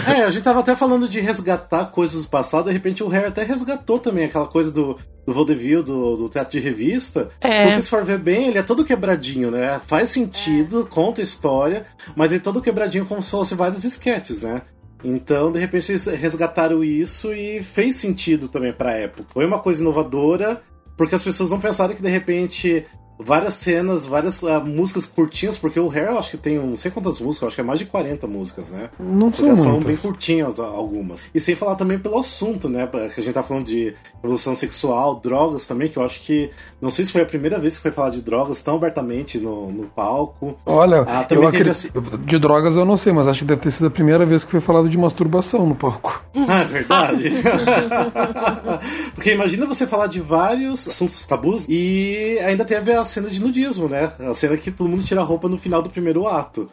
É, 0.07 0.23
a 0.23 0.29
gente 0.29 0.43
tava 0.43 0.61
até 0.61 0.73
falando 0.73 1.07
de 1.09 1.19
resgatar 1.19 1.87
coisas 1.87 2.23
do 2.23 2.29
passado, 2.29 2.67
de 2.67 2.71
repente 2.71 3.03
o 3.03 3.09
Harry 3.09 3.25
até 3.25 3.43
resgatou 3.43 3.99
também 3.99 4.23
aquela 4.23 4.47
coisa 4.47 4.71
do, 4.71 4.97
do 5.31 5.35
vaudeville, 5.35 5.81
do, 5.81 6.17
do 6.17 6.29
teatro 6.29 6.51
de 6.51 6.59
revista. 6.59 7.29
É. 7.39 7.65
Porque 7.65 7.81
se 7.81 7.89
for 7.89 8.03
ver 8.03 8.19
bem, 8.19 8.47
ele 8.47 8.57
é 8.57 8.63
todo 8.63 8.85
quebradinho, 8.85 9.49
né? 9.49 9.79
Faz 9.87 10.09
sentido, 10.09 10.85
conta 10.89 11.21
história, 11.21 11.85
mas 12.15 12.31
ele 12.31 12.39
é 12.39 12.43
todo 12.43 12.61
quebradinho 12.61 13.05
como 13.05 13.23
se 13.23 13.31
fosse 13.31 13.55
vários 13.55 13.83
esquetes, 13.83 14.41
né? 14.41 14.61
Então, 15.03 15.51
de 15.51 15.59
repente, 15.59 15.91
eles 15.91 16.05
resgataram 16.05 16.83
isso 16.83 17.33
e 17.33 17.63
fez 17.63 17.95
sentido 17.95 18.47
também 18.47 18.71
pra 18.71 18.91
época. 18.91 19.25
Foi 19.33 19.45
uma 19.45 19.57
coisa 19.57 19.81
inovadora, 19.81 20.61
porque 20.95 21.15
as 21.15 21.23
pessoas 21.23 21.49
não 21.49 21.59
pensaram 21.59 21.95
que 21.95 22.01
de 22.01 22.09
repente 22.09 22.85
várias 23.23 23.55
cenas, 23.55 24.05
várias 24.07 24.41
uh, 24.43 24.61
músicas 24.63 25.05
curtinhas, 25.05 25.57
porque 25.57 25.79
o 25.79 25.89
Hair 25.89 26.09
eu 26.09 26.19
acho 26.19 26.31
que 26.31 26.37
tem 26.37 26.59
um, 26.59 26.67
não 26.67 26.77
sei 26.77 26.91
quantas 26.91 27.19
músicas, 27.19 27.41
eu 27.41 27.47
acho 27.47 27.55
que 27.55 27.61
é 27.61 27.63
mais 27.63 27.79
de 27.79 27.85
40 27.85 28.27
músicas, 28.27 28.69
né? 28.69 28.89
Não 28.99 29.31
são 29.31 29.55
são 29.55 29.71
muitas. 29.73 29.85
bem 29.87 29.97
curtinhas 29.97 30.59
algumas. 30.59 31.29
E 31.33 31.39
sem 31.39 31.55
falar 31.55 31.75
também 31.75 31.99
pelo 31.99 32.19
assunto, 32.19 32.67
né? 32.69 32.87
Que 32.87 33.19
a 33.19 33.23
gente 33.23 33.33
tá 33.33 33.43
falando 33.43 33.65
de 33.65 33.93
revolução 34.21 34.55
sexual, 34.55 35.15
drogas 35.15 35.65
também, 35.67 35.89
que 35.89 35.97
eu 35.97 36.03
acho 36.03 36.21
que. 36.21 36.49
Não 36.81 36.89
sei 36.91 37.05
se 37.05 37.11
foi 37.11 37.21
a 37.21 37.25
primeira 37.25 37.57
vez 37.59 37.75
que 37.75 37.81
foi 37.81 37.91
falar 37.91 38.09
de 38.09 38.21
drogas 38.21 38.61
tão 38.61 38.75
abertamente 38.75 39.37
no, 39.37 39.71
no 39.71 39.83
palco. 39.87 40.57
Olha, 40.65 41.01
Ah, 41.01 41.23
também 41.23 41.45
eu 41.45 41.51
teve 41.51 41.69
acredito, 41.69 42.17
de 42.17 42.39
drogas 42.39 42.75
eu 42.75 42.85
não 42.85 42.97
sei, 42.97 43.13
mas 43.13 43.27
acho 43.27 43.39
que 43.39 43.45
deve 43.45 43.61
ter 43.61 43.71
sido 43.71 43.87
a 43.87 43.91
primeira 43.91 44.25
vez 44.25 44.43
que 44.43 44.51
foi 44.51 44.59
falado 44.59 44.89
de 44.89 44.97
masturbação 44.97 45.65
no 45.65 45.75
palco. 45.75 46.23
Ah, 46.47 46.61
é 46.61 46.65
verdade. 46.65 47.31
Porque 49.13 49.33
imagina 49.33 49.65
você 49.65 49.85
falar 49.85 50.07
de 50.07 50.19
vários 50.19 50.87
assuntos 50.87 51.23
tabus 51.25 51.65
e 51.67 52.39
ainda 52.45 52.65
teve 52.65 52.91
a 52.93 53.03
cena 53.11 53.29
de 53.29 53.39
nudismo, 53.39 53.87
né? 53.87 54.11
A 54.19 54.33
cena 54.33 54.57
que 54.57 54.71
todo 54.71 54.89
mundo 54.89 55.03
tira 55.03 55.21
a 55.21 55.23
roupa 55.23 55.47
no 55.47 55.57
final 55.57 55.81
do 55.81 55.89
primeiro 55.89 56.27
ato. 56.27 56.69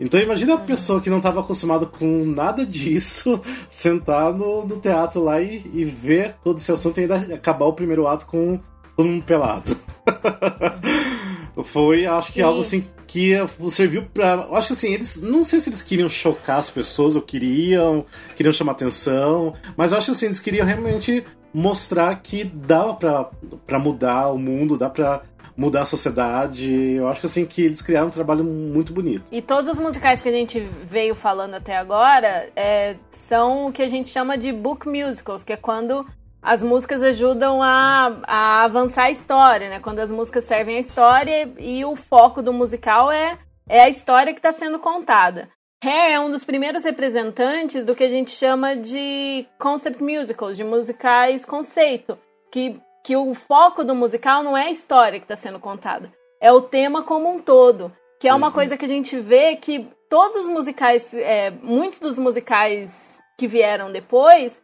Então 0.00 0.18
imagina 0.18 0.54
a 0.54 0.58
pessoa 0.58 1.00
que 1.00 1.08
não 1.08 1.18
estava 1.18 1.40
acostumada 1.40 1.86
com 1.86 2.24
nada 2.24 2.66
disso 2.66 3.40
sentar 3.70 4.32
no, 4.32 4.66
no 4.66 4.76
teatro 4.78 5.22
lá 5.22 5.40
e, 5.40 5.62
e 5.72 5.84
ver 5.84 6.34
todo 6.42 6.58
esse 6.58 6.72
assunto 6.72 6.98
e 6.98 7.02
ainda 7.02 7.34
acabar 7.34 7.66
o 7.66 7.72
primeiro 7.72 8.08
ato 8.08 8.26
com 8.26 8.58
todo 8.96 9.06
mundo 9.08 9.22
pelado. 9.22 9.76
Foi, 11.64 12.06
acho 12.06 12.32
que 12.32 12.40
Sim. 12.40 12.42
algo 12.42 12.60
assim 12.60 12.84
que 13.06 13.34
serviu 13.70 14.04
pra. 14.06 14.46
eu 14.48 14.56
Acho 14.56 14.68
que 14.68 14.72
assim, 14.72 14.94
eles. 14.94 15.20
Não 15.20 15.44
sei 15.44 15.60
se 15.60 15.68
eles 15.68 15.82
queriam 15.82 16.08
chocar 16.08 16.58
as 16.58 16.70
pessoas 16.70 17.14
ou 17.14 17.20
queriam, 17.20 18.06
queriam 18.34 18.52
chamar 18.52 18.72
atenção, 18.72 19.54
mas 19.76 19.92
eu 19.92 19.98
acho 19.98 20.06
que 20.06 20.12
assim, 20.12 20.26
eles 20.26 20.40
queriam 20.40 20.66
realmente 20.66 21.22
mostrar 21.52 22.14
que 22.16 22.44
dava 22.44 22.94
pra, 22.94 23.30
pra 23.66 23.78
mudar 23.78 24.28
o 24.28 24.38
mundo, 24.38 24.78
dá 24.78 24.88
pra 24.88 25.22
mudar 25.56 25.82
a 25.82 25.86
sociedade. 25.86 26.94
Eu 26.94 27.08
acho 27.08 27.20
que 27.20 27.26
assim, 27.26 27.46
que 27.46 27.62
eles 27.62 27.82
criaram 27.82 28.08
um 28.08 28.10
trabalho 28.10 28.44
muito 28.44 28.92
bonito. 28.92 29.24
E 29.30 29.42
todos 29.42 29.72
os 29.72 29.78
musicais 29.78 30.22
que 30.22 30.28
a 30.28 30.32
gente 30.32 30.60
veio 30.84 31.14
falando 31.14 31.54
até 31.54 31.76
agora 31.76 32.48
é, 32.56 32.96
são 33.10 33.66
o 33.66 33.72
que 33.72 33.82
a 33.82 33.88
gente 33.88 34.10
chama 34.10 34.36
de 34.36 34.52
book 34.52 34.88
musicals, 34.88 35.44
que 35.44 35.52
é 35.52 35.56
quando 35.56 36.06
as 36.40 36.62
músicas 36.62 37.02
ajudam 37.02 37.62
a, 37.62 38.20
a 38.26 38.64
avançar 38.64 39.04
a 39.04 39.10
história, 39.10 39.68
né? 39.68 39.78
Quando 39.78 40.00
as 40.00 40.10
músicas 40.10 40.44
servem 40.44 40.76
a 40.76 40.80
história 40.80 41.52
e 41.58 41.84
o 41.84 41.94
foco 41.94 42.42
do 42.42 42.52
musical 42.52 43.12
é, 43.12 43.38
é 43.68 43.82
a 43.82 43.88
história 43.88 44.32
que 44.32 44.40
está 44.40 44.52
sendo 44.52 44.78
contada. 44.80 45.48
Hair 45.84 46.12
é 46.12 46.20
um 46.20 46.30
dos 46.30 46.44
primeiros 46.44 46.84
representantes 46.84 47.82
do 47.84 47.94
que 47.96 48.04
a 48.04 48.08
gente 48.08 48.30
chama 48.30 48.76
de 48.76 49.44
concept 49.58 50.00
musicals, 50.00 50.56
de 50.56 50.62
musicais 50.62 51.44
conceito, 51.44 52.16
que, 52.52 52.80
que 53.02 53.16
o 53.16 53.34
foco 53.34 53.82
do 53.82 53.92
musical 53.92 54.44
não 54.44 54.56
é 54.56 54.66
a 54.66 54.70
história 54.70 55.18
que 55.18 55.24
está 55.24 55.34
sendo 55.34 55.58
contada, 55.58 56.08
é 56.40 56.52
o 56.52 56.60
tema 56.60 57.02
como 57.02 57.28
um 57.28 57.40
todo, 57.40 57.90
que 58.20 58.28
é 58.28 58.34
uma 58.34 58.52
coisa 58.52 58.76
que 58.76 58.84
a 58.84 58.88
gente 58.88 59.18
vê 59.18 59.56
que 59.56 59.88
todos 60.08 60.42
os 60.42 60.48
musicais, 60.48 61.12
é, 61.14 61.50
muitos 61.50 61.98
dos 61.98 62.16
musicais 62.16 63.20
que 63.36 63.48
vieram 63.48 63.90
depois, 63.90 64.62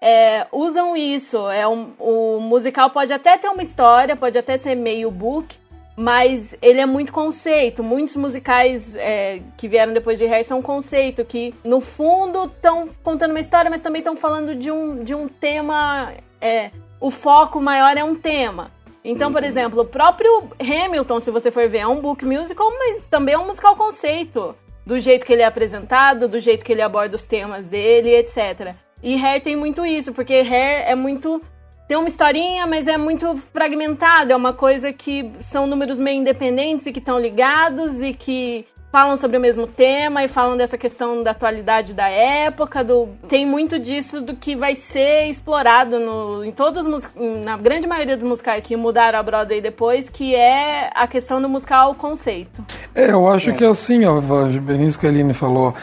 é, 0.00 0.46
usam 0.52 0.96
isso. 0.96 1.36
É 1.50 1.66
um, 1.66 1.94
o 1.98 2.38
musical 2.38 2.90
pode 2.90 3.12
até 3.12 3.36
ter 3.36 3.48
uma 3.48 3.62
história, 3.62 4.14
pode 4.14 4.38
até 4.38 4.56
ser 4.56 4.76
meio 4.76 5.10
book, 5.10 5.58
mas 6.00 6.56
ele 6.62 6.80
é 6.80 6.86
muito 6.86 7.12
conceito. 7.12 7.82
Muitos 7.82 8.16
musicais 8.16 8.96
é, 8.96 9.42
que 9.58 9.68
vieram 9.68 9.92
depois 9.92 10.18
de 10.18 10.24
Hair 10.24 10.46
são 10.46 10.62
conceito, 10.62 11.22
que 11.26 11.54
no 11.62 11.78
fundo 11.78 12.44
estão 12.44 12.88
contando 13.02 13.32
uma 13.32 13.40
história, 13.40 13.70
mas 13.70 13.82
também 13.82 14.00
estão 14.00 14.16
falando 14.16 14.54
de 14.54 14.70
um, 14.70 15.04
de 15.04 15.14
um 15.14 15.28
tema. 15.28 16.14
É, 16.40 16.70
o 16.98 17.10
foco 17.10 17.60
maior 17.60 17.98
é 17.98 18.02
um 18.02 18.14
tema. 18.14 18.70
Então, 19.04 19.30
por 19.30 19.44
exemplo, 19.44 19.82
o 19.82 19.84
próprio 19.84 20.50
Hamilton, 20.58 21.20
se 21.20 21.30
você 21.30 21.50
for 21.50 21.68
ver, 21.68 21.80
é 21.80 21.86
um 21.86 22.00
book 22.00 22.24
musical, 22.24 22.70
mas 22.78 23.06
também 23.06 23.34
é 23.34 23.38
um 23.38 23.48
musical 23.48 23.76
conceito. 23.76 24.56
Do 24.86 24.98
jeito 24.98 25.26
que 25.26 25.34
ele 25.34 25.42
é 25.42 25.46
apresentado, 25.46 26.26
do 26.26 26.40
jeito 26.40 26.64
que 26.64 26.72
ele 26.72 26.80
aborda 26.80 27.14
os 27.14 27.26
temas 27.26 27.68
dele, 27.68 28.14
etc. 28.16 28.74
E 29.02 29.22
Hair 29.22 29.42
tem 29.42 29.54
muito 29.54 29.84
isso, 29.84 30.14
porque 30.14 30.32
Hair 30.32 30.88
é 30.88 30.94
muito. 30.94 31.42
Tem 31.90 31.96
uma 31.96 32.06
historinha, 32.06 32.68
mas 32.68 32.86
é 32.86 32.96
muito 32.96 33.36
fragmentado. 33.52 34.30
É 34.30 34.36
uma 34.36 34.52
coisa 34.52 34.92
que 34.92 35.28
são 35.40 35.66
números 35.66 35.98
meio 35.98 36.20
independentes 36.20 36.86
e 36.86 36.92
que 36.92 37.00
estão 37.00 37.18
ligados 37.18 38.00
e 38.00 38.12
que 38.14 38.64
falam 38.92 39.16
sobre 39.16 39.36
o 39.36 39.40
mesmo 39.40 39.66
tema 39.66 40.22
e 40.22 40.28
falam 40.28 40.56
dessa 40.56 40.78
questão 40.78 41.20
da 41.24 41.32
atualidade 41.32 41.92
da 41.92 42.08
época. 42.08 42.84
Do... 42.84 43.08
Tem 43.28 43.44
muito 43.44 43.76
disso 43.76 44.20
do 44.20 44.36
que 44.36 44.54
vai 44.54 44.76
ser 44.76 45.24
explorado 45.30 45.98
no, 45.98 46.44
em 46.44 46.52
todos 46.52 46.82
os 46.82 46.86
mus- 46.86 47.10
na 47.44 47.56
grande 47.56 47.88
maioria 47.88 48.16
dos 48.16 48.24
musicais 48.24 48.64
que 48.64 48.76
mudaram 48.76 49.18
a 49.18 49.22
Broadway 49.24 49.60
depois, 49.60 50.08
que 50.08 50.32
é 50.32 50.92
a 50.94 51.08
questão 51.08 51.42
do 51.42 51.48
musical 51.48 51.96
conceito. 51.96 52.64
É, 52.94 53.10
eu 53.10 53.28
acho 53.28 53.52
que 53.54 53.64
assim, 53.64 54.04
ó, 54.04 54.20
a 54.20 55.08
Aline 55.08 55.34
falou. 55.34 55.74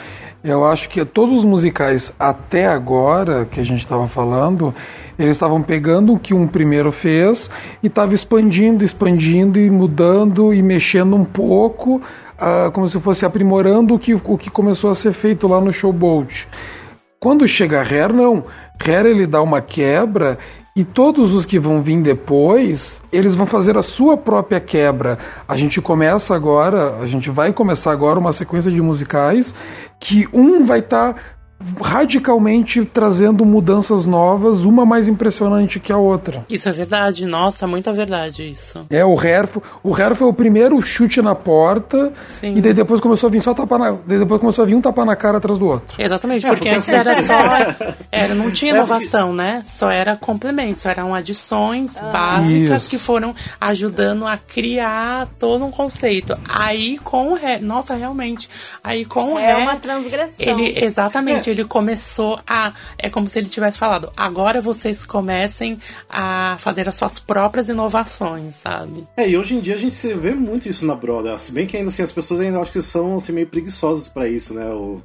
Eu 0.47 0.65
acho 0.65 0.87
que 0.87 1.03
todos 1.03 1.39
os 1.39 1.43
musicais 1.43 2.15
até 2.17 2.67
agora 2.67 3.43
que 3.43 3.59
a 3.59 3.65
gente 3.65 3.81
estava 3.81 4.07
falando, 4.07 4.73
eles 5.19 5.35
estavam 5.35 5.61
pegando 5.61 6.13
o 6.13 6.19
que 6.19 6.33
um 6.33 6.47
primeiro 6.47 6.89
fez 6.89 7.51
e 7.83 7.87
estava 7.87 8.13
expandindo, 8.13 8.81
expandindo 8.81 9.59
e 9.59 9.69
mudando 9.69 10.53
e 10.53 10.61
mexendo 10.61 11.17
um 11.17 11.25
pouco, 11.25 12.01
ah, 12.39 12.71
como 12.73 12.87
se 12.87 12.97
fosse 12.97 13.25
aprimorando 13.25 13.93
o 13.93 13.99
que, 13.99 14.13
o 14.13 14.37
que 14.37 14.49
começou 14.49 14.89
a 14.89 14.95
ser 14.95 15.11
feito 15.11 15.49
lá 15.49 15.59
no 15.59 15.73
Showboat. 15.73 16.47
Quando 17.19 17.45
chega 17.45 17.81
Hair, 17.81 18.13
não. 18.13 18.45
Hair 18.79 19.05
ele 19.05 19.27
dá 19.27 19.41
uma 19.41 19.59
quebra 19.59 20.37
e 20.77 20.85
todos 20.85 21.33
os 21.33 21.43
que 21.43 21.57
vão 21.57 21.81
vir 21.81 21.99
depois, 22.03 23.01
eles 23.11 23.33
vão 23.33 23.47
fazer 23.47 23.75
a 23.79 23.81
sua 23.81 24.15
própria 24.15 24.59
quebra. 24.59 25.17
A 25.47 25.57
gente 25.57 25.81
começa 25.81 26.35
agora, 26.35 26.97
a 27.01 27.07
gente 27.07 27.31
vai 27.31 27.51
começar 27.51 27.91
agora 27.91 28.19
uma 28.19 28.31
sequência 28.31 28.71
de 28.71 28.79
musicais 28.79 29.55
que 29.99 30.27
um 30.31 30.65
vai 30.65 30.77
estar 30.77 31.36
radicalmente 31.81 32.85
trazendo 32.85 33.43
mudanças 33.45 34.05
novas, 34.05 34.63
uma 34.65 34.85
mais 34.85 35.07
impressionante 35.07 35.79
que 35.79 35.91
a 35.91 35.97
outra. 35.97 36.45
Isso 36.49 36.69
é 36.69 36.71
verdade, 36.71 37.25
nossa, 37.25 37.65
muita 37.67 37.91
verdade 37.91 38.49
isso. 38.49 38.85
É, 38.89 39.03
o 39.03 39.19
Hair, 39.19 39.47
fo- 39.47 39.61
o 39.83 39.95
Hair 39.95 40.15
foi 40.15 40.27
o 40.27 40.33
primeiro 40.33 40.79
chute 40.81 41.21
na 41.21 41.33
porta 41.35 42.13
Sim. 42.25 42.57
e 42.57 42.61
daí 42.61 42.73
depois 42.73 43.01
começou 43.01 43.27
a 43.27 43.31
vir 43.31 43.41
só 43.41 43.53
tapa 43.53 43.77
na, 43.77 43.91
daí 44.05 44.19
depois 44.19 44.39
começou 44.39 44.63
a 44.63 44.65
vir 44.67 44.75
um 44.75 44.81
tapa 44.81 45.03
na 45.03 45.15
cara 45.15 45.37
atrás 45.39 45.57
do 45.57 45.65
outro. 45.65 45.95
Exatamente, 45.97 46.45
É, 46.45 46.49
porque, 46.49 46.65
porque 46.65 46.77
antes 46.77 46.89
era 46.89 47.15
só. 47.21 47.37
Era, 48.11 48.35
não 48.35 48.51
tinha 48.51 48.73
É, 48.73 48.75
inovação, 48.75 49.33
né? 49.33 49.63
Só 49.65 49.89
era 49.89 50.15
complemento, 50.15 50.79
só 50.79 50.89
eram 50.89 51.13
adições 51.13 51.99
básicas 51.99 52.81
Isso. 52.83 52.89
que 52.89 52.97
foram 52.97 53.33
ajudando 53.59 54.25
a 54.25 54.37
criar 54.37 55.27
todo 55.39 55.65
um 55.65 55.71
conceito. 55.71 56.37
Aí 56.47 56.97
com 56.99 57.31
o 57.31 57.35
ré. 57.35 57.59
Nossa, 57.59 57.95
realmente. 57.95 58.49
Aí 58.83 59.05
com 59.05 59.33
o 59.33 59.39
É 59.39 59.55
uma 59.57 59.75
transgressão. 59.75 60.35
Ele, 60.39 60.73
exatamente, 60.83 61.46
ele 61.49 61.63
começou 61.65 62.39
a. 62.47 62.73
É 62.97 63.09
como 63.09 63.27
se 63.27 63.37
ele 63.39 63.49
tivesse 63.49 63.77
falado: 63.77 64.11
agora 64.15 64.59
vocês 64.61 65.03
comecem 65.05 65.79
a 66.09 66.55
fazer 66.59 66.87
as 66.87 66.95
suas 66.95 67.19
próprias 67.19 67.69
inovações, 67.69 68.55
sabe? 68.55 69.07
É, 69.17 69.29
e 69.29 69.37
hoje 69.37 69.55
em 69.55 69.59
dia 69.59 69.75
a 69.75 69.79
gente 69.79 69.95
vê 70.13 70.33
muito 70.33 70.67
isso 70.69 70.85
na 70.85 70.95
Broadway. 70.95 71.37
Se 71.39 71.51
bem 71.51 71.65
que 71.67 71.77
ainda 71.77 71.89
assim 71.89 72.03
as 72.03 72.11
pessoas 72.11 72.39
ainda 72.39 72.59
acho 72.59 72.71
que 72.71 72.81
são 72.81 73.17
assim, 73.17 73.31
meio 73.31 73.47
preguiçosas 73.47 74.07
pra 74.07 74.27
isso, 74.27 74.53
né? 74.53 74.65
O- 74.69 75.01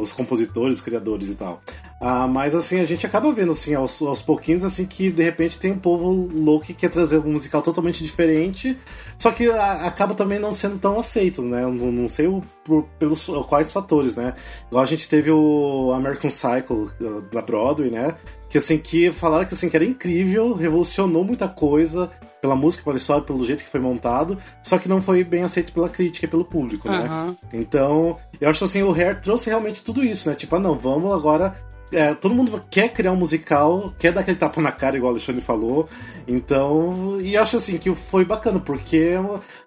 os 0.00 0.12
compositores, 0.12 0.76
os 0.76 0.82
criadores 0.82 1.28
e 1.28 1.34
tal. 1.34 1.60
Ah, 2.00 2.26
mas 2.26 2.54
assim, 2.54 2.80
a 2.80 2.84
gente 2.84 3.06
acaba 3.06 3.32
vendo 3.32 3.52
assim, 3.52 3.74
aos, 3.74 4.00
aos 4.02 4.20
pouquinhos, 4.22 4.62
assim, 4.64 4.84
que 4.86 5.10
de 5.10 5.22
repente 5.22 5.58
tem 5.58 5.72
um 5.72 5.78
povo 5.78 6.10
louco 6.34 6.66
que 6.66 6.74
quer 6.74 6.90
trazer 6.90 7.18
um 7.18 7.32
musical 7.32 7.62
totalmente 7.62 8.02
diferente, 8.04 8.76
só 9.18 9.30
que 9.30 9.48
a- 9.50 9.86
acaba 9.86 10.14
também 10.14 10.38
não 10.38 10.52
sendo 10.52 10.78
tão 10.78 10.98
aceito, 10.98 11.40
né? 11.42 11.62
Não, 11.62 11.70
não 11.90 12.08
sei 12.08 12.26
o, 12.26 12.42
por- 12.64 12.84
pelos 12.98 13.26
quais 13.48 13.72
fatores, 13.72 14.14
né? 14.16 14.34
Igual 14.68 14.82
a 14.82 14.86
gente 14.86 15.08
teve 15.08 15.30
o 15.30 15.92
American 15.94 16.30
Cycle 16.30 16.90
uh, 17.00 17.20
da 17.32 17.40
Broadway, 17.40 17.90
né? 17.90 18.14
Que 18.56 18.58
assim, 18.58 18.78
que 18.78 19.12
falaram 19.12 19.44
que 19.44 19.52
assim, 19.52 19.68
que 19.68 19.76
era 19.76 19.84
incrível, 19.84 20.54
revolucionou 20.54 21.22
muita 21.22 21.46
coisa 21.46 22.10
pela 22.40 22.56
música, 22.56 22.82
pela 22.82 22.96
história, 22.96 23.22
pelo 23.22 23.44
jeito 23.44 23.62
que 23.62 23.68
foi 23.68 23.80
montado, 23.80 24.38
só 24.62 24.78
que 24.78 24.88
não 24.88 25.02
foi 25.02 25.22
bem 25.22 25.42
aceito 25.42 25.74
pela 25.74 25.90
crítica 25.90 26.24
e 26.24 26.28
pelo 26.30 26.42
público, 26.42 26.88
né? 26.88 27.04
Aham. 27.04 27.36
Então, 27.52 28.16
eu 28.40 28.48
acho 28.48 28.64
assim, 28.64 28.82
o 28.82 28.90
Hair 28.94 29.20
trouxe 29.20 29.50
realmente 29.50 29.82
tudo 29.82 30.02
isso, 30.02 30.26
né? 30.26 30.34
Tipo, 30.34 30.56
ah, 30.56 30.58
não, 30.58 30.74
vamos 30.74 31.12
agora. 31.12 31.54
é, 31.92 32.14
todo 32.14 32.34
mundo 32.34 32.62
quer 32.70 32.92
criar 32.92 33.12
um 33.12 33.16
musical, 33.16 33.92
quer 33.98 34.12
dar 34.12 34.22
aquele 34.22 34.38
tapa 34.38 34.60
na 34.60 34.72
cara, 34.72 34.96
igual 34.96 35.12
o 35.12 35.14
Alexandre 35.16 35.42
falou. 35.42 35.88
Então, 36.26 37.20
e 37.20 37.34
eu 37.34 37.42
acho 37.42 37.58
assim 37.58 37.78
que 37.78 37.94
foi 37.94 38.24
bacana, 38.24 38.58
porque 38.58 39.12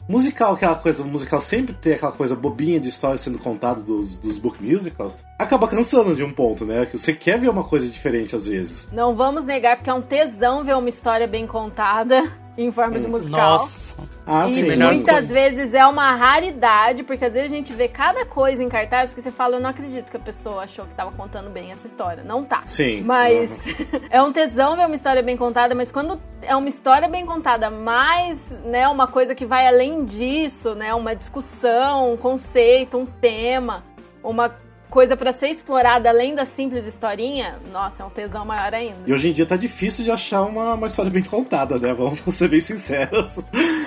musical, 0.09 0.53
aquela 0.53 0.75
coisa, 0.75 1.03
musical 1.03 1.39
sempre 1.39 1.73
ter 1.73 1.93
aquela 1.93 2.11
coisa 2.11 2.35
bobinha 2.35 2.79
de 2.79 2.89
história 2.89 3.17
sendo 3.19 3.37
contada 3.37 3.79
dos, 3.79 4.17
dos 4.17 4.39
book 4.39 4.61
musicals, 4.61 5.19
acaba 5.37 5.67
cansando 5.67 6.15
de 6.15 6.23
um 6.23 6.31
ponto, 6.31 6.65
né? 6.65 6.87
Que 6.87 6.97
você 6.97 7.13
quer 7.13 7.37
ver 7.37 7.49
uma 7.49 7.63
coisa 7.63 7.87
diferente 7.87 8.35
às 8.35 8.47
vezes. 8.47 8.89
Não 8.91 9.15
vamos 9.15 9.45
negar, 9.45 9.77
porque 9.77 9.89
é 9.91 9.93
um 9.93 10.01
tesão 10.01 10.63
ver 10.63 10.75
uma 10.75 10.89
história 10.89 11.27
bem 11.27 11.45
contada. 11.45 12.23
Em 12.63 12.71
forma 12.71 12.99
de 12.99 13.07
musical. 13.07 13.51
Nossa. 13.53 13.97
Ah, 14.25 14.47
E 14.47 14.51
sim. 14.51 14.63
melhor 14.63 14.93
muitas 14.93 15.15
coisa. 15.15 15.33
vezes 15.33 15.73
é 15.73 15.85
uma 15.87 16.15
raridade, 16.15 17.03
porque 17.03 17.25
às 17.25 17.33
vezes 17.33 17.51
a 17.51 17.55
gente 17.55 17.73
vê 17.73 17.87
cada 17.87 18.25
coisa 18.25 18.63
em 18.63 18.69
cartaz 18.69 19.13
que 19.13 19.21
você 19.21 19.31
fala, 19.31 19.55
eu 19.55 19.59
não 19.59 19.69
acredito 19.69 20.11
que 20.11 20.17
a 20.17 20.19
pessoa 20.19 20.63
achou 20.63 20.85
que 20.85 20.93
tava 20.93 21.11
contando 21.11 21.49
bem 21.49 21.71
essa 21.71 21.87
história. 21.87 22.23
Não 22.23 22.43
tá. 22.43 22.61
Sim. 22.65 23.01
Mas 23.01 23.49
é 24.11 24.21
um 24.21 24.31
tesão 24.31 24.75
ver 24.75 24.85
uma 24.85 24.95
história 24.95 25.23
bem 25.23 25.35
contada, 25.37 25.73
mas 25.73 25.91
quando 25.91 26.19
é 26.41 26.55
uma 26.55 26.69
história 26.69 27.07
bem 27.07 27.25
contada, 27.25 27.69
mais, 27.69 28.51
né, 28.65 28.87
uma 28.87 29.07
coisa 29.07 29.33
que 29.33 29.45
vai 29.45 29.65
além 29.67 30.05
disso, 30.05 30.75
né, 30.75 30.93
uma 30.93 31.15
discussão, 31.15 32.13
um 32.13 32.17
conceito, 32.17 32.97
um 32.97 33.05
tema, 33.05 33.83
uma 34.23 34.53
coisa 34.89 35.15
pra 35.15 35.31
ser 35.31 35.49
explorada 35.49 36.09
além 36.09 36.35
da 36.35 36.45
simples 36.45 36.85
historinha, 36.85 37.59
nossa, 37.71 38.03
é 38.03 38.05
um 38.05 38.09
tesão 38.09 38.43
maior 38.43 38.73
ainda. 38.73 38.97
E 39.05 39.13
hoje 39.13 39.29
em 39.29 39.33
dia 39.33 39.45
tá 39.45 39.55
difícil 39.55 40.03
de 40.03 40.11
achar 40.11 40.41
uma, 40.41 40.73
uma 40.73 40.87
história 40.87 41.11
bem 41.11 41.23
contada, 41.23 41.77
né? 41.77 41.93
Vamos 41.93 42.19
ser 42.35 42.47
bem 42.47 42.59
sinceros. 42.59 43.35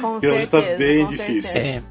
Com 0.00 0.18
E 0.22 0.28
hoje 0.28 0.46
certeza, 0.46 0.50
tá 0.50 0.76
bem 0.76 1.00
com 1.04 1.10
difícil. 1.10 1.50
certeza. 1.50 1.78
É. 1.78 1.82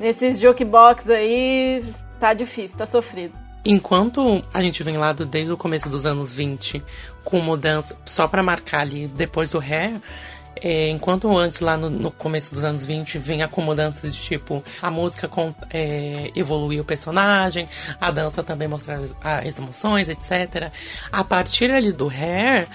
Nesses 0.00 0.40
jukebox 0.40 1.08
aí, 1.08 1.84
tá 2.18 2.34
difícil, 2.34 2.76
tá 2.76 2.86
sofrido. 2.86 3.34
Enquanto 3.64 4.42
a 4.52 4.60
gente 4.60 4.82
vem 4.82 4.96
lá 4.98 5.12
desde 5.12 5.50
o 5.52 5.56
começo 5.56 5.88
dos 5.88 6.04
anos 6.04 6.34
20 6.34 6.82
com 7.24 7.38
mudança, 7.40 7.96
só 8.04 8.28
pra 8.28 8.42
marcar 8.42 8.80
ali 8.80 9.06
depois 9.06 9.52
do 9.52 9.58
Hair, 9.58 10.00
é, 10.60 10.90
enquanto 10.90 11.36
antes, 11.36 11.60
lá 11.60 11.76
no, 11.76 11.90
no 11.90 12.10
começo 12.10 12.54
dos 12.54 12.64
anos 12.64 12.84
20, 12.84 13.18
vinha 13.18 13.48
com 13.48 13.62
de 13.74 14.12
tipo, 14.12 14.62
a 14.80 14.90
música 14.90 15.26
com, 15.26 15.54
é, 15.70 16.30
evoluía 16.36 16.80
o 16.80 16.84
personagem, 16.84 17.68
a 18.00 18.10
dança 18.10 18.42
também 18.42 18.68
mostrava 18.68 19.02
as, 19.02 19.14
as 19.20 19.58
emoções, 19.58 20.08
etc. 20.08 20.70
A 21.10 21.24
partir 21.24 21.70
ali 21.70 21.92
do 21.92 22.08
Hair, 22.08 22.68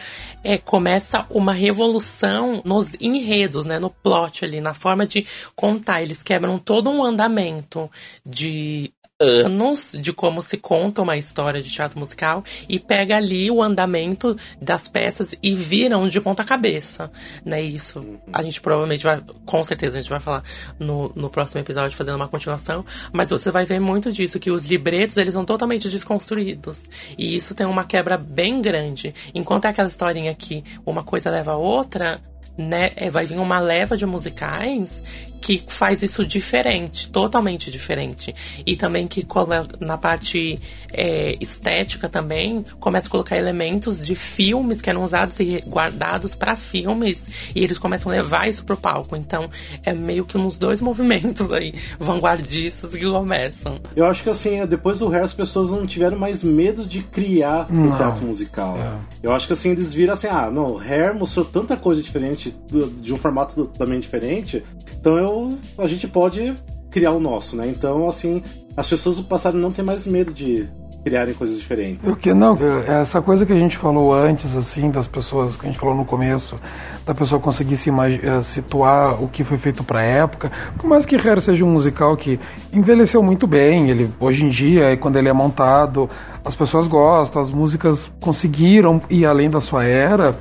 é, 0.43 0.57
começa 0.57 1.25
uma 1.29 1.53
revolução 1.53 2.61
nos 2.65 2.95
enredos, 2.99 3.65
né? 3.65 3.79
No 3.79 3.89
plot 3.89 4.45
ali, 4.45 4.61
na 4.61 4.73
forma 4.73 5.05
de 5.05 5.25
contar. 5.55 6.01
Eles 6.01 6.23
quebram 6.23 6.57
todo 6.57 6.89
um 6.89 7.03
andamento 7.03 7.89
de 8.25 8.93
anos 9.19 9.93
de 9.99 10.13
como 10.13 10.41
se 10.41 10.57
conta 10.57 11.01
uma 11.01 11.17
história 11.17 11.61
de 11.61 11.69
teatro 11.69 11.99
musical 11.99 12.41
e 12.69 12.79
pega 12.79 13.17
ali 13.17 13.51
o 13.51 13.61
andamento 13.61 14.35
das 14.61 14.87
peças 14.87 15.35
e 15.43 15.53
viram 15.53 16.07
de 16.07 16.21
ponta 16.21 16.43
cabeça, 16.45 17.11
né? 17.43 17.61
Isso 17.61 18.05
a 18.31 18.41
gente 18.41 18.61
provavelmente 18.61 19.03
vai, 19.03 19.21
com 19.45 19.61
certeza 19.63 19.97
a 19.97 20.01
gente 20.01 20.09
vai 20.09 20.21
falar 20.21 20.43
no, 20.79 21.11
no 21.15 21.29
próximo 21.29 21.59
episódio 21.59 21.97
fazendo 21.97 22.15
uma 22.15 22.29
continuação, 22.29 22.85
mas 23.11 23.29
você 23.29 23.51
vai 23.51 23.65
ver 23.65 23.79
muito 23.79 24.09
disso, 24.09 24.39
que 24.39 24.51
os 24.51 24.69
libretos 24.69 25.17
eles 25.17 25.33
são 25.33 25.43
totalmente 25.43 25.89
desconstruídos 25.89 26.85
e 27.17 27.35
isso 27.35 27.53
tem 27.53 27.67
uma 27.67 27.83
quebra 27.83 28.17
bem 28.17 28.61
grande. 28.61 29.13
Enquanto 29.35 29.65
é 29.65 29.67
aquela 29.67 29.89
historinha 29.89 30.33
que 30.33 30.63
uma 30.85 31.03
coisa 31.03 31.29
leva 31.29 31.51
a 31.51 31.57
outra, 31.57 32.21
né, 32.57 32.91
é, 32.97 33.09
vai 33.09 33.25
vir 33.25 33.37
uma 33.37 33.59
leva 33.59 33.95
de 33.95 34.05
musicais 34.05 35.01
que 35.41 35.63
faz 35.67 36.03
isso 36.03 36.25
diferente, 36.25 37.09
totalmente 37.09 37.71
diferente. 37.71 38.33
E 38.65 38.75
também 38.75 39.07
que 39.07 39.23
come- 39.23 39.55
na 39.79 39.97
parte 39.97 40.59
é, 40.91 41.37
estética 41.39 42.09
também 42.09 42.65
começa 42.79 43.07
a 43.07 43.11
colocar 43.11 43.37
elementos 43.37 44.05
de 44.05 44.15
filmes 44.15 44.81
que 44.81 44.89
eram 44.89 45.03
usados 45.03 45.39
e 45.39 45.63
guardados 45.67 46.35
para 46.35 46.55
filmes 46.55 47.51
e 47.55 47.63
eles 47.63 47.77
começam 47.77 48.11
a 48.11 48.15
levar 48.15 48.47
isso 48.49 48.65
pro 48.65 48.75
palco. 48.75 49.15
Então 49.15 49.49
é 49.85 49.93
meio 49.93 50.25
que 50.25 50.37
uns 50.37 50.57
dois 50.57 50.81
movimentos 50.81 51.51
aí 51.51 51.73
vanguardistas 51.99 52.95
que 52.95 53.05
começam. 53.09 53.79
Eu 53.95 54.05
acho 54.05 54.23
que 54.23 54.29
assim, 54.29 54.65
depois 54.65 54.99
do 54.99 55.07
Hair, 55.13 55.23
as 55.23 55.33
pessoas 55.33 55.69
não 55.69 55.85
tiveram 55.85 56.17
mais 56.17 56.43
medo 56.43 56.85
de 56.85 57.01
criar 57.01 57.67
o 57.69 57.73
Não. 57.73 57.95
teatro 57.95 58.25
musical. 58.25 58.77
É. 58.77 58.97
Eu 59.23 59.31
acho 59.33 59.47
que 59.47 59.53
assim, 59.53 59.69
eles 59.71 59.93
viram 59.93 60.13
assim, 60.13 60.27
ah, 60.27 60.49
não, 60.51 60.73
o 60.73 60.79
Hair 60.79 61.13
mostrou 61.15 61.45
tanta 61.45 61.77
coisa 61.77 62.01
diferente, 62.01 62.53
de 63.01 63.13
um 63.13 63.17
formato 63.17 63.65
também 63.77 63.99
diferente, 63.99 64.63
então 64.99 65.17
eu, 65.17 65.28
a 65.77 65.87
gente 65.87 66.07
pode 66.07 66.55
criar 66.89 67.11
o 67.11 67.19
nosso, 67.19 67.55
né? 67.55 67.67
Então, 67.67 68.07
assim, 68.07 68.41
as 68.75 68.87
pessoas 68.87 69.17
do 69.17 69.23
passado 69.23 69.57
não 69.57 69.71
têm 69.71 69.85
mais 69.85 70.05
medo 70.05 70.33
de 70.33 70.67
criarem 71.03 71.33
coisas 71.33 71.57
diferentes. 71.57 72.07
O 72.07 72.15
que 72.15 72.33
não, 72.33 72.57
essa 72.87 73.21
coisa 73.21 73.45
que 73.45 73.53
a 73.53 73.55
gente 73.55 73.77
falou 73.77 74.13
antes, 74.13 74.55
assim, 74.55 74.89
das 74.91 75.07
pessoas, 75.07 75.55
que 75.55 75.65
a 75.65 75.69
gente 75.69 75.79
falou 75.79 75.95
no 75.95 76.05
começo, 76.05 76.57
da 77.05 77.13
pessoa 77.13 77.39
conseguir 77.39 77.77
se 77.77 77.89
eh, 77.89 78.41
situar 78.41 79.21
o 79.21 79.27
que 79.27 79.43
foi 79.43 79.57
feito 79.57 79.83
pra 79.83 80.01
época, 80.01 80.51
por 80.77 80.87
mais 80.87 81.05
que 81.05 81.15
Hair 81.15 81.41
seja 81.41 81.63
um 81.63 81.71
musical 81.71 82.15
que 82.17 82.39
envelheceu 82.71 83.23
muito 83.23 83.47
bem, 83.47 83.89
ele 83.89 84.13
hoje 84.19 84.43
em 84.43 84.49
dia, 84.49 84.95
quando 84.97 85.17
ele 85.17 85.29
é 85.29 85.33
montado, 85.33 86.09
as 86.43 86.55
pessoas 86.55 86.87
gostam, 86.87 87.41
as 87.41 87.51
músicas 87.51 88.11
conseguiram 88.19 89.01
ir 89.09 89.25
além 89.25 89.49
da 89.49 89.61
sua 89.61 89.85
era, 89.85 90.37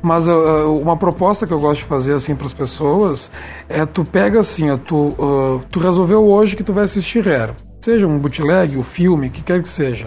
mas 0.00 0.28
ah, 0.28 0.66
uma 0.66 0.96
proposta 0.96 1.46
que 1.46 1.52
eu 1.52 1.60
gosto 1.60 1.80
de 1.80 1.86
fazer 1.86 2.14
assim 2.14 2.34
para 2.34 2.46
as 2.46 2.52
pessoas 2.52 3.30
é 3.68 3.86
tu 3.86 4.04
pega 4.04 4.40
assim, 4.40 4.70
ó, 4.70 4.76
tu, 4.76 5.14
ah, 5.18 5.64
tu 5.70 5.80
resolveu 5.80 6.24
hoje 6.24 6.56
que 6.56 6.64
tu 6.64 6.72
vai 6.72 6.84
assistir 6.84 7.26
Hair 7.26 7.54
seja 7.82 8.06
um 8.06 8.18
bootleg, 8.18 8.76
o 8.76 8.82
filme, 8.82 9.26
o 9.26 9.30
que 9.30 9.42
quer 9.42 9.62
que 9.62 9.68
seja. 9.68 10.06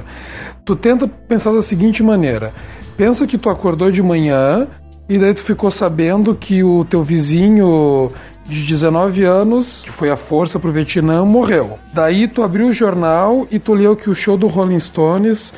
Tu 0.63 0.75
tenta 0.75 1.07
pensar 1.07 1.53
da 1.53 1.61
seguinte 1.61 2.01
maneira: 2.01 2.53
pensa 2.97 3.27
que 3.27 3.37
tu 3.37 3.49
acordou 3.49 3.91
de 3.91 4.01
manhã 4.01 4.67
e 5.07 5.17
daí 5.17 5.33
tu 5.33 5.43
ficou 5.43 5.69
sabendo 5.69 6.33
que 6.33 6.63
o 6.63 6.85
teu 6.85 7.03
vizinho 7.03 8.11
de 8.47 8.65
19 8.65 9.23
anos, 9.23 9.83
que 9.83 9.91
foi 9.91 10.09
a 10.09 10.15
força 10.15 10.59
pro 10.59 10.71
Vietnã, 10.71 11.25
morreu. 11.25 11.77
Daí 11.93 12.27
tu 12.27 12.41
abriu 12.41 12.67
o 12.67 12.73
jornal 12.73 13.47
e 13.51 13.59
tu 13.59 13.73
leu 13.73 13.95
que 13.95 14.09
o 14.09 14.15
show 14.15 14.37
do 14.37 14.47
Rolling 14.47 14.79
Stones, 14.79 15.53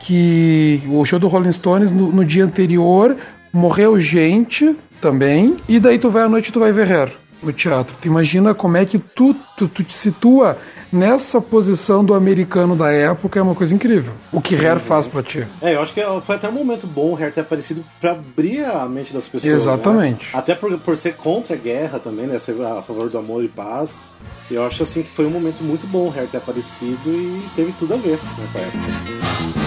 que 0.00 0.82
o 0.88 1.04
show 1.04 1.18
do 1.18 1.28
Rolling 1.28 1.52
Stones 1.52 1.90
no, 1.90 2.12
no 2.12 2.24
dia 2.24 2.44
anterior 2.44 3.16
morreu 3.52 3.98
gente 4.00 4.76
também, 5.00 5.56
e 5.68 5.80
daí 5.80 5.98
tu 5.98 6.10
vai 6.10 6.22
à 6.22 6.28
noite 6.28 6.48
e 6.48 6.52
tu 6.52 6.60
vai 6.60 6.72
ver 6.72 6.90
Hair 6.90 7.21
no 7.42 7.52
teatro. 7.52 7.94
Tu 8.00 8.08
imagina 8.08 8.54
como 8.54 8.76
é 8.76 8.84
que 8.84 8.98
tu, 8.98 9.34
tu, 9.56 9.68
tu 9.68 9.82
te 9.82 9.94
situa 9.94 10.58
nessa 10.92 11.40
posição 11.40 12.04
do 12.04 12.14
americano 12.14 12.76
da 12.76 12.92
época, 12.92 13.38
é 13.38 13.42
uma 13.42 13.54
coisa 13.54 13.74
incrível. 13.74 14.12
O 14.30 14.40
que 14.40 14.54
Hair 14.54 14.78
faz 14.78 15.06
pra 15.06 15.22
ti. 15.22 15.46
É, 15.60 15.74
eu 15.74 15.82
acho 15.82 15.94
que 15.94 16.02
foi 16.24 16.36
até 16.36 16.48
um 16.48 16.52
momento 16.52 16.86
bom 16.86 17.12
o 17.12 17.16
Hair 17.16 17.32
ter 17.32 17.40
aparecido 17.40 17.84
pra 18.00 18.12
abrir 18.12 18.64
a 18.64 18.86
mente 18.86 19.12
das 19.12 19.26
pessoas. 19.26 19.52
Exatamente. 19.52 20.26
né? 20.26 20.38
Até 20.38 20.54
por, 20.54 20.76
por 20.78 20.96
ser 20.96 21.14
contra 21.14 21.54
a 21.54 21.58
guerra 21.58 21.98
também, 21.98 22.26
né? 22.26 22.38
Ser 22.38 22.60
a 22.62 22.82
favor 22.82 23.08
do 23.08 23.18
amor 23.18 23.42
e 23.42 23.48
paz. 23.48 23.98
Eu 24.50 24.66
acho 24.66 24.82
assim 24.82 25.02
que 25.02 25.10
foi 25.10 25.24
um 25.24 25.30
momento 25.30 25.64
muito 25.64 25.86
bom 25.86 26.08
o 26.08 26.12
Hair 26.12 26.28
ter 26.28 26.36
aparecido 26.36 27.10
e 27.10 27.48
teve 27.56 27.72
tudo 27.72 27.94
a 27.94 27.96
ver 27.96 28.18
né, 28.18 28.48
com 28.52 28.58
a 28.58 28.60
época. 28.60 29.61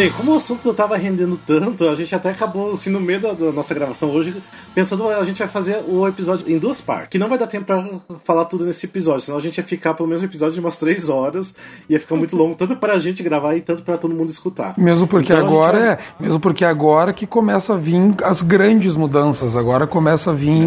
Bem, 0.00 0.10
como 0.12 0.32
o 0.32 0.36
assunto 0.36 0.72
tava 0.72 0.96
rendendo 0.96 1.38
tanto, 1.46 1.86
a 1.86 1.94
gente 1.94 2.14
até 2.14 2.30
acabou, 2.30 2.72
assim, 2.72 2.88
no 2.88 2.98
meio 2.98 3.20
da, 3.20 3.34
da 3.34 3.52
nossa 3.52 3.74
gravação 3.74 4.10
hoje, 4.10 4.34
pensando, 4.74 5.06
a 5.06 5.22
gente 5.24 5.40
vai 5.40 5.46
fazer 5.46 5.84
o 5.86 6.08
episódio 6.08 6.50
em 6.50 6.58
duas 6.58 6.80
partes. 6.80 7.08
Que 7.10 7.18
não 7.18 7.28
vai 7.28 7.36
dar 7.36 7.46
tempo 7.46 7.66
pra 7.66 7.84
falar 8.24 8.46
tudo 8.46 8.64
nesse 8.64 8.86
episódio, 8.86 9.20
senão 9.20 9.36
a 9.36 9.42
gente 9.42 9.58
ia 9.58 9.64
ficar 9.64 9.92
pelo 9.92 10.08
um 10.08 10.24
episódio 10.24 10.54
de 10.54 10.60
umas 10.60 10.78
três 10.78 11.10
horas, 11.10 11.54
ia 11.86 12.00
ficar 12.00 12.16
muito 12.16 12.34
longo, 12.34 12.54
tanto 12.54 12.76
pra 12.76 12.98
gente 12.98 13.22
gravar 13.22 13.54
e 13.56 13.60
tanto 13.60 13.82
pra 13.82 13.98
todo 13.98 14.14
mundo 14.14 14.30
escutar. 14.30 14.72
Mesmo 14.78 15.06
porque 15.06 15.34
Então 15.34 15.44
a 15.44 15.46
agora 15.46 15.78
vai- 15.78 15.88
é, 15.90 15.98
mesmo 16.18 16.40
porque 16.40 16.64
agora 16.64 17.12
que 17.12 17.26
começa 17.26 17.74
a 17.74 17.76
vir 17.76 18.00
as 18.24 18.40
grandes 18.40 18.96
mudanças. 18.96 19.54
Agora 19.54 19.86
começa 19.86 20.30
a 20.30 20.32
vir 20.32 20.66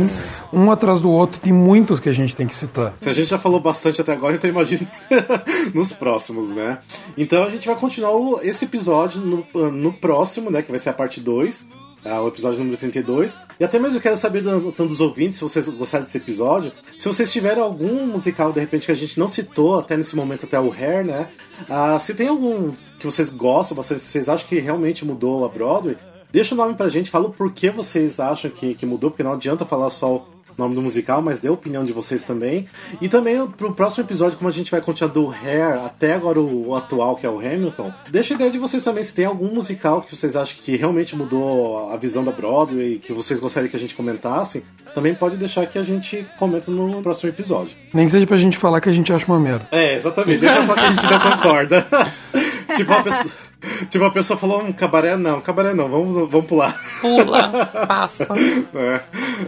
um 0.54 0.70
atrás 0.70 1.02
do 1.02 1.10
outro, 1.10 1.42
tem 1.42 1.52
muitos 1.52 2.00
que 2.00 2.08
a 2.08 2.14
gente 2.14 2.36
tem 2.36 2.46
que 2.46 2.54
citar. 2.54 2.94
Se 3.02 3.10
a 3.10 3.14
gente 3.14 3.32
já 3.32 3.40
falou 3.40 3.60
bastante 3.60 4.00
até 4.00 4.14
agora, 4.14 4.36
então 4.36 4.48
imagina 4.48 4.86
nos 5.74 5.92
próximos, 5.92 6.54
né? 6.54 6.78
Então 7.18 7.44
a 7.44 7.50
gente 7.50 7.66
vai 7.66 7.76
continuar 7.76 8.14
esse 8.44 8.66
episódio 8.66 9.23
no, 9.24 9.72
no 9.72 9.94
próximo, 9.94 10.52
né? 10.52 10.62
Que 10.62 10.72
vai 10.72 10.80
ser 10.80 10.90
a 10.90 10.94
parte 10.94 11.20
2. 11.22 11.68
é, 12.06 12.14
o 12.20 12.28
episódio 12.28 12.60
número 12.60 12.78
32. 12.78 13.40
E 13.60 13.64
até 13.64 13.80
mesmo 13.80 14.00
quero 14.02 14.18
saber 14.18 14.42
do, 14.42 14.72
dos 14.72 15.00
ouvintes, 15.00 15.38
se 15.38 15.44
vocês 15.44 15.68
gostaram 15.70 16.04
desse 16.04 16.18
episódio, 16.18 16.72
se 17.00 17.08
vocês 17.08 17.32
tiverem 17.32 17.64
algum 17.64 18.06
musical, 18.06 18.52
de 18.52 18.60
repente, 18.60 18.86
que 18.86 18.92
a 18.92 18.96
gente 18.96 19.20
não 19.20 19.28
citou 19.28 19.80
até 19.80 19.96
nesse 19.96 20.16
momento, 20.16 20.46
até 20.46 20.60
o 20.60 20.72
Hair, 20.72 21.06
né? 21.06 21.30
Ah, 21.70 21.98
se 22.00 22.14
tem 22.14 22.28
algum 22.28 22.72
que 23.00 23.06
vocês 23.06 23.30
gostam, 23.30 23.76
vocês, 23.76 24.02
vocês 24.02 24.28
acham 24.28 24.48
que 24.48 24.60
realmente 24.60 25.06
mudou 25.06 25.46
a 25.46 25.50
Broadway, 25.50 25.98
deixa 26.32 26.54
o 26.54 26.58
nome 26.58 26.74
pra 26.76 26.90
gente, 26.90 27.10
fala 27.10 27.28
o 27.28 27.34
porquê 27.34 27.70
vocês 27.70 28.20
acham 28.20 28.52
que, 28.52 28.74
que 28.76 28.86
mudou, 28.86 29.10
porque 29.10 29.24
não 29.24 29.34
adianta 29.34 29.64
falar 29.64 29.90
só 29.90 30.28
nome 30.58 30.76
do 30.76 30.82
musical, 30.82 31.22
mas 31.22 31.40
dê 31.40 31.48
a 31.48 31.52
opinião 31.52 31.84
de 31.84 31.94
vocês 31.94 32.24
também. 32.24 32.68
E 33.02 33.10
também 33.10 33.46
pro 33.48 33.74
próximo 33.74 34.04
episódio, 34.04 34.38
como 34.38 34.50
a 34.50 34.54
gente 34.54 34.72
vai 34.72 34.82
continuar 34.82 35.12
do 35.12 35.30
Hair 35.30 35.84
até 35.86 36.14
agora 36.14 36.40
o, 36.40 36.76
atual, 36.76 37.16
que 37.16 37.26
é 37.26 37.30
o 37.30 37.40
Hamilton, 37.40 37.94
deixa 38.10 38.34
a 38.34 38.36
ideia 38.36 38.52
de 38.52 38.58
vocês 38.58 38.84
também, 38.84 39.04
se 39.04 39.14
tem 39.14 39.26
algum 39.26 39.54
musical 39.54 40.02
que 40.02 40.16
vocês 40.16 40.36
acham 40.36 40.58
que 40.62 40.76
realmente 40.76 41.16
mudou 41.16 41.92
a 41.92 41.98
visão 41.98 42.24
da 42.24 42.32
Broadway, 42.32 43.00
que 43.00 43.14
vocês 43.14 43.40
gostariam 43.40 43.70
que 43.70 43.78
a 43.78 43.80
gente 43.80 43.96
comentasse, 43.96 44.64
também 44.94 45.14
pode 45.14 45.38
deixar 45.38 45.66
que 45.66 45.78
a 45.78 45.84
gente 45.84 46.26
comenta 46.38 46.70
no 46.70 47.02
próximo 47.02 47.30
episódio. 47.30 47.72
Nem 47.94 48.06
que 48.06 48.12
seja 48.12 48.28
pra 48.28 48.38
gente 48.38 48.58
falar 48.58 48.80
que 48.80 48.90
a 48.90 48.94
gente 48.94 49.12
acha 49.12 49.26
uma 49.26 49.40
merda. 49.40 49.68
É, 49.72 49.96
exatamente. 49.96 50.40
Deixa 50.40 50.66
só 50.66 50.74
que 50.74 50.80
a 50.80 50.92
gente 50.92 51.04
não 51.04 51.20
concorda. 51.20 51.88
tipo, 52.76 52.94
a 52.94 53.04
pessoa, 53.04 53.34
tipo, 53.90 54.04
a 54.06 54.12
pessoa 54.12 54.38
falou 54.38 54.62
um 54.64 54.72
cabaré, 54.72 55.16
não, 55.16 55.42
cabaré 55.42 55.74
não, 55.74 55.90
vamos, 55.90 56.30
vamos 56.30 56.48
pular. 56.48 56.76
Pula, 57.02 57.66
passa. 57.88 58.28
É. 58.76 59.02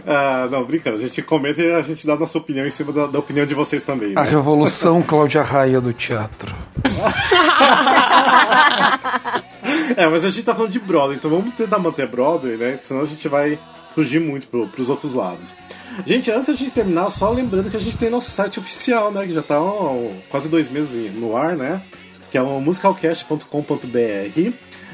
Ah, 0.06 0.48
não, 0.50 0.64
brincando, 0.64 0.96
a 0.96 1.00
gente 1.00 1.22
comenta 1.22 1.60
e 1.62 1.72
a 1.72 1.82
gente 1.82 2.06
dá 2.06 2.14
a 2.14 2.18
nossa 2.18 2.38
opinião 2.38 2.66
em 2.66 2.70
cima 2.70 2.92
da, 2.92 3.06
da 3.06 3.18
opinião 3.18 3.46
de 3.46 3.54
vocês 3.54 3.82
também. 3.82 4.12
A 4.16 4.22
Né? 4.22 4.30
revolução 4.30 5.00
Cláudia 5.02 5.42
Raia 5.42 5.80
do 5.80 5.92
teatro. 5.92 6.54
É, 9.96 10.06
mas 10.06 10.24
a 10.24 10.30
gente 10.30 10.44
tá 10.44 10.54
falando 10.54 10.72
de 10.72 10.78
Broadway, 10.78 11.16
então 11.16 11.30
vamos 11.30 11.54
tentar 11.54 11.78
manter 11.78 12.06
Broadway, 12.06 12.56
né? 12.56 12.76
Senão 12.80 13.02
a 13.02 13.06
gente 13.06 13.26
vai 13.28 13.58
fugir 13.94 14.20
muito 14.20 14.46
pro, 14.48 14.66
pros 14.68 14.90
outros 14.90 15.14
lados. 15.14 15.54
Gente, 16.04 16.30
antes 16.30 16.48
da 16.48 16.54
gente 16.54 16.72
terminar, 16.72 17.10
só 17.10 17.30
lembrando 17.30 17.70
que 17.70 17.76
a 17.76 17.80
gente 17.80 17.96
tem 17.96 18.10
nosso 18.10 18.30
site 18.30 18.58
oficial, 18.58 19.10
né? 19.10 19.26
Que 19.26 19.32
já 19.32 19.42
tá 19.42 19.60
ó, 19.60 19.96
quase 20.28 20.48
dois 20.48 20.68
meses 20.68 21.12
no 21.14 21.36
ar, 21.36 21.56
né? 21.56 21.80
Que 22.36 22.40
é 22.40 22.42
o 22.42 22.60
musicalcast.com.br. 22.60 24.52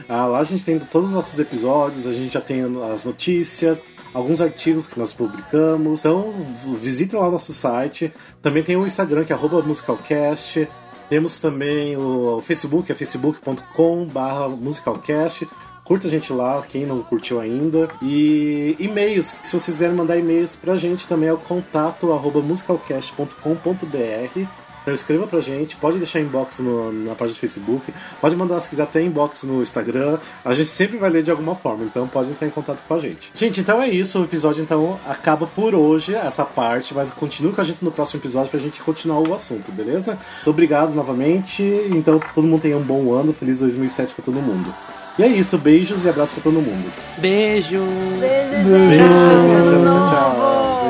Ah, 0.08 0.26
lá 0.26 0.38
a 0.38 0.44
gente 0.44 0.64
tem 0.64 0.78
todos 0.78 1.08
os 1.08 1.12
nossos 1.12 1.36
episódios, 1.40 2.06
a 2.06 2.12
gente 2.12 2.34
já 2.34 2.40
tem 2.40 2.62
as 2.94 3.04
notícias, 3.04 3.82
alguns 4.14 4.40
artigos 4.40 4.86
que 4.86 4.96
nós 4.96 5.12
publicamos. 5.12 6.04
Então, 6.04 6.32
visitem 6.80 7.18
lá 7.18 7.26
o 7.26 7.32
nosso 7.32 7.52
site. 7.52 8.12
Também 8.40 8.62
tem 8.62 8.76
o 8.76 8.86
Instagram, 8.86 9.24
que 9.24 9.32
é 9.32 9.36
musicalcast. 9.36 10.68
Temos 11.10 11.40
também 11.40 11.96
o 11.96 12.40
Facebook, 12.46 12.92
é 12.92 12.94
facebook.com.br 12.94 14.48
musicalcast. 14.60 15.48
Curta 15.82 16.06
a 16.06 16.10
gente 16.10 16.32
lá, 16.32 16.62
quem 16.62 16.86
não 16.86 17.02
curtiu 17.02 17.40
ainda. 17.40 17.90
E 18.00 18.76
e-mails, 18.78 19.34
se 19.42 19.50
vocês 19.50 19.64
quiserem 19.64 19.96
mandar 19.96 20.16
e-mails 20.16 20.54
pra 20.54 20.76
gente, 20.76 21.08
também 21.08 21.28
é 21.28 21.32
o 21.32 21.38
contato 21.38 22.12
musicalcast.com.br. 22.40 24.61
Então 24.82 24.92
escreva 24.92 25.26
pra 25.28 25.40
gente, 25.40 25.76
pode 25.76 25.98
deixar 25.98 26.20
inbox 26.20 26.58
no- 26.58 26.90
na 26.92 27.14
página 27.14 27.34
do 27.36 27.40
Facebook, 27.40 27.94
pode 28.20 28.34
mandar 28.34 28.60
se 28.60 28.68
quiser 28.68 28.82
até 28.82 29.00
inbox 29.00 29.44
no 29.44 29.62
Instagram. 29.62 30.18
A 30.44 30.54
gente 30.54 30.68
sempre 30.70 30.98
vai 30.98 31.08
ler 31.08 31.22
de 31.22 31.30
alguma 31.30 31.54
forma, 31.54 31.84
então 31.84 32.06
pode 32.08 32.30
entrar 32.30 32.46
em 32.46 32.50
contato 32.50 32.80
com 32.88 32.94
a 32.94 32.98
gente. 32.98 33.30
Gente, 33.36 33.60
então 33.60 33.80
é 33.80 33.88
isso, 33.88 34.20
o 34.20 34.24
episódio 34.24 34.60
então 34.62 34.98
acaba 35.08 35.46
por 35.46 35.74
hoje, 35.74 36.14
essa 36.14 36.44
parte, 36.44 36.92
mas 36.94 37.10
continue 37.12 37.52
com 37.52 37.60
a 37.60 37.64
gente 37.64 37.84
no 37.84 37.92
próximo 37.92 38.20
episódio 38.20 38.50
pra 38.50 38.58
gente 38.58 38.82
continuar 38.82 39.20
o 39.20 39.32
assunto, 39.34 39.70
beleza? 39.70 40.18
Obrigado 40.46 40.92
novamente, 40.94 41.62
então 41.90 42.20
todo 42.34 42.46
mundo 42.46 42.60
tenha 42.62 42.76
um 42.76 42.82
bom 42.82 43.12
ano, 43.14 43.32
feliz 43.32 43.58
2007 43.60 44.12
pra 44.14 44.24
todo 44.24 44.34
mundo. 44.34 44.74
E 45.18 45.22
é 45.22 45.26
isso, 45.28 45.58
beijos 45.58 46.04
e 46.04 46.08
abraços 46.08 46.32
pra 46.34 46.42
todo 46.42 46.54
mundo. 46.54 46.90
Beijo. 47.18 47.78
Beijo, 48.18 48.70
Beijo, 48.70 48.92
gente. 48.92 49.08
tchau, 49.08 49.16
Ano 49.18 49.84
tchau, 49.84 49.94
novo. 49.94 50.10
tchau. 50.10 50.88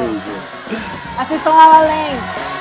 Beijo. 0.71 0.83
Assistam 1.19 1.51
a 1.51 1.67
La 1.69 2.52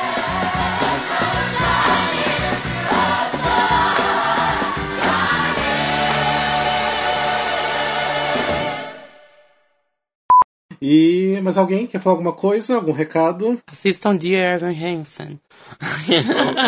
E 10.81 11.39
mais 11.43 11.57
alguém 11.57 11.85
quer 11.85 11.99
falar 12.01 12.15
alguma 12.15 12.33
coisa? 12.33 12.75
Algum 12.75 12.91
recado? 12.91 13.59
Assistam 13.71 14.15
Dear 14.15 14.55
Evan 14.55 14.71
Hansen. 14.71 15.39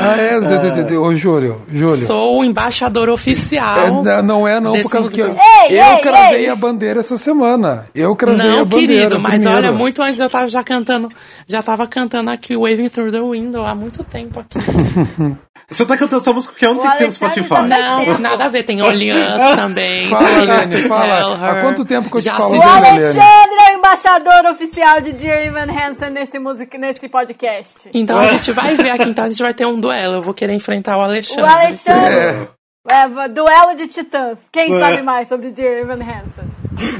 Ah, 0.00 0.16
é, 0.16 0.40
de, 0.40 0.58
de, 0.58 0.70
de, 0.82 0.84
de, 0.88 0.96
ô 0.96 1.14
Júlio, 1.14 1.62
Júlio. 1.70 1.90
Sou 1.94 2.40
o 2.40 2.44
embaixador 2.44 3.08
É, 3.08 3.12
oficial. 3.12 4.02
não, 4.02 4.22
não 4.22 4.48
é 4.48 4.58
não, 4.58 4.72
por 4.72 4.90
causa 4.90 5.10
que 5.10 5.20
eu. 5.20 5.28
Ei, 5.28 5.78
eu 5.78 5.84
ei, 5.84 5.98
cravei 6.00 6.40
ei. 6.44 6.48
a 6.48 6.56
bandeira 6.56 7.00
essa 7.00 7.16
semana. 7.16 7.84
Eu 7.94 8.16
cravei 8.16 8.40
a 8.40 8.44
Não, 8.44 8.64
bandeira 8.64 8.86
querido, 8.86 9.20
mas 9.20 9.42
primeiro. 9.42 9.56
olha, 9.56 9.72
muito 9.72 10.02
antes 10.02 10.18
eu 10.20 10.28
tava 10.28 10.48
já 10.48 10.64
cantando, 10.64 11.08
já 11.46 11.62
tava 11.62 11.86
cantando 11.86 12.30
aqui 12.30 12.56
Waving 12.56 12.88
Through 12.88 13.12
the 13.12 13.20
Window 13.20 13.64
há 13.64 13.74
muito 13.74 14.02
tempo 14.04 14.40
aqui. 14.40 14.58
Você 15.70 15.86
tá 15.86 15.96
cantando 15.96 16.20
essa 16.20 16.32
música 16.32 16.52
porque 16.52 16.66
eu 16.66 16.74
não 16.74 16.80
O 16.84 16.96
tenho 16.96 17.10
que 17.10 17.18
ter 17.18 17.24
no 17.26 17.32
Spotify. 17.32 17.48
tá 17.48 17.62
Não, 17.62 18.18
nada 18.18 18.44
a 18.44 18.48
ver, 18.48 18.62
tem 18.64 18.80
Us 18.82 19.56
também. 19.56 20.08
Fala, 20.08 20.66
tem 20.66 20.68
Tell 20.68 20.88
fala. 20.88 21.50
Há 21.50 21.60
quanto 21.62 21.84
tempo 21.84 22.10
que 22.10 22.16
eu 22.16 22.20
te 22.20 22.24
Já 22.24 22.34
falo 22.34 22.56
O. 22.58 22.62
Alexandre 22.62 23.58
é 23.68 23.74
o 23.74 23.78
embaixador 23.78 24.46
oficial 24.52 25.00
de 25.00 25.12
Dear 25.12 25.46
Evan 25.46 25.66
Hansen 25.72 26.10
nesse, 26.10 26.38
music, 26.38 26.76
nesse 26.76 27.08
podcast. 27.08 27.88
Então 27.94 28.18
a 28.18 28.26
gente 28.28 28.52
vai 28.52 28.74
ver 28.76 28.90
aqui, 28.90 29.08
então 29.08 29.24
a 29.24 29.28
gente 29.28 29.42
vai 29.42 29.54
ter 29.54 29.66
um 29.66 29.80
duelo. 29.80 30.14
Eu 30.16 30.22
vou 30.22 30.34
querer 30.34 30.52
enfrentar 30.52 30.96
o 30.98 31.00
Alexandre. 31.00 31.42
O 31.42 31.46
Alexandre. 31.46 32.14
É. 32.14 32.48
É, 32.86 33.28
duelo 33.30 33.74
de 33.74 33.86
titãs. 33.86 34.40
Quem 34.52 34.76
É. 34.76 34.78
sabe 34.78 35.00
mais 35.02 35.26
sobre 35.28 35.50
Dear 35.50 35.78
Evan 35.78 35.94
Hansen? 36.02 36.44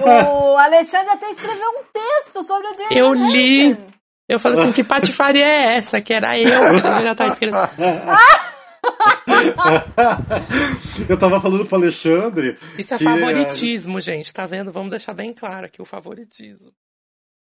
O 0.00 0.56
Alexandre 0.56 1.10
até 1.10 1.30
escreveu 1.30 1.68
um 1.68 1.82
texto 1.92 2.42
sobre 2.42 2.66
o 2.68 2.74
Dear 2.74 2.88
Eu 2.92 3.14
Evan 3.14 3.26
li. 3.30 3.72
Hansen. 3.72 3.84
Eu 4.26 4.40
falei 4.40 4.62
assim, 4.62 4.72
que 4.72 4.82
patifaria 4.82 5.44
é 5.44 5.76
essa? 5.76 6.00
Que 6.00 6.14
era 6.14 6.38
eu 6.38 6.74
que 6.76 6.80
deveria 6.80 7.12
estar 7.12 7.26
escrevendo. 7.26 7.68
Eu 11.08 11.18
tava 11.18 11.40
falando 11.40 11.66
pro 11.66 11.76
Alexandre. 11.76 12.56
Isso 12.78 12.94
é 12.94 12.98
favoritismo, 12.98 14.00
gente, 14.00 14.32
tá 14.32 14.46
vendo? 14.46 14.72
Vamos 14.72 14.90
deixar 14.90 15.14
bem 15.14 15.32
claro 15.32 15.66
aqui 15.66 15.82
o 15.82 15.84
favoritismo. 15.84 16.72